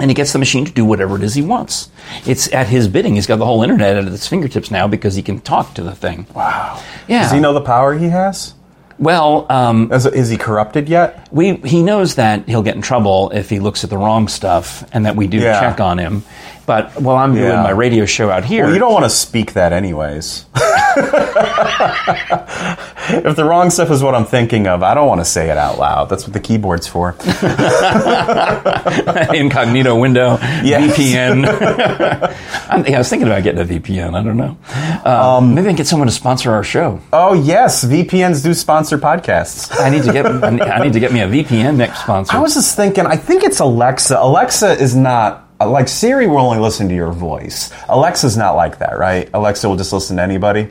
And 0.00 0.10
he 0.10 0.14
gets 0.14 0.32
the 0.32 0.38
machine 0.38 0.64
to 0.64 0.70
do 0.72 0.84
whatever 0.84 1.16
it 1.16 1.22
is 1.24 1.34
he 1.34 1.42
wants. 1.42 1.90
It's 2.24 2.52
at 2.52 2.68
his 2.68 2.86
bidding. 2.86 3.16
He's 3.16 3.26
got 3.26 3.36
the 3.36 3.44
whole 3.46 3.62
internet 3.64 3.96
at 3.96 4.04
his 4.04 4.26
fingertips 4.28 4.70
now 4.70 4.86
because 4.86 5.16
he 5.16 5.22
can 5.22 5.40
talk 5.40 5.74
to 5.74 5.82
the 5.82 5.94
thing. 5.94 6.26
Wow. 6.34 6.80
Yeah. 7.08 7.22
Does 7.22 7.32
he 7.32 7.40
know 7.40 7.52
the 7.52 7.60
power 7.60 7.94
he 7.98 8.08
has? 8.08 8.54
Well, 9.00 9.46
um, 9.50 9.92
Is, 9.92 10.06
is 10.06 10.28
he 10.28 10.36
corrupted 10.36 10.88
yet? 10.88 11.28
we 11.32 11.54
he 11.58 11.82
knows 11.84 12.16
that 12.16 12.48
he'll 12.48 12.62
get 12.64 12.74
in 12.74 12.82
trouble 12.82 13.30
if 13.30 13.48
he 13.48 13.60
looks 13.60 13.84
at 13.84 13.90
the 13.90 13.96
wrong 13.98 14.26
stuff, 14.26 14.84
and 14.92 15.06
that 15.06 15.14
we 15.14 15.28
do 15.28 15.38
Yeah. 15.38 15.60
check 15.60 15.80
on 15.80 15.98
him. 15.98 16.24
But 16.66 17.00
while 17.00 17.16
I'm 17.16 17.34
doing 17.34 17.56
my 17.62 17.70
radio 17.70 18.04
show 18.06 18.28
out 18.28 18.44
here, 18.44 18.64
Well, 18.64 18.72
you 18.74 18.78
don't 18.80 18.92
want 18.92 19.04
to 19.04 19.10
speak 19.10 19.52
that 19.54 19.72
anyways. 19.72 20.46
if 23.20 23.36
the 23.36 23.44
wrong 23.44 23.70
stuff 23.70 23.90
is 23.90 24.02
what 24.02 24.14
I'm 24.14 24.24
thinking 24.24 24.66
of, 24.66 24.82
I 24.82 24.94
don't 24.94 25.08
want 25.08 25.20
to 25.20 25.24
say 25.24 25.50
it 25.50 25.56
out 25.56 25.78
loud. 25.78 26.08
That's 26.08 26.24
what 26.24 26.32
the 26.32 26.40
keyboard's 26.40 26.86
for. 26.86 27.10
incognito 29.34 29.98
window, 29.98 30.38
Yes. 30.62 30.96
VPN. 30.96 32.34
Yeah, 32.68 32.96
I 32.96 32.98
was 32.98 33.08
thinking 33.08 33.26
about 33.26 33.42
getting 33.42 33.60
a 33.62 33.64
VPN. 33.64 34.14
I 34.14 34.22
don't 34.22 34.36
know. 34.36 34.56
Um, 35.10 35.54
maybe 35.54 35.66
I 35.68 35.70
can 35.70 35.76
get 35.76 35.86
someone 35.86 36.06
to 36.06 36.12
sponsor 36.12 36.52
our 36.52 36.62
show. 36.62 37.00
Oh 37.14 37.32
yes, 37.32 37.82
VPNs 37.82 38.42
do 38.42 38.52
sponsor 38.52 38.98
podcasts. 38.98 39.74
I 39.80 39.88
need 39.88 40.02
to 40.04 40.12
get 40.12 40.26
I 40.26 40.50
need- 40.50 40.60
I 40.62 40.84
need 40.84 40.92
to 40.92 41.00
get 41.00 41.10
me 41.12 41.20
a 41.20 41.26
VPN 41.26 41.76
next 41.76 42.02
sponsor. 42.02 42.36
I 42.36 42.40
was 42.40 42.52
just 42.54 42.76
thinking. 42.76 43.06
I 43.06 43.16
think 43.16 43.42
it's 43.42 43.58
Alexa. 43.60 44.18
Alexa 44.20 44.72
is 44.72 44.94
not 44.94 45.48
like 45.60 45.88
Siri 45.88 46.26
will 46.28 46.38
only 46.38 46.58
listen 46.58 46.88
to 46.90 46.94
your 46.94 47.10
voice. 47.10 47.72
Alexa's 47.88 48.36
not 48.36 48.52
like 48.54 48.78
that, 48.80 48.98
right? 48.98 49.28
Alexa 49.32 49.66
will 49.68 49.76
just 49.76 49.92
listen 49.92 50.18
to 50.18 50.22
anybody. 50.22 50.68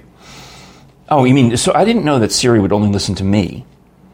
Oh, 1.09 1.23
you 1.25 1.33
mean 1.33 1.55
so? 1.57 1.73
I 1.73 1.85
didn't 1.85 2.05
know 2.05 2.19
that 2.19 2.31
Siri 2.31 2.59
would 2.59 2.71
only 2.73 2.89
listen 2.89 3.15
to 3.15 3.23
me. 3.23 3.65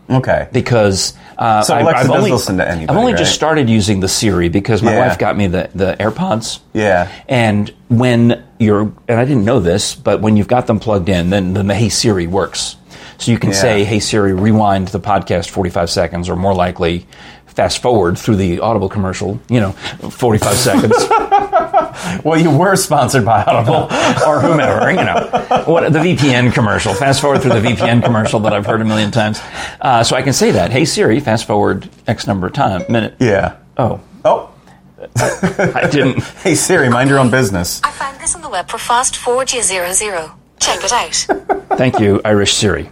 Okay. 0.10 0.50
because 0.52 1.14
uh, 1.38 1.62
So 1.64 1.74
I've- 1.74 1.84
Alexa 1.84 2.04
I've 2.04 2.10
only, 2.20 2.32
listen 2.32 2.58
to 2.58 2.68
anybody, 2.68 2.90
I've 2.90 2.98
only 2.98 3.14
just 3.14 3.34
started 3.34 3.70
using 3.70 4.02
the 4.02 4.10
Siri 4.10 4.50
because 4.50 4.84
my 4.84 4.92
Yeah. 4.94 5.08
wife 5.08 5.18
got 5.18 5.38
me 5.38 5.48
the, 5.48 5.70
the 5.74 5.96
AirPods. 5.98 6.60
Yeah. 6.74 7.10
And 7.30 7.74
when 7.88 8.44
you're, 8.60 8.92
and 9.08 9.18
I 9.20 9.24
didn't 9.24 9.46
know 9.46 9.62
this, 9.62 9.96
but 9.96 10.20
when 10.20 10.36
you've 10.36 10.50
got 10.50 10.68
them 10.68 10.80
plugged 10.82 11.08
in, 11.08 11.30
then, 11.30 11.54
then 11.54 11.68
the 11.68 11.74
Hey 11.74 11.88
Siri 11.88 12.28
works. 12.28 12.76
So 13.18 13.32
you 13.32 13.40
can 13.40 13.52
Yeah. 13.52 13.56
say, 13.62 13.84
Hey 13.86 14.00
Siri, 14.02 14.34
rewind 14.34 14.90
the 14.90 15.00
podcast 15.00 15.50
45 15.50 15.90
seconds, 15.90 16.28
or 16.28 16.36
more 16.36 16.54
likely, 16.54 17.08
fast 17.48 17.82
forward 17.82 18.18
through 18.18 18.36
the 18.36 18.60
Audible 18.60 18.90
commercial, 18.90 19.40
you 19.48 19.62
know, 19.62 19.72
45 19.72 20.54
seconds, 20.58 20.96
Well, 22.24 22.40
you 22.40 22.56
were 22.56 22.76
sponsored 22.76 23.26
by 23.26 23.44
Audible. 23.44 23.84
or 24.28 24.40
whomever, 24.40 24.90
you 24.92 24.98
know, 25.04 25.64
what 25.66 25.92
the 25.92 26.00
VPN 26.00 26.54
commercial. 26.54 26.94
Fast 26.94 27.22
forward 27.22 27.42
through 27.42 27.60
the 27.60 27.68
VPN 27.68 28.04
commercial 28.04 28.40
that 28.42 28.54
I've 28.54 28.66
heard 28.66 28.82
a 28.82 28.86
million 28.86 29.12
times. 29.12 29.42
Uh, 29.82 30.04
so 30.04 30.16
I 30.16 30.22
can 30.22 30.34
say 30.34 30.52
that, 30.52 30.72
Hey 30.72 30.86
Siri, 30.86 31.20
fast 31.20 31.46
forward 31.46 31.90
X 32.08 32.28
number 32.28 32.48
of 32.48 32.54
time, 32.54 32.84
minute. 32.90 33.16
yeah. 33.20 33.58
Oh, 33.78 34.00
Oh. 34.26 34.50
I 35.18 35.90
didn't. 35.92 36.24
Hey 36.44 36.56
Siri, 36.56 36.90
mind 36.90 37.10
your 37.10 37.20
own 37.20 37.30
business. 37.30 37.82
I 37.84 37.92
found 37.92 38.20
this 38.20 38.36
on 38.36 38.42
the 38.42 38.50
web 38.50 38.70
for 38.70 38.78
fast 38.78 39.18
forward 39.18 39.52
year 39.54 39.62
zero 39.64 39.92
zero. 39.92 40.36
Check 40.60 40.80
it 40.84 40.92
out. 40.94 41.14
Thank 41.78 42.00
you, 42.00 42.22
Irish 42.24 42.54
Siri. 42.54 42.90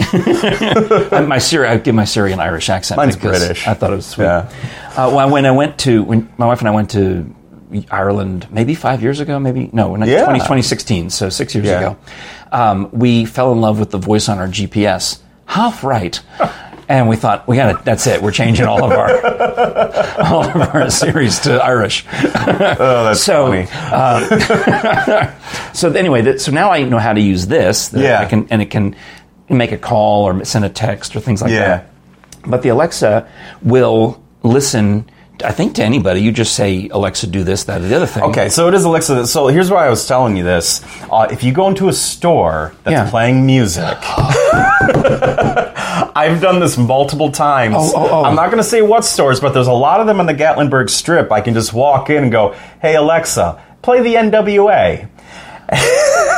I- 0.00 1.24
my 1.28 1.38
Siri, 1.38 1.66
I 1.66 1.76
give 1.78 1.94
my 1.94 2.04
Siri 2.04 2.32
an 2.32 2.40
Irish 2.40 2.68
accent. 2.70 2.96
Mine's 2.98 3.16
British. 3.16 3.66
I 3.66 3.74
thought 3.74 3.92
it 3.92 3.96
was 3.96 4.06
sweet. 4.06 4.24
Yeah. 4.26 4.48
Uh, 4.96 5.10
well, 5.14 5.28
when 5.30 5.44
I 5.46 5.50
went 5.50 5.78
to, 5.80 6.02
when 6.04 6.28
my 6.38 6.46
wife 6.46 6.60
and 6.60 6.68
I 6.68 6.70
went 6.70 6.90
to 6.90 7.24
Ireland, 7.90 8.46
maybe 8.50 8.74
five 8.74 9.02
years 9.02 9.20
ago, 9.20 9.38
maybe 9.38 9.70
no, 9.72 9.94
not- 9.96 10.08
Yeah. 10.08 10.24
20, 10.24 10.40
2016, 10.40 11.10
so 11.10 11.28
six 11.28 11.54
years 11.54 11.66
Yeah. 11.66 11.78
ago, 11.78 11.96
um, 12.52 12.88
we 12.92 13.24
fell 13.24 13.52
in 13.52 13.60
love 13.60 13.78
with 13.78 13.90
the 13.90 13.98
voice 13.98 14.28
on 14.28 14.38
our 14.38 14.48
GPS. 14.48 15.18
Half 15.46 15.84
right. 15.84 16.18
And 16.90 17.06
we 17.06 17.16
thought 17.16 17.46
we 17.46 17.56
got 17.56 17.68
it. 17.80 17.84
That's 17.84 18.06
it. 18.06 18.22
We're 18.22 18.30
changing 18.30 18.64
all 18.64 18.82
of 18.82 18.92
our 18.92 19.10
all 20.24 20.42
of 20.42 20.56
our 20.74 20.88
Siris 20.88 21.38
to 21.40 21.62
Irish. 21.62 22.06
Oh, 22.10 23.04
that's 23.04 23.20
So, 23.20 23.48
funny. 23.48 23.66
So 25.74 25.92
anyway, 25.92 26.38
so 26.38 26.50
now 26.50 26.70
I 26.70 26.82
know 26.84 26.96
how 26.98 27.12
to 27.12 27.20
use 27.20 27.46
this. 27.46 27.88
that 27.88 28.00
Yeah. 28.02 28.20
I 28.20 28.24
can 28.24 28.46
and 28.50 28.62
it 28.62 28.70
can 28.70 28.96
make 29.50 29.70
a 29.72 29.76
call 29.76 30.24
or 30.24 30.42
send 30.46 30.64
a 30.64 30.70
text 30.70 31.14
or 31.14 31.20
things 31.20 31.42
like 31.42 31.50
Yeah. 31.52 31.68
that. 31.68 31.90
But 32.46 32.62
the 32.62 32.70
Alexa 32.70 33.28
will 33.62 34.22
listen. 34.42 35.10
I 35.44 35.52
think 35.52 35.74
to 35.76 35.84
anybody, 35.84 36.20
you 36.20 36.32
just 36.32 36.54
say 36.54 36.88
Alexa, 36.88 37.28
do 37.28 37.44
this, 37.44 37.64
that, 37.64 37.80
or 37.80 37.84
the 37.84 37.94
other 37.94 38.06
thing. 38.06 38.24
Okay, 38.24 38.48
so 38.48 38.66
it 38.68 38.74
is 38.74 38.84
Alexa. 38.84 39.26
So 39.28 39.46
here's 39.46 39.70
why 39.70 39.86
I 39.86 39.90
was 39.90 40.06
telling 40.06 40.36
you 40.36 40.42
this. 40.44 40.82
Uh, 41.10 41.28
if 41.30 41.44
you 41.44 41.52
go 41.52 41.68
into 41.68 41.88
a 41.88 41.92
store 41.92 42.74
that's 42.82 42.92
Yeah. 42.92 43.08
playing 43.10 43.46
music, 43.46 43.84
I've 46.16 46.40
done 46.40 46.58
this 46.60 46.76
multiple 46.76 47.30
times. 47.30 47.76
Oh, 47.78 47.92
oh, 47.94 48.08
oh. 48.10 48.24
I'm 48.24 48.34
not 48.34 48.46
going 48.50 48.58
to 48.62 48.68
say 48.68 48.82
what 48.82 49.04
stores, 49.04 49.38
but 49.40 49.54
there's 49.54 49.66
a 49.68 49.72
lot 49.72 50.00
of 50.00 50.06
them 50.06 50.18
on 50.20 50.26
the 50.26 50.34
Gatlinburg 50.34 50.90
Strip. 50.90 51.30
I 51.30 51.40
can 51.40 51.54
just 51.54 51.72
walk 51.72 52.10
in 52.10 52.24
and 52.24 52.32
go, 52.32 52.54
"Hey 52.80 52.96
Alexa, 52.96 53.62
play 53.82 54.00
the 54.02 54.14
NWA." 54.16 55.08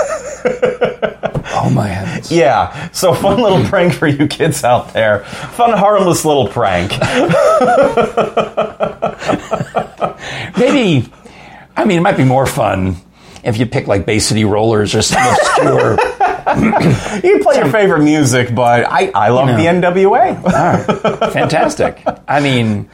Oh 1.52 1.68
my 1.74 1.88
heavens! 1.88 2.30
Yeah, 2.32 2.90
so 2.90 3.12
fun 3.12 3.40
little 3.40 3.64
prank 3.64 3.92
for 3.92 4.06
you 4.06 4.26
kids 4.26 4.64
out 4.64 4.92
there. 4.94 5.24
Fun, 5.24 5.76
harmless 5.76 6.24
little 6.24 6.48
prank. 6.48 6.92
Maybe 10.56 11.10
I 11.76 11.84
mean, 11.84 11.98
it 11.98 12.02
might 12.02 12.16
be 12.16 12.24
more 12.24 12.46
fun 12.46 12.96
if 13.42 13.56
you 13.56 13.66
pick 13.66 13.86
like 13.86 14.04
Bay 14.04 14.18
City 14.18 14.44
Rollers 14.44 14.94
or 14.94 15.02
some 15.02 15.22
obscure. 15.26 15.98
You 16.50 16.72
can 16.72 17.42
play 17.42 17.56
your 17.56 17.70
favorite 17.70 18.02
music, 18.02 18.52
but 18.54 18.84
I, 18.84 19.12
I 19.14 19.28
love 19.28 19.50
You 19.50 19.56
the 19.56 19.66
NWA. 19.66 21.32
Fantastic. 21.32 22.02
I 22.26 22.40
mean, 22.40 22.90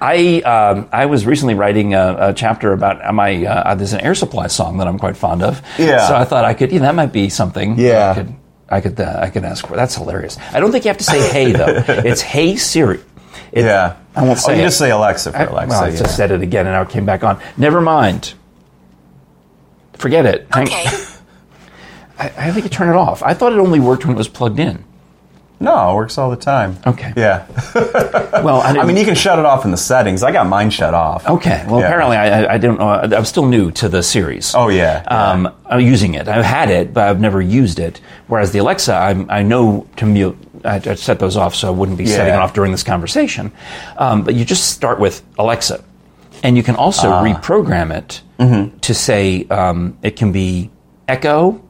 I 0.00 0.40
um, 0.40 0.88
I 0.92 1.06
was 1.06 1.26
recently 1.26 1.54
writing 1.54 1.94
a, 1.94 2.16
a 2.30 2.34
chapter 2.34 2.72
about 2.72 3.14
my 3.14 3.44
uh, 3.44 3.74
there's 3.74 3.92
an 3.92 4.00
air 4.00 4.14
supply 4.14 4.46
song 4.48 4.78
that 4.78 4.86
I'm 4.86 4.98
quite 4.98 5.16
fond 5.16 5.42
of. 5.42 5.62
Yeah. 5.78 6.06
So 6.08 6.14
I 6.14 6.24
thought 6.24 6.44
I 6.44 6.54
could. 6.54 6.72
Yeah, 6.72 6.80
that 6.80 6.94
might 6.94 7.12
be 7.12 7.28
something. 7.28 7.78
Yeah. 7.78 8.10
I 8.10 8.14
could. 8.14 8.34
I 8.68 8.80
could. 8.80 9.00
Uh, 9.00 9.18
I 9.22 9.30
could 9.30 9.44
ask 9.44 9.66
for. 9.66 9.76
That's 9.76 9.94
hilarious. 9.94 10.36
I 10.52 10.60
don't 10.60 10.72
think 10.72 10.84
you 10.84 10.88
have 10.88 10.98
to 10.98 11.04
say 11.04 11.20
"Hey" 11.30 11.52
though. 11.52 11.84
It's 11.88 12.20
"Hey 12.20 12.56
Siri." 12.56 13.00
It- 13.52 13.64
Yeah. 13.64 13.96
I 14.16 14.22
won't 14.24 14.38
say 14.38 14.52
Oh, 14.52 14.54
you 14.54 14.62
it. 14.62 14.66
just 14.66 14.78
say 14.78 14.90
Alexa 14.90 15.32
for 15.32 15.38
I, 15.38 15.42
Alexa. 15.44 15.68
well, 15.70 15.82
I 15.84 15.88
yeah. 15.88 15.96
just 15.98 16.16
said 16.16 16.30
it 16.30 16.40
again, 16.40 16.66
and 16.66 16.74
now 16.74 16.82
it 16.82 16.88
came 16.90 17.04
back 17.04 17.24
on. 17.24 17.40
Never 17.56 17.80
mind. 17.80 18.34
Forget 19.94 20.26
it. 20.26 20.46
Hang- 20.52 20.66
Okay. 20.66 20.84
I, 22.18 22.32
I 22.36 22.50
think 22.52 22.62
you 22.64 22.70
turn 22.70 22.88
it 22.90 22.96
off. 22.96 23.22
I 23.24 23.34
thought 23.34 23.52
it 23.52 23.58
only 23.58 23.80
worked 23.80 24.04
when 24.04 24.14
it 24.14 24.18
was 24.18 24.28
plugged 24.28 24.60
in. 24.60 24.84
No, 25.60 25.92
it 25.92 25.94
works 25.94 26.18
all 26.18 26.30
the 26.30 26.36
time. 26.36 26.76
Okay. 26.86 27.12
Yeah. 27.16 27.46
Well, 28.44 28.60
I, 28.60 28.70
I 28.80 28.84
mean, 28.84 28.96
you 28.96 29.04
can 29.06 29.14
shut 29.14 29.38
it 29.38 29.44
off 29.46 29.64
in 29.64 29.70
the 29.70 29.76
settings. 29.76 30.22
I 30.22 30.32
got 30.32 30.46
mine 30.48 30.68
shut 30.68 30.92
off. 30.92 31.26
Okay. 31.26 31.64
Well, 31.68 31.80
Yeah. 31.80 31.86
apparently, 31.86 32.16
I, 32.16 32.54
I, 32.54 32.58
didn't 32.58 32.78
know. 32.80 32.88
I'm 32.90 33.24
still 33.24 33.46
new 33.46 33.70
to 33.70 33.88
the 33.88 34.02
Siris. 34.02 34.54
Oh, 34.54 34.68
yeah, 34.68 35.02
yeah. 35.08 35.30
Um, 35.30 35.54
I'm 35.64 35.80
using 35.80 36.14
it. 36.14 36.26
I've 36.28 36.44
had 36.44 36.68
it, 36.68 36.92
but 36.92 37.08
I've 37.08 37.20
never 37.20 37.40
used 37.40 37.78
it. 37.78 38.00
Whereas 38.26 38.50
the 38.52 38.58
Alexa, 38.58 38.92
I'm, 38.92 39.30
I 39.30 39.42
know 39.44 39.86
to 39.96 40.04
mute. 40.04 40.36
I, 40.64 40.74
I 40.84 40.94
set 40.96 41.20
those 41.20 41.36
off 41.36 41.54
so 41.54 41.68
I 41.68 41.70
wouldn't 41.70 41.96
be 41.96 42.06
setting 42.06 42.34
it 42.34 42.38
off 42.38 42.52
during 42.54 42.72
this 42.72 42.82
conversation. 42.82 43.52
Um, 43.96 44.24
but 44.24 44.34
you 44.34 44.44
just 44.44 44.68
start 44.70 44.98
with 44.98 45.22
Alexa, 45.38 45.82
and 46.42 46.56
you 46.56 46.62
can 46.64 46.74
also 46.74 47.10
Ah. 47.10 47.22
reprogram 47.24 47.96
it 47.96 48.20
Mm-hmm. 48.40 48.78
to 48.80 48.94
say 48.94 49.46
um, 49.48 49.96
it 50.02 50.16
can 50.16 50.32
be 50.32 50.70
Echo, 51.06 51.62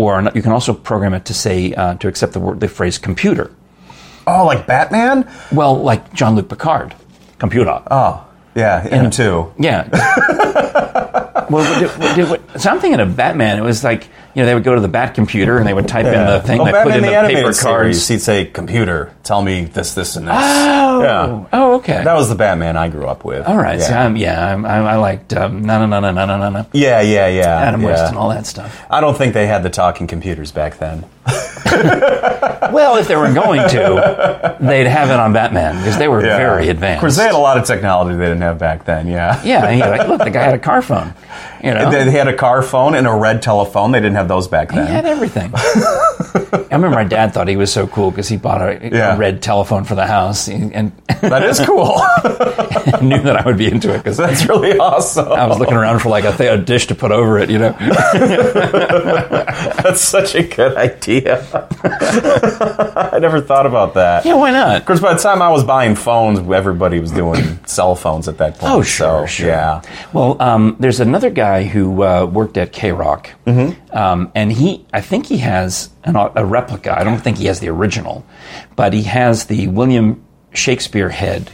or 0.00 0.22
you 0.34 0.42
can 0.42 0.52
also 0.52 0.72
program 0.72 1.14
it 1.14 1.24
to 1.26 1.34
say 1.34 1.72
uh, 1.74 1.94
to 1.96 2.08
accept 2.08 2.32
the 2.32 2.40
word 2.40 2.60
the 2.60 2.68
phrase 2.68 2.98
computer. 2.98 3.50
Oh, 4.26 4.44
like 4.46 4.66
Batman? 4.66 5.28
Well, 5.52 5.82
like 5.82 6.12
Jean 6.14 6.34
Luc 6.36 6.48
Picard, 6.48 6.94
computer. 7.38 7.82
Oh, 7.90 8.26
yeah, 8.54 8.80
him 8.82 9.10
too. 9.10 9.52
Yeah. 9.58 9.88
well, 11.50 11.80
did- 11.80 12.14
did- 12.16 12.28
what- 12.30 12.60
so 12.60 12.70
I'm 12.70 12.80
thinking 12.80 13.00
of 13.00 13.16
Batman. 13.16 13.58
It 13.58 13.62
was 13.62 13.82
like 13.84 14.04
you 14.34 14.42
know 14.42 14.46
they 14.46 14.54
would 14.54 14.64
go 14.64 14.74
to 14.74 14.80
the 14.80 14.88
Bat 14.88 15.14
computer 15.14 15.58
and 15.58 15.66
they 15.66 15.74
would 15.74 15.88
type 15.88 16.06
in 16.06 16.12
the 16.26 16.40
thing, 16.40 16.60
oh, 16.60 16.64
Batman 16.64 16.82
put 16.84 16.94
in 16.96 17.02
the 17.02 17.08
the 17.10 17.28
paper 17.34 17.52
series. 17.52 17.62
cards. 17.62 18.08
He'd 18.08 18.20
say, 18.20 18.44
"Computer, 18.46 19.12
tell 19.24 19.42
me 19.42 19.64
this, 19.64 19.94
this, 19.94 20.16
and 20.16 20.26
this." 20.28 20.34
Oh, 20.36 21.02
Yeah. 21.02 21.44
oh, 21.52 21.69
Okay. 21.80 22.04
That 22.04 22.14
was 22.14 22.28
the 22.28 22.34
Batman 22.34 22.76
I 22.76 22.88
grew 22.88 23.06
up 23.06 23.24
with. 23.24 23.46
All 23.46 23.56
right. 23.56 23.78
Yeah. 23.78 23.84
So 23.86 23.94
I'm, 23.94 24.16
yeah, 24.16 24.52
I'm, 24.52 24.64
I'm, 24.64 24.84
i 24.84 24.96
liked 24.96 25.32
no, 25.32 25.48
no, 25.48 25.86
no, 25.86 26.00
no, 26.00 26.10
no, 26.12 26.26
no, 26.26 26.50
no. 26.50 26.66
Yeah, 26.72 27.00
yeah, 27.00 27.28
yeah. 27.28 27.60
Adam 27.60 27.80
yeah. 27.80 27.86
West 27.88 28.04
and 28.08 28.18
all 28.18 28.28
that 28.28 28.46
stuff. 28.46 28.84
I 28.90 29.00
don't 29.00 29.16
think 29.16 29.34
they 29.34 29.46
had 29.46 29.62
the 29.62 29.70
talking 29.70 30.06
computers 30.06 30.52
back 30.52 30.78
then. 30.78 31.04
well, 32.72 32.96
if 32.96 33.08
they 33.08 33.16
were 33.16 33.32
going 33.32 33.68
to, 33.68 34.56
they'd 34.60 34.86
have 34.86 35.10
it 35.10 35.18
on 35.18 35.32
Batman 35.32 35.76
because 35.76 35.98
they 35.98 36.08
were 36.08 36.24
yeah. 36.24 36.36
very 36.36 36.68
advanced. 36.68 36.98
Of 36.98 37.00
course, 37.00 37.16
they 37.16 37.24
had 37.24 37.34
a 37.34 37.38
lot 37.38 37.58
of 37.58 37.64
technology 37.64 38.16
they 38.16 38.24
didn't 38.24 38.42
have 38.42 38.58
back 38.58 38.84
then. 38.84 39.06
Yeah. 39.06 39.42
Yeah. 39.42 39.66
And 39.66 39.80
like, 39.80 40.08
look, 40.08 40.22
the 40.22 40.30
guy 40.30 40.44
had 40.44 40.54
a 40.54 40.58
car 40.70 40.82
phone. 40.82 41.14
You 41.62 41.74
know, 41.74 41.90
they, 41.90 42.04
they 42.04 42.10
had 42.10 42.28
a 42.28 42.36
car 42.36 42.62
phone 42.62 42.94
and 42.94 43.06
a 43.06 43.14
red 43.14 43.42
telephone. 43.42 43.92
They 43.92 44.00
didn't 44.00 44.16
have 44.16 44.28
those 44.28 44.48
back 44.48 44.70
then. 44.70 44.86
He 44.86 44.92
had 44.92 45.04
everything. 45.04 45.52
I 45.54 46.74
remember 46.74 46.90
my 46.90 47.04
dad 47.04 47.34
thought 47.34 47.48
he 47.48 47.56
was 47.56 47.72
so 47.72 47.86
cool 47.86 48.10
because 48.10 48.28
he 48.28 48.36
bought 48.36 48.62
a, 48.62 48.88
yeah. 48.90 49.14
a, 49.14 49.18
red 49.18 49.42
telephone 49.42 49.84
for 49.84 49.94
the 49.94 50.06
house. 50.06 50.48
And, 50.48 50.72
and 50.72 50.92
that 51.20 51.42
is 51.42 51.60
cool. 51.60 51.69
knew 53.02 53.20
that 53.22 53.36
I 53.40 53.42
would 53.46 53.56
be 53.58 53.66
into 53.70 53.92
it 53.94 53.98
because 53.98 54.16
That's 54.16 54.46
really 54.48 54.78
awesome. 54.78 55.30
I 55.32 55.46
was 55.46 55.58
looking 55.58 55.74
around 55.76 56.00
for 56.00 56.08
like 56.08 56.24
a, 56.24 56.32
th- 56.36 56.58
a 56.58 56.62
dish 56.62 56.86
to 56.88 56.94
put 56.94 57.12
over 57.12 57.38
it, 57.38 57.50
you 57.50 57.58
know. 57.58 57.70
That's 59.82 60.00
such 60.00 60.34
a 60.34 60.42
good 60.42 60.76
idea. 60.76 61.44
I 61.82 63.18
never 63.20 63.40
thought 63.40 63.66
about 63.66 63.94
that. 63.94 64.24
yeah, 64.24 64.34
why 64.34 64.50
not? 64.50 64.76
Of 64.76 64.84
course, 64.86 65.00
by 65.00 65.14
the 65.14 65.20
time 65.20 65.42
I 65.42 65.48
was 65.50 65.64
buying 65.64 65.94
phones, 65.94 66.38
everybody 66.38 67.00
was 67.00 67.10
doing 67.12 67.58
cell 67.66 67.94
phones 67.94 68.28
at 68.28 68.38
that 68.38 68.58
point. 68.58 68.72
Oh, 68.72 68.82
sure, 68.82 69.22
so, 69.22 69.26
sure. 69.26 69.46
Yeah. 69.48 69.82
Well, 70.12 70.40
um, 70.40 70.76
there's 70.80 71.00
another 71.00 71.30
guy 71.30 71.64
who 71.64 72.02
uh, 72.02 72.26
worked 72.26 72.56
at 72.56 72.72
KROQ, 72.72 73.26
Mm-hmm. 73.46 73.96
um, 73.96 74.30
and 74.34 74.52
he, 74.52 74.86
I 74.92 75.00
think 75.00 75.26
he 75.26 75.38
has 75.38 75.90
an, 76.04 76.14
a 76.16 76.44
replica. 76.44 76.96
I 76.98 77.02
don't 77.04 77.18
think 77.18 77.38
he 77.38 77.46
has 77.46 77.58
the 77.60 77.68
original, 77.68 78.24
but 78.76 78.92
he 78.92 79.02
has 79.04 79.46
the 79.46 79.66
William 79.68 80.22
Shakespeare 80.52 81.08
head 81.08 81.50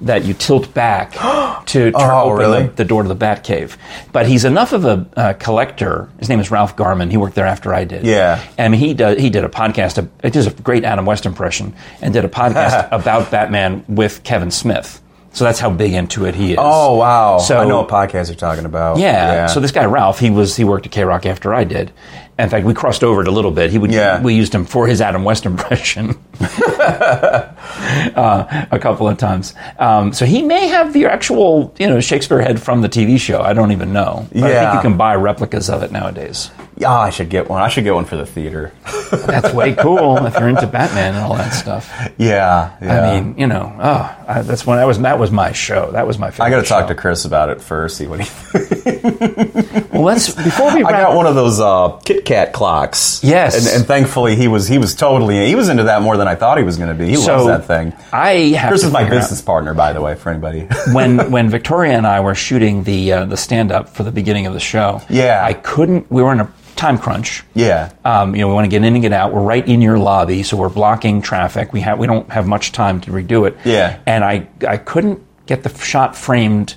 that 0.00 0.24
you 0.24 0.34
tilt 0.34 0.72
back 0.74 1.12
to 1.66 1.90
turn 1.90 1.94
Oh, 1.94 2.24
open 2.32 2.38
really? 2.38 2.62
the, 2.66 2.72
the 2.72 2.84
door 2.84 3.02
to 3.02 3.08
the 3.08 3.16
Batcave. 3.16 3.76
But 4.12 4.26
he's 4.26 4.44
enough 4.44 4.72
of 4.72 4.84
a 4.84 5.06
uh, 5.16 5.32
collector. 5.34 6.08
His 6.18 6.28
name 6.28 6.40
is 6.40 6.50
Ralph 6.50 6.76
Garman. 6.76 7.10
He 7.10 7.16
worked 7.16 7.34
there 7.34 7.46
after 7.46 7.74
I 7.74 7.84
did. 7.84 8.04
Yeah. 8.06 8.42
and 8.58 8.74
he 8.74 8.94
does, 8.94 9.18
he 9.18 9.30
did 9.30 9.44
a 9.44 9.48
podcast. 9.48 10.08
It 10.22 10.32
does 10.32 10.46
a 10.46 10.50
great 10.50 10.84
Adam 10.84 11.04
West 11.06 11.26
impression, 11.26 11.74
and 12.00 12.12
did 12.14 12.24
a 12.24 12.28
podcast 12.28 12.88
about 12.92 13.30
Batman 13.30 13.84
with 13.88 14.22
Kevin 14.24 14.50
Smith. 14.50 15.00
So 15.32 15.42
that's 15.44 15.58
how 15.58 15.68
big 15.68 15.92
into 15.94 16.26
it 16.26 16.36
he 16.36 16.52
is. 16.52 16.58
Oh 16.60 16.94
wow! 16.96 17.38
So- 17.38 17.58
I 17.58 17.64
know 17.66 17.78
what 17.82 17.88
podcast 17.88 18.28
you're 18.28 18.36
talking 18.36 18.66
about. 18.66 18.98
Yeah. 18.98 19.46
So 19.46 19.58
this 19.58 19.72
guy 19.72 19.84
Ralph, 19.84 20.20
he 20.20 20.30
was 20.30 20.54
he 20.54 20.62
worked 20.62 20.86
at 20.86 20.92
KROQ 20.92 21.26
after 21.26 21.52
I 21.52 21.64
did. 21.64 21.90
In 22.38 22.48
fact, 22.48 22.66
we 22.66 22.74
crossed 22.74 23.04
over 23.04 23.20
it 23.22 23.28
a 23.28 23.30
little 23.30 23.52
bit. 23.52 23.70
He 23.70 23.78
would 23.78 23.92
Yeah. 23.92 24.20
we 24.20 24.34
used 24.34 24.52
him 24.54 24.64
for 24.64 24.86
his 24.88 25.00
Adam 25.00 25.22
West 25.22 25.46
impression 25.46 26.18
uh, 26.40 28.66
a 28.70 28.78
couple 28.78 29.08
of 29.08 29.18
times. 29.18 29.54
Um, 29.78 30.12
so 30.12 30.24
he 30.26 30.42
may 30.42 30.66
have 30.68 30.92
the 30.92 31.06
actual 31.06 31.74
you 31.78 31.86
know 31.86 32.00
Shakespeare 32.00 32.40
head 32.40 32.60
from 32.60 32.82
the 32.82 32.88
TV 32.88 33.18
show. 33.20 33.40
I 33.40 33.52
don't 33.52 33.72
even 33.72 33.92
know. 33.92 34.26
But 34.32 34.44
I 34.44 34.64
think 34.64 34.74
you 34.74 34.80
can 34.90 34.96
buy 34.96 35.14
replicas 35.14 35.70
of 35.70 35.82
it 35.82 35.92
nowadays. 35.92 36.50
Yeah, 36.76 36.92
I 36.92 37.10
should 37.10 37.30
get 37.30 37.48
one. 37.48 37.62
I 37.62 37.68
should 37.68 37.84
get 37.84 37.94
one 37.94 38.04
for 38.04 38.16
the 38.16 38.26
theater. 38.26 38.72
That's 39.12 39.52
way 39.54 39.74
cool 39.74 40.24
if 40.26 40.34
you're 40.34 40.48
into 40.48 40.66
Batman 40.66 41.14
and 41.14 41.24
all 41.24 41.36
that 41.36 41.50
stuff. 41.50 41.88
Yeah, 42.18 42.76
yeah. 42.82 43.00
I 43.00 43.20
mean, 43.20 43.38
you 43.38 43.46
know, 43.46 43.72
oh, 43.78 44.24
I, 44.26 44.42
that's 44.42 44.66
when 44.66 44.78
that 44.78 44.84
was 44.84 44.98
that 45.00 45.18
was 45.18 45.30
my 45.30 45.52
show. 45.52 45.92
That 45.92 46.06
was 46.06 46.18
my 46.18 46.30
favorite. 46.30 46.46
I 46.46 46.50
got 46.50 46.62
to 46.62 46.68
talk 46.68 46.88
to 46.88 46.94
Chris 46.94 47.24
about 47.24 47.48
it 47.50 47.60
first. 47.60 47.96
See 47.96 48.06
what 48.06 48.20
he. 48.20 49.84
Well, 49.94 50.02
let's 50.02 50.34
before 50.34 50.74
we 50.74 50.82
I 50.84 50.90
got 50.90 51.14
one 51.14 51.26
of 51.26 51.36
those 51.36 51.60
uh, 51.60 52.00
Kit 52.04 52.24
Kat 52.24 52.52
clocks. 52.52 53.22
Yes. 53.22 53.56
and, 53.56 53.76
and 53.78 53.86
thankfully 53.86 54.34
he 54.34 54.48
was 54.48 54.66
he 54.66 54.78
was 54.78 54.94
totally 54.96 55.46
he 55.46 55.54
was 55.54 55.68
into 55.68 55.84
that 55.84 56.02
more 56.02 56.16
than 56.16 56.26
I 56.26 56.34
thought 56.34 56.58
he 56.58 56.64
was 56.64 56.76
going 56.76 56.88
to 56.88 56.94
be. 56.94 57.10
He 57.10 57.16
so 57.16 57.44
loves 57.44 57.46
that 57.46 57.66
thing. 57.66 57.92
I 58.12 58.56
have 58.56 58.70
Chris 58.70 58.82
is 58.82 58.92
my 58.92 59.04
figure 59.04 59.14
out- 59.14 59.20
business 59.20 59.42
partner, 59.42 59.74
by 59.74 59.92
the 59.92 60.00
way, 60.00 60.16
for 60.16 60.30
anybody. 60.30 60.62
when 60.92 61.30
when 61.30 61.48
Victoria 61.48 61.92
and 61.96 62.06
I 62.06 62.20
were 62.20 62.34
shooting 62.34 62.82
the 62.82 63.12
uh, 63.12 63.24
the 63.26 63.36
stand 63.36 63.70
up 63.70 63.88
for 63.88 64.02
the 64.02 64.12
beginning 64.12 64.46
of 64.46 64.54
the 64.54 64.60
show. 64.60 65.00
Yeah. 65.08 65.44
I 65.44 65.52
couldn't. 65.52 66.10
We 66.10 66.22
were 66.22 66.32
in 66.32 66.40
a 66.40 66.52
time 66.76 66.98
crunch. 66.98 67.42
yeah, 67.54 67.92
Um, 68.04 68.34
you 68.34 68.40
know, 68.42 68.48
we 68.48 68.54
want 68.54 68.64
to 68.64 68.68
get 68.68 68.84
in 68.84 68.94
and 68.94 69.02
get 69.02 69.12
out. 69.12 69.32
We're 69.32 69.42
right 69.42 69.66
in 69.66 69.80
your 69.80 69.98
lobby, 69.98 70.42
so 70.42 70.56
we're 70.56 70.68
blocking 70.68 71.22
traffic. 71.22 71.72
We 71.72 71.80
have 71.80 71.98
we 71.98 72.06
don't 72.06 72.30
have 72.30 72.46
much 72.46 72.72
time 72.72 73.00
to 73.02 73.10
redo 73.10 73.46
it. 73.48 73.56
Yeah. 73.64 73.98
And 74.06 74.24
I 74.24 74.48
I 74.66 74.76
couldn't 74.76 75.20
get 75.46 75.62
the 75.62 75.70
shot 75.78 76.16
framed 76.16 76.76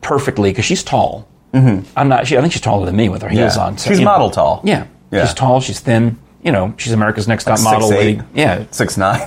perfectly 0.00 0.50
because 0.50 0.64
she's 0.64 0.82
tall. 0.82 1.28
Mm-hmm. 1.52 1.90
I'm 1.96 2.08
not. 2.08 2.26
She, 2.26 2.36
I 2.36 2.40
think 2.40 2.52
she's 2.52 2.62
taller 2.62 2.86
than 2.86 2.96
me 2.96 3.08
with 3.08 3.22
her 3.22 3.28
heels 3.28 3.56
Yeah. 3.56 3.64
on. 3.64 3.76
She's 3.76 3.98
you 3.98 4.04
know. 4.04 4.10
model 4.12 4.30
tall. 4.30 4.60
Yeah. 4.64 4.86
Yeah. 5.10 5.24
She's 5.24 5.34
tall. 5.34 5.60
She's 5.60 5.80
thin. 5.80 6.18
You 6.42 6.52
know, 6.52 6.74
she's 6.76 6.92
America's 6.92 7.26
Next 7.26 7.44
Top 7.44 7.60
Model. 7.62 7.88
6'8". 7.90 7.92
lady. 7.92 8.22
Yeah. 8.34 8.64
six 8.70 8.96
nine. 8.96 9.26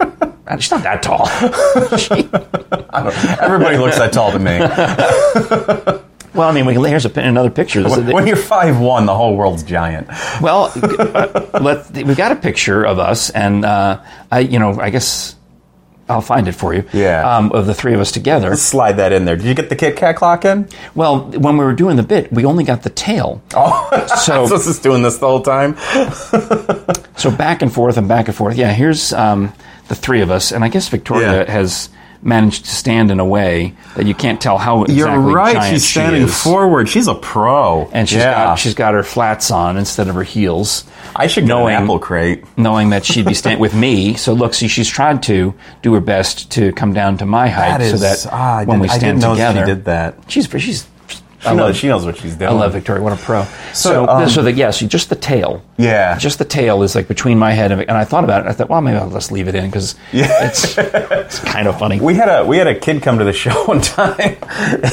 She's 0.60 0.70
not 0.70 0.82
that 0.84 1.02
tall. 1.02 1.28
Everybody 3.42 3.76
looks 3.76 3.98
that 3.98 4.12
tall 4.14 4.32
to 4.32 4.38
me. 4.38 5.98
well, 6.38 6.48
I 6.48 6.52
mean, 6.52 6.64
we, 6.64 6.74
here's 6.88 7.04
a, 7.04 7.20
another 7.20 7.50
picture. 7.50 7.82
When, 7.82 8.06
when 8.12 8.26
you're 8.26 8.36
five 8.36 8.78
one, 8.80 9.04
the 9.06 9.14
whole 9.14 9.36
world's 9.36 9.62
giant. 9.64 10.08
Well, 10.40 10.72
uh, 10.76 11.58
let 11.60 11.90
we 11.92 12.14
got 12.14 12.32
a 12.32 12.36
picture 12.36 12.84
of 12.86 12.98
us, 12.98 13.28
and 13.30 13.64
uh, 13.64 14.02
I, 14.30 14.38
you 14.40 14.58
know, 14.58 14.80
I 14.80 14.90
guess 14.90 15.34
I'll 16.08 16.22
find 16.22 16.48
it 16.48 16.52
for 16.52 16.72
you. 16.72 16.84
Yeah. 16.94 17.36
Um, 17.36 17.52
of 17.52 17.66
the 17.66 17.74
three 17.74 17.92
of 17.92 18.00
us 18.00 18.10
together. 18.12 18.56
Slide 18.56 18.92
that 18.92 19.12
in 19.12 19.26
there. 19.26 19.36
Did 19.36 19.44
you 19.44 19.54
get 19.54 19.68
the 19.68 19.76
Kit 19.76 19.96
Kat 19.96 20.16
clock 20.16 20.44
in? 20.46 20.66
Well, 20.94 21.30
when 21.32 21.58
we 21.58 21.64
were 21.64 21.74
doing 21.74 21.96
the 21.96 22.02
bit, 22.02 22.32
we 22.32 22.46
only 22.46 22.64
got 22.64 22.82
the 22.82 22.88
tail. 22.90 23.42
Oh, 23.54 23.88
So- 24.24 24.46
so 24.46 24.56
this 24.56 24.66
is 24.66 24.78
doing 24.78 25.02
this 25.02 25.18
the 25.18 25.26
whole 25.26 25.42
time. 25.42 25.76
So 27.18 27.32
back 27.32 27.62
and 27.62 27.72
forth 27.72 27.96
and 27.96 28.06
back 28.06 28.28
and 28.28 28.36
forth. 28.36 28.56
Yeah, 28.56 28.72
here's 28.72 29.12
um, 29.12 29.52
the 29.88 29.96
three 29.96 30.20
of 30.20 30.30
us, 30.30 30.52
and 30.52 30.62
I 30.62 30.68
guess 30.68 30.88
Victoria 30.88 31.42
Yeah. 31.44 31.50
has 31.50 31.88
managed 32.22 32.64
to 32.64 32.70
stand 32.70 33.10
in 33.10 33.20
a 33.20 33.24
way 33.24 33.74
that 33.96 34.06
you 34.06 34.14
can't 34.14 34.40
tell 34.40 34.58
how 34.58 34.82
exactly 34.82 34.96
You're 34.96 35.18
right. 35.20 35.70
She's 35.70 35.84
she 35.84 35.92
standing 36.00 36.22
is. 36.22 36.42
forward. 36.42 36.88
She's 36.88 37.06
a 37.06 37.14
pro. 37.14 37.88
And 37.92 38.08
she's 38.08 38.18
yeah. 38.18 38.32
got 38.32 38.54
she's 38.58 38.74
got 38.74 38.94
her 38.94 39.02
flats 39.02 39.50
on 39.50 39.76
instead 39.76 40.08
of 40.08 40.14
her 40.16 40.22
heels. 40.24 40.84
I 41.14 41.26
should 41.28 41.44
get 41.44 41.48
knowing- 41.48 41.76
an 41.76 41.82
apple 41.84 41.98
crate. 41.98 42.44
knowing 42.56 42.90
that 42.90 43.04
she'd 43.04 43.26
be 43.26 43.34
standing 43.34 43.60
with 43.60 43.74
me. 43.74 44.14
So 44.14 44.32
look, 44.32 44.54
see, 44.54 44.68
she's 44.68 44.88
tried 44.88 45.22
to 45.24 45.54
do 45.82 45.94
her 45.94 46.00
best 46.00 46.50
to 46.52 46.72
come 46.72 46.92
down 46.92 47.18
to 47.18 47.26
my 47.26 47.48
height 47.48 47.78
That 47.78 47.88
so 47.88 47.94
is- 47.94 48.00
that 48.24 48.26
ah, 48.32 48.58
I 48.58 48.64
when 48.64 48.78
did- 48.78 48.82
we 48.82 48.88
I 48.88 48.98
stand 48.98 49.20
didn't 49.20 49.22
know 49.22 49.34
she 49.34 49.40
together, 49.54 49.66
did 49.66 49.84
that. 49.86 50.14
She's 50.28 50.48
she's 50.60 50.86
She 51.40 51.54
knows, 51.54 51.76
she 51.76 51.86
knows 51.86 52.04
what 52.04 52.16
she's 52.16 52.34
doing. 52.34 52.50
I 52.50 52.52
love 52.54 52.72
Victoria. 52.72 53.00
What 53.00 53.12
a 53.12 53.16
pro. 53.16 53.44
So, 53.44 53.50
So, 53.72 54.08
um, 54.08 54.28
so 54.28 54.42
the 54.42 54.52
yes, 54.52 54.80
just 54.80 55.08
the 55.08 55.14
tail. 55.14 55.62
Yeah. 55.76 56.18
just 56.18 56.38
the 56.40 56.44
tail 56.44 56.82
is 56.82 56.96
like 56.96 57.06
between 57.06 57.38
my 57.38 57.52
head 57.52 57.70
and, 57.70 57.80
and 57.82 57.92
I 57.92 58.04
thought 58.04 58.24
about 58.24 58.44
it. 58.44 58.48
I 58.48 58.52
thought, 58.52 58.68
well, 58.68 58.80
maybe 58.80 58.96
I'll 58.98 59.08
just 59.10 59.30
leave 59.30 59.46
it 59.46 59.54
in 59.54 59.66
because 59.66 59.94
Yeah. 60.12 60.46
it's 60.48 60.76
it's 60.76 61.38
kind 61.38 61.68
of 61.68 61.78
funny. 61.78 62.00
We 62.00 62.14
had 62.14 62.28
a 62.28 62.44
we 62.44 62.56
had 62.56 62.66
a 62.66 62.74
kid 62.78 63.02
come 63.02 63.18
to 63.18 63.24
the 63.24 63.32
show 63.32 63.64
one 63.66 63.80
time, 63.80 64.36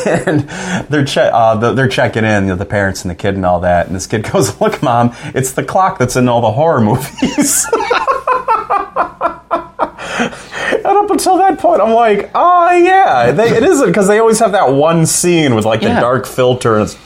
and 0.05 0.41
they're 0.89 1.03
che- 1.05 1.31
uh, 1.33 1.55
the, 1.55 1.73
they're 1.73 1.87
checking 1.87 2.23
in, 2.25 2.43
you 2.43 2.49
know, 2.49 2.55
the 2.55 2.65
parents 2.65 3.01
and 3.03 3.09
the 3.09 3.15
kid 3.15 3.33
and 3.35 3.45
all 3.45 3.61
that. 3.61 3.87
And 3.87 3.95
this 3.95 4.05
kid 4.05 4.23
goes, 4.31 4.61
"Look, 4.61 4.83
mom, 4.83 5.15
it's 5.33 5.53
the 5.53 5.63
clock 5.63 5.97
that's 5.97 6.15
in 6.15 6.29
all 6.29 6.41
the 6.41 6.51
horror 6.51 6.79
movies." 6.81 7.65
and 10.88 10.97
up 10.97 11.09
until 11.11 11.38
that 11.38 11.59
point, 11.59 11.81
I'm 11.81 11.93
like, 11.93 12.31
"Oh 12.36 12.71
yeah, 12.71 13.31
they, 13.31 13.49
it 13.55 13.63
isn't," 13.63 13.88
because 13.88 14.07
they 14.07 14.19
always 14.19 14.39
have 14.39 14.51
that 14.53 14.71
one 14.73 15.05
scene 15.05 15.55
with 15.55 15.65
like 15.65 15.81
the 15.81 15.88
Yeah. 15.88 15.99
dark 15.99 16.25
filter, 16.25 16.75
and 16.75 16.83
it's 16.83 16.97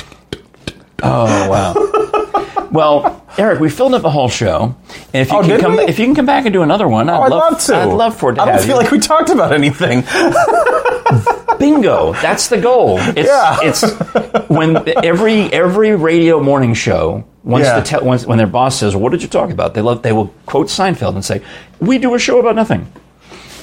oh 1.03 1.49
wow. 1.49 2.67
well, 2.71 3.25
Eric, 3.37 3.59
we 3.59 3.69
filled 3.69 3.93
up 3.93 4.01
the 4.01 4.09
whole 4.09 4.29
show. 4.29 4.75
And 5.13 5.21
if 5.21 5.31
you 5.31 5.37
Oh, 5.37 5.41
can 5.41 5.49
did 5.49 5.61
come, 5.61 5.77
we? 5.77 5.83
if 5.83 5.97
you 5.99 6.05
can 6.05 6.15
come 6.15 6.25
back 6.25 6.45
and 6.45 6.53
do 6.53 6.61
another 6.61 6.87
one, 6.87 7.09
I'd, 7.09 7.17
Oh, 7.17 7.21
I'd 7.23 7.31
love, 7.31 7.51
love 7.53 7.61
to. 7.65 7.75
I'd 7.75 7.85
love 7.85 8.15
for 8.17 8.31
it 8.31 8.35
to 8.35 8.41
I 8.41 8.45
don't 8.45 8.53
have 8.55 8.63
feel 8.65 8.75
you. 8.75 8.81
like 8.81 8.91
we 8.91 8.99
talked 8.99 9.29
about 9.29 9.53
anything. 9.53 10.03
Bingo! 11.59 12.13
That's 12.13 12.47
the 12.47 12.57
goal. 12.59 12.97
It's, 13.01 13.27
Yeah. 13.27 13.57
it's 13.61 13.81
when 14.49 14.87
every 15.03 15.51
every 15.51 15.95
radio 15.95 16.41
morning 16.41 16.73
show. 16.73 17.25
Once 17.43 17.65
Yeah. 17.65 17.79
the 17.79 17.85
te- 17.99 18.05
once, 18.05 18.25
when 18.25 18.37
their 18.37 18.47
boss 18.47 18.77
says, 18.77 18.95
"What 18.95 19.11
did 19.11 19.21
you 19.21 19.27
talk 19.27 19.49
about?" 19.49 19.73
They 19.73 19.81
love 19.81 20.01
they 20.01 20.11
will 20.13 20.27
quote 20.45 20.67
Seinfeld 20.67 21.15
and 21.15 21.25
say, 21.25 21.41
"We 21.79 21.97
do 21.97 22.13
a 22.15 22.19
show 22.19 22.39
about 22.39 22.55
nothing." 22.55 22.87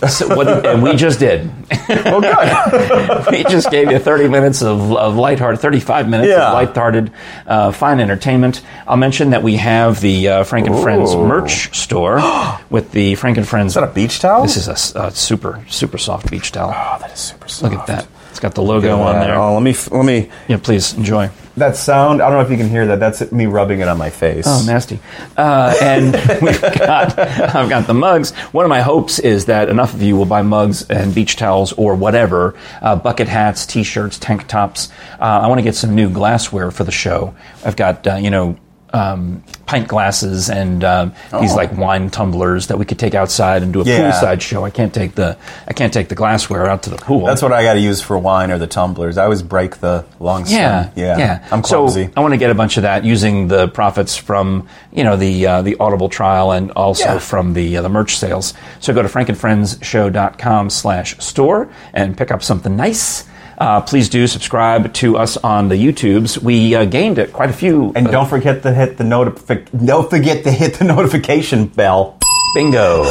So 0.08 0.34
what, 0.36 0.66
and 0.66 0.82
we 0.82 0.94
just 0.94 1.18
did. 1.18 1.50
oh, 1.88 2.20
good. 2.20 3.26
we 3.32 3.44
just 3.44 3.70
gave 3.70 3.90
you 3.90 3.98
30 3.98 4.28
minutes 4.28 4.62
of, 4.62 4.92
of 4.92 5.16
lighthearted, 5.16 5.60
35 5.60 6.08
minutes 6.08 6.28
Yeah. 6.28 6.48
of 6.48 6.54
lighthearted, 6.54 7.12
uh, 7.46 7.72
fine 7.72 8.00
entertainment. 8.00 8.62
I'll 8.86 8.96
mention 8.96 9.30
that 9.30 9.42
we 9.42 9.56
have 9.56 10.00
the 10.00 10.28
uh, 10.28 10.44
Frank 10.44 10.66
and 10.66 10.78
Friends 10.80 11.14
Ooh. 11.14 11.26
merch 11.26 11.76
store 11.76 12.16
with 12.70 12.92
the 12.92 13.14
Frank 13.14 13.38
and 13.38 13.48
Friends. 13.48 13.70
Is 13.70 13.74
that 13.74 13.84
a 13.84 13.92
beach 13.92 14.18
towel? 14.20 14.42
This 14.42 14.56
is 14.56 14.68
a, 14.94 15.10
super, 15.10 15.64
super 15.68 15.98
soft 15.98 16.30
beach 16.30 16.52
towel. 16.52 16.70
Oh, 16.74 16.98
that 17.00 17.12
is 17.12 17.18
super 17.18 17.48
soft. 17.48 17.72
Look 17.72 17.80
at 17.80 17.86
that. 17.86 18.06
It's 18.30 18.40
got 18.40 18.54
the 18.54 18.62
logo 18.62 19.00
on 19.00 19.20
there. 19.20 19.34
Oh, 19.36 19.54
let 19.54 19.62
me 19.62 19.74
let 19.90 20.04
me. 20.04 20.30
Yeah, 20.46 20.58
please 20.58 20.92
enjoy. 20.92 21.30
That 21.56 21.74
sound, 21.76 22.20
I 22.20 22.28
don't 22.28 22.38
know 22.38 22.44
if 22.44 22.50
you 22.50 22.58
can 22.58 22.68
hear 22.68 22.86
that. 22.88 23.00
That's 23.00 23.32
me 23.32 23.46
rubbing 23.46 23.80
it 23.80 23.88
on 23.88 23.96
my 23.96 24.10
face. 24.10 24.44
Oh, 24.46 24.62
nasty. 24.66 25.00
Uh, 25.38 25.74
and 25.80 26.12
we've 26.42 26.60
got, 26.60 27.18
I've 27.18 27.70
got 27.70 27.86
the 27.86 27.94
mugs. 27.94 28.32
One 28.52 28.66
of 28.66 28.68
my 28.68 28.82
hopes 28.82 29.18
is 29.18 29.46
that 29.46 29.70
enough 29.70 29.94
of 29.94 30.02
you 30.02 30.16
will 30.16 30.26
buy 30.26 30.42
mugs 30.42 30.86
and 30.90 31.14
beach 31.14 31.36
towels 31.36 31.72
or 31.72 31.94
whatever, 31.94 32.54
uh, 32.82 32.96
bucket 32.96 33.28
hats, 33.28 33.64
t-shirts, 33.64 34.18
tank 34.18 34.46
tops. 34.48 34.90
Uh, 35.18 35.24
I 35.42 35.46
want 35.48 35.58
to 35.58 35.62
get 35.62 35.74
some 35.74 35.94
new 35.94 36.10
glassware 36.10 36.70
for 36.70 36.84
the 36.84 36.92
show. 36.92 37.34
I've 37.64 37.76
got, 37.76 38.06
uh, 38.06 38.16
you 38.16 38.30
know, 38.30 38.58
um, 38.92 39.42
pint 39.66 39.88
glasses 39.88 40.48
and 40.48 40.82
um, 40.84 41.12
these 41.40 41.52
Oh. 41.52 41.56
like 41.56 41.76
wine 41.76 42.08
tumblers 42.08 42.68
that 42.68 42.78
we 42.78 42.84
could 42.84 42.98
take 42.98 43.14
outside 43.14 43.62
and 43.62 43.72
do 43.72 43.80
a 43.82 43.84
Yeah. 43.84 44.10
poolside 44.12 44.40
show. 44.40 44.64
I 44.64 44.70
can't 44.70 44.94
take 44.94 45.14
the 45.16 45.36
I 45.68 45.72
can't 45.72 45.92
take 45.92 46.08
the 46.08 46.14
glassware 46.14 46.66
out 46.68 46.82
to 46.84 46.90
the 46.90 46.96
pool. 46.96 47.26
That's 47.26 47.42
what 47.42 47.52
I 47.52 47.62
got 47.62 47.74
to 47.74 47.80
use 47.80 48.00
for 48.00 48.16
wine 48.18 48.50
or 48.50 48.58
the 48.58 48.66
tumblers. 48.66 49.18
I 49.18 49.24
always 49.24 49.42
break 49.42 49.80
the 49.80 50.04
long 50.20 50.42
Yeah, 50.46 50.84
stem. 50.84 50.92
Yeah, 50.96 51.18
yeah. 51.18 51.38
I'm 51.50 51.62
clumsy. 51.62 52.04
So 52.06 52.10
I 52.16 52.20
want 52.20 52.32
to 52.32 52.38
get 52.38 52.50
a 52.50 52.54
bunch 52.54 52.76
of 52.76 52.84
that 52.84 53.04
using 53.04 53.48
the 53.48 53.68
profits 53.68 54.16
from 54.16 54.66
you 54.92 55.04
know 55.04 55.16
the 55.16 55.46
uh, 55.46 55.62
the 55.62 55.76
Audible 55.80 56.08
trial 56.08 56.52
and 56.52 56.70
also 56.72 57.04
Yeah. 57.04 57.18
from 57.18 57.52
the 57.54 57.76
uh, 57.78 57.82
the 57.82 57.88
merch 57.88 58.16
sales. 58.16 58.54
So 58.80 58.94
go 58.94 59.02
to 59.02 59.08
frankandfriendsshow.com 59.08 60.70
slash 60.70 61.18
store 61.18 61.68
and 61.92 62.16
pick 62.16 62.30
up 62.30 62.42
something 62.42 62.76
nice. 62.76 63.24
Uh, 63.58 63.80
please 63.80 64.08
do 64.08 64.26
subscribe 64.26 64.92
to 64.94 65.16
us 65.16 65.36
on 65.38 65.68
the 65.68 65.74
YouTubes. 65.74 66.38
We 66.38 66.74
uh, 66.74 66.84
gained 66.84 67.18
it 67.18 67.32
quite 67.32 67.50
a 67.50 67.54
few. 67.54 67.92
and 67.96 68.08
uh, 68.08 68.10
don't 68.10 68.28
forget 68.28 68.62
to 68.62 68.72
hit 68.72 68.98
the 68.98 69.04
notific. 69.04 69.68
Don't 69.86 70.08
forget 70.10 70.44
to 70.44 70.52
hit 70.52 70.74
the 70.74 70.84
notification 70.84 71.66
bell. 71.66 72.18
Bingo. 72.54 73.04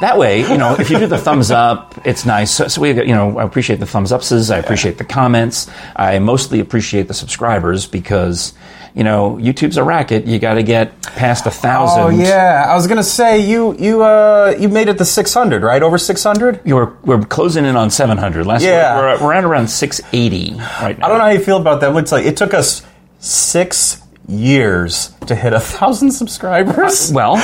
That 0.00 0.16
way, 0.16 0.40
you 0.40 0.56
know, 0.56 0.76
if 0.78 0.88
you 0.88 0.98
do 0.98 1.06
the 1.06 1.18
thumbs 1.18 1.50
up, 1.50 1.94
it's 2.06 2.24
nice. 2.24 2.50
So, 2.50 2.68
so 2.68 2.80
we, 2.80 2.92
you 2.92 3.14
know, 3.14 3.38
I 3.38 3.44
appreciate 3.44 3.80
the 3.80 3.86
thumbs 3.86 4.12
upses. 4.12 4.50
I 4.50 4.56
appreciate 4.56 4.96
the 4.96 5.04
comments. 5.04 5.68
I 5.94 6.18
mostly 6.20 6.58
appreciate 6.58 7.06
the 7.06 7.12
subscribers 7.12 7.86
because, 7.86 8.54
you 8.94 9.04
know, 9.04 9.36
YouTube's 9.40 9.76
a 9.76 9.84
racket. 9.84 10.26
You 10.26 10.38
got 10.38 10.54
to 10.54 10.62
get 10.62 11.00
past 11.02 11.46
a 11.46 11.50
thousand. 11.50 12.02
Oh 12.02 12.08
yeah, 12.08 12.66
I 12.68 12.74
was 12.74 12.86
gonna 12.86 13.02
say 13.02 13.38
you 13.40 13.76
you 13.78 14.02
uh 14.02 14.54
you 14.58 14.68
made 14.68 14.88
it 14.88 14.98
to 14.98 15.04
600, 15.04 15.62
right? 15.62 15.82
Over 15.82 15.96
600. 15.98 16.64
We're, 16.64 16.92
we're 17.04 17.22
closing 17.22 17.64
in 17.64 17.76
on 17.76 17.90
700. 17.90 18.46
Last 18.46 18.62
Yeah. 18.62 18.98
we're, 18.98 19.22
we're 19.26 19.32
at 19.32 19.44
around 19.44 19.68
680 19.68 20.54
right 20.82 20.98
now. 20.98 21.06
I 21.06 21.08
don't 21.08 21.18
know 21.18 21.24
how 21.24 21.30
you 21.30 21.40
feel 21.40 21.58
about 21.58 21.80
that. 21.82 21.94
It's 21.96 22.12
like 22.12 22.26
it 22.26 22.36
took 22.36 22.52
us 22.54 22.82
six 23.20 24.02
years 24.28 25.12
to 25.26 25.34
hit 25.34 25.52
a 25.52 25.60
thousand 25.60 26.10
subscribers. 26.12 27.12
Well, 27.12 27.34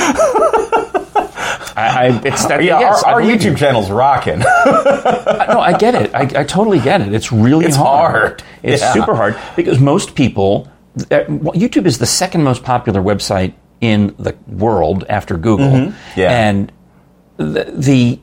I, 1.79 2.09
I, 2.09 2.21
it's 2.25 2.45
that. 2.47 2.63
yeah, 2.63 2.79
yes, 2.79 3.03
our, 3.03 3.13
our 3.15 3.21
believe 3.21 3.43
you. 3.43 3.51
YouTube 3.51 3.57
channel's 3.57 3.91
rocking. 3.91 4.39
No, 4.39 4.45
I 5.59 5.75
get 5.77 5.93
it. 5.95 6.13
I, 6.13 6.21
I 6.41 6.43
totally 6.43 6.79
get 6.79 7.01
it. 7.01 7.13
It's 7.13 7.31
really 7.31 7.65
It's 7.65 7.75
hard. 7.75 8.41
It's 8.63 8.81
Yeah. 8.81 8.93
super 8.93 9.15
hard 9.15 9.37
because 9.55 9.79
most 9.79 10.15
people, 10.15 10.67
uh, 10.67 10.76
YouTube 10.97 11.85
is 11.85 11.97
the 11.99 12.05
second 12.05 12.43
most 12.43 12.63
popular 12.63 13.01
website 13.01 13.53
in 13.81 14.15
the 14.17 14.35
world 14.47 15.05
after 15.09 15.37
Google. 15.37 15.67
Mm-hmm. 15.67 16.19
Yeah. 16.19 16.31
And 16.31 16.71
the, 17.37 17.65
the 17.75 18.19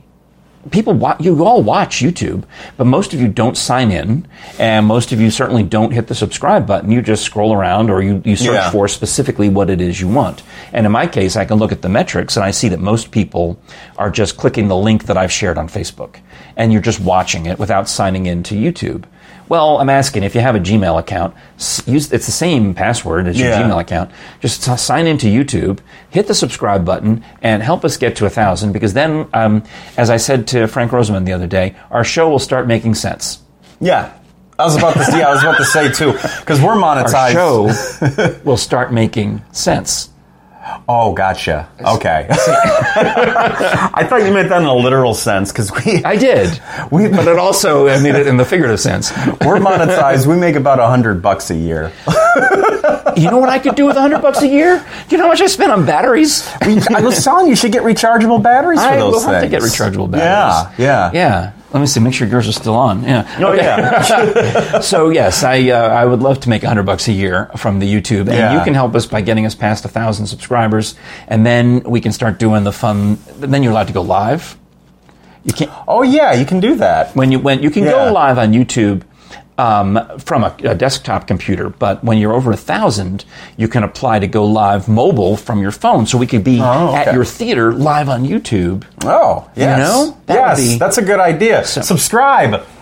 people 0.71 0.93
wa- 0.93 1.15
you 1.19 1.45
all 1.45 1.61
watch 1.61 1.97
YouTube, 1.99 2.43
but 2.75 2.85
most 2.85 3.13
of 3.13 3.21
you 3.21 3.27
don't 3.29 3.55
sign 3.55 3.91
in, 3.91 4.27
and 4.59 4.85
most 4.85 5.11
of 5.13 5.21
you 5.21 5.29
certainly 5.31 5.63
don't 5.63 5.91
hit 5.91 6.07
the 6.07 6.15
subscribe 6.15 6.65
button. 6.67 6.91
You 6.91 7.01
just 7.01 7.23
scroll 7.23 7.53
around 7.53 7.89
or 7.89 8.01
you, 8.01 8.21
you 8.25 8.35
search 8.35 8.55
Yeah. 8.55 8.71
for 8.71 8.87
specifically 8.87 9.47
what 9.47 9.69
it 9.69 9.79
is 9.79 10.01
you 10.01 10.07
want. 10.09 10.43
And 10.73 10.85
in 10.85 10.91
my 10.91 11.07
case, 11.07 11.35
I 11.37 11.45
can 11.45 11.57
look 11.59 11.71
at 11.71 11.81
the 11.83 11.89
metrics 11.89 12.35
and 12.35 12.43
I 12.43 12.51
see 12.51 12.67
that 12.69 12.79
most 12.79 13.11
people 13.11 13.57
are 13.97 14.09
just 14.09 14.37
clicking 14.37 14.67
the 14.67 14.75
link 14.75 15.05
that 15.05 15.17
I've 15.17 15.31
shared 15.31 15.57
on 15.57 15.69
Facebook, 15.69 16.17
and 16.57 16.73
you're 16.73 16.81
just 16.81 16.99
watching 16.99 17.45
it 17.45 17.59
without 17.59 17.87
signing 17.87 18.25
in 18.25 18.43
to 18.43 18.55
YouTube. 18.55 19.05
Well, 19.47 19.77
I'm 19.77 19.89
asking 19.89 20.23
if 20.23 20.33
you 20.33 20.41
have 20.41 20.55
a 20.55 20.59
Gmail 20.59 20.99
account, 20.99 21.35
use 21.85 22.11
it's 22.11 22.25
the 22.25 22.31
same 22.31 22.73
password 22.73 23.27
as 23.27 23.39
your 23.39 23.49
Yeah. 23.49 23.61
Gmail 23.61 23.79
account. 23.79 24.09
Just 24.39 24.63
sign 24.79 25.05
into 25.07 25.27
YouTube, 25.27 25.79
hit 26.09 26.27
the 26.27 26.33
subscribe 26.33 26.83
button, 26.83 27.23
and 27.43 27.61
help 27.61 27.85
us 27.85 27.97
get 27.97 28.15
to 28.17 28.25
a 28.25 28.29
thousand. 28.29 28.71
Because 28.71 28.93
then, 28.93 29.27
um, 29.33 29.63
as 29.97 30.09
I 30.09 30.17
said 30.17 30.47
to 30.47 30.67
Frank 30.67 30.91
Rosamond 30.91 31.27
the 31.27 31.33
other 31.33 31.47
day, 31.47 31.75
our 31.91 32.03
show 32.03 32.27
will 32.29 32.39
start 32.39 32.65
making 32.67 32.95
sense. 32.95 33.39
yeah, 33.79 34.13
I 34.57 34.63
was 34.65 34.75
about 34.77 34.93
to. 34.93 35.17
Yeah, 35.17 35.27
I 35.27 35.33
was 35.33 35.43
about 35.43 35.57
to 35.57 35.65
say 35.65 35.91
too 35.91 36.13
because 36.39 36.61
we're 36.61 36.75
monetized. 36.75 37.35
Our 37.35 37.73
show 38.15 38.39
will 38.45 38.57
start 38.57 38.91
making 38.93 39.41
sense. 39.51 40.09
Oh, 40.87 41.13
gotcha. 41.13 41.67
Okay. 41.79 42.27
I 42.29 44.05
thought 44.09 44.23
you 44.25 44.33
meant 44.33 44.49
that 44.49 44.61
in 44.61 44.67
a 44.67 44.73
literal 44.73 45.13
sense 45.13 45.51
because 45.51 45.71
we 45.71 46.03
I 46.03 46.15
did, 46.15 46.59
We- 46.91 47.07
but 47.07 47.27
it 47.27 47.37
also 47.37 47.87
I 47.87 47.99
mean 48.01 48.15
it 48.15 48.27
in 48.27 48.37
the 48.37 48.45
figurative 48.45 48.79
sense. 48.79 49.11
we're 49.41 49.57
monetized. 49.59 50.25
We 50.27 50.35
make 50.35 50.55
about 50.55 50.79
a 50.79 50.87
hundred 50.87 51.21
bucks 51.21 51.49
a 51.51 51.55
year. 51.55 51.91
You 53.17 53.31
know 53.31 53.37
what 53.37 53.47
I 53.49 53.59
could 53.59 53.75
do 53.75 53.85
with 53.85 53.95
a 53.95 54.01
hundred 54.01 54.21
bucks 54.21 54.41
a 54.41 54.47
year? 54.47 54.85
Do 55.07 55.15
you 55.15 55.17
know 55.17 55.23
how 55.23 55.29
much 55.29 55.39
I 55.41 55.45
spend 55.47 55.71
on 55.71 55.85
batteries? 55.85 56.45
I 56.61 56.99
was 56.99 57.23
telling 57.23 57.45
you, 57.45 57.51
you 57.51 57.55
should 57.55 57.71
get 57.71 57.83
rechargeable 57.83 58.43
batteries 58.43 58.81
for 58.81 58.87
I 58.87 58.97
those 58.97 59.13
will 59.13 59.19
things. 59.21 59.31
have 59.31 59.43
to 59.43 59.47
get 59.49 59.61
rechargeable 59.61 60.11
batteries. 60.11 60.77
Yeah, 60.77 61.11
yeah. 61.11 61.11
Yeah. 61.13 61.51
Let 61.75 61.81
me 61.81 61.87
see. 61.87 61.99
Make 61.99 62.13
sure 62.13 62.25
yours 62.25 62.47
are 62.47 62.53
still 62.53 62.73
on. 62.75 63.03
Yeah. 63.03 63.27
Oh 63.45 63.51
yeah. 63.53 64.79
So 64.81 65.09
yes, 65.09 65.43
I 65.43 65.69
uh, 65.71 65.89
I 65.89 66.05
would 66.05 66.21
love 66.21 66.39
to 66.39 66.49
make 66.49 66.63
hundred 66.63 66.85
bucks 66.85 67.09
a 67.09 67.11
year 67.11 67.49
from 67.57 67.79
the 67.79 67.85
YouTube, 67.95 68.27
and 68.31 68.39
Yeah. 68.39 68.57
you 68.57 68.63
can 68.63 68.73
help 68.73 68.95
us 68.95 69.05
by 69.05 69.19
getting 69.19 69.45
us 69.45 69.55
past 69.55 69.83
a 69.83 69.89
thousand 69.89 70.27
subscribers, 70.27 70.95
and 71.27 71.45
then 71.45 71.81
we 71.83 71.99
can 71.99 72.13
start 72.13 72.39
doing 72.39 72.63
the 72.63 72.71
fun. 72.71 73.17
Then 73.39 73.61
you're 73.61 73.73
allowed 73.73 73.87
to 73.87 73.93
go 73.93 74.01
live. 74.01 74.55
You 75.43 75.51
can't 75.53 75.71
oh 75.85 76.01
yeah, 76.03 76.33
you 76.33 76.45
can 76.45 76.61
do 76.61 76.75
that. 76.75 77.13
when 77.13 77.31
you 77.33 77.39
when 77.39 77.61
you 77.61 77.69
can 77.69 77.83
Yeah. 77.83 77.91
go 78.07 78.13
live 78.13 78.37
on 78.37 78.53
YouTube. 78.53 79.01
Um, 79.57 79.97
from 80.19 80.43
a, 80.43 80.53
a 80.65 80.75
desktop 80.75 81.27
computer, 81.27 81.69
but 81.69 82.03
when 82.03 82.17
you're 82.17 82.33
over 82.33 82.51
a 82.51 82.57
thousand, 82.57 83.23
you 83.55 83.69
can 83.69 83.83
apply 83.83 84.19
to 84.19 84.27
go 84.27 84.43
live 84.45 84.89
mobile 84.89 85.37
from 85.37 85.61
your 85.61 85.71
phone. 85.71 86.05
So 86.05 86.17
we 86.17 86.27
could 86.27 86.43
be 86.43 86.59
Oh, 86.61 86.93
at 86.93 87.13
your 87.13 87.23
theater 87.23 87.71
live 87.71 88.09
on 88.09 88.25
YouTube. 88.25 88.83
Oh, 89.05 89.49
yes. 89.55 89.79
know? 89.79 90.17
That 90.25 90.33
yes, 90.35 90.59
be- 90.73 90.77
that's 90.77 90.97
a 90.97 91.01
good 91.01 91.21
idea. 91.21 91.63
Subscribe. 91.63 92.65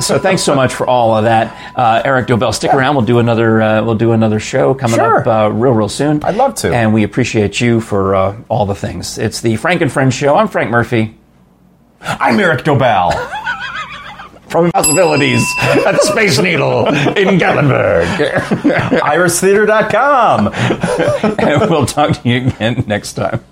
So 0.00 0.18
thanks 0.18 0.42
so 0.42 0.54
much 0.54 0.74
for 0.74 0.86
all 0.86 1.16
of 1.16 1.24
that, 1.24 1.74
uh, 1.74 2.02
Eric 2.04 2.26
Dobell. 2.26 2.52
Stick 2.52 2.74
around. 2.74 2.94
We'll 2.94 3.06
do 3.06 3.20
another. 3.20 3.62
Uh, 3.62 3.82
we'll 3.82 3.94
do 3.94 4.12
another 4.12 4.38
show 4.38 4.74
coming 4.74 4.96
Sure. 4.96 5.20
up 5.20 5.26
uh, 5.26 5.50
real, 5.50 5.72
real 5.72 5.88
soon. 5.88 6.22
I'd 6.24 6.36
love 6.36 6.54
to. 6.56 6.74
And 6.74 6.92
we 6.92 7.04
appreciate 7.04 7.58
you 7.58 7.80
for 7.80 8.14
uh, 8.14 8.36
all 8.50 8.66
the 8.66 8.74
things. 8.74 9.16
It's 9.16 9.40
the 9.40 9.56
Frank 9.56 9.80
and 9.80 9.90
Friends 9.90 10.12
show. 10.14 10.36
I'm 10.36 10.46
Frank 10.48 10.70
Murphy 10.70 11.16
I'm 12.02 12.38
Eric 12.38 12.64
Dobell. 12.64 13.12
from 14.48 14.66
Impossibilities 14.66 15.44
at 15.60 15.92
the 15.92 16.02
Space 16.02 16.38
Needle 16.38 16.86
in 16.88 17.38
Gatlinburg, 17.38 18.06
IrisTheater.com. 19.00 20.48
and 21.38 21.70
we'll 21.70 21.86
talk 21.86 22.20
to 22.22 22.28
you 22.28 22.48
again 22.48 22.84
next 22.86 23.12
time. 23.14 23.44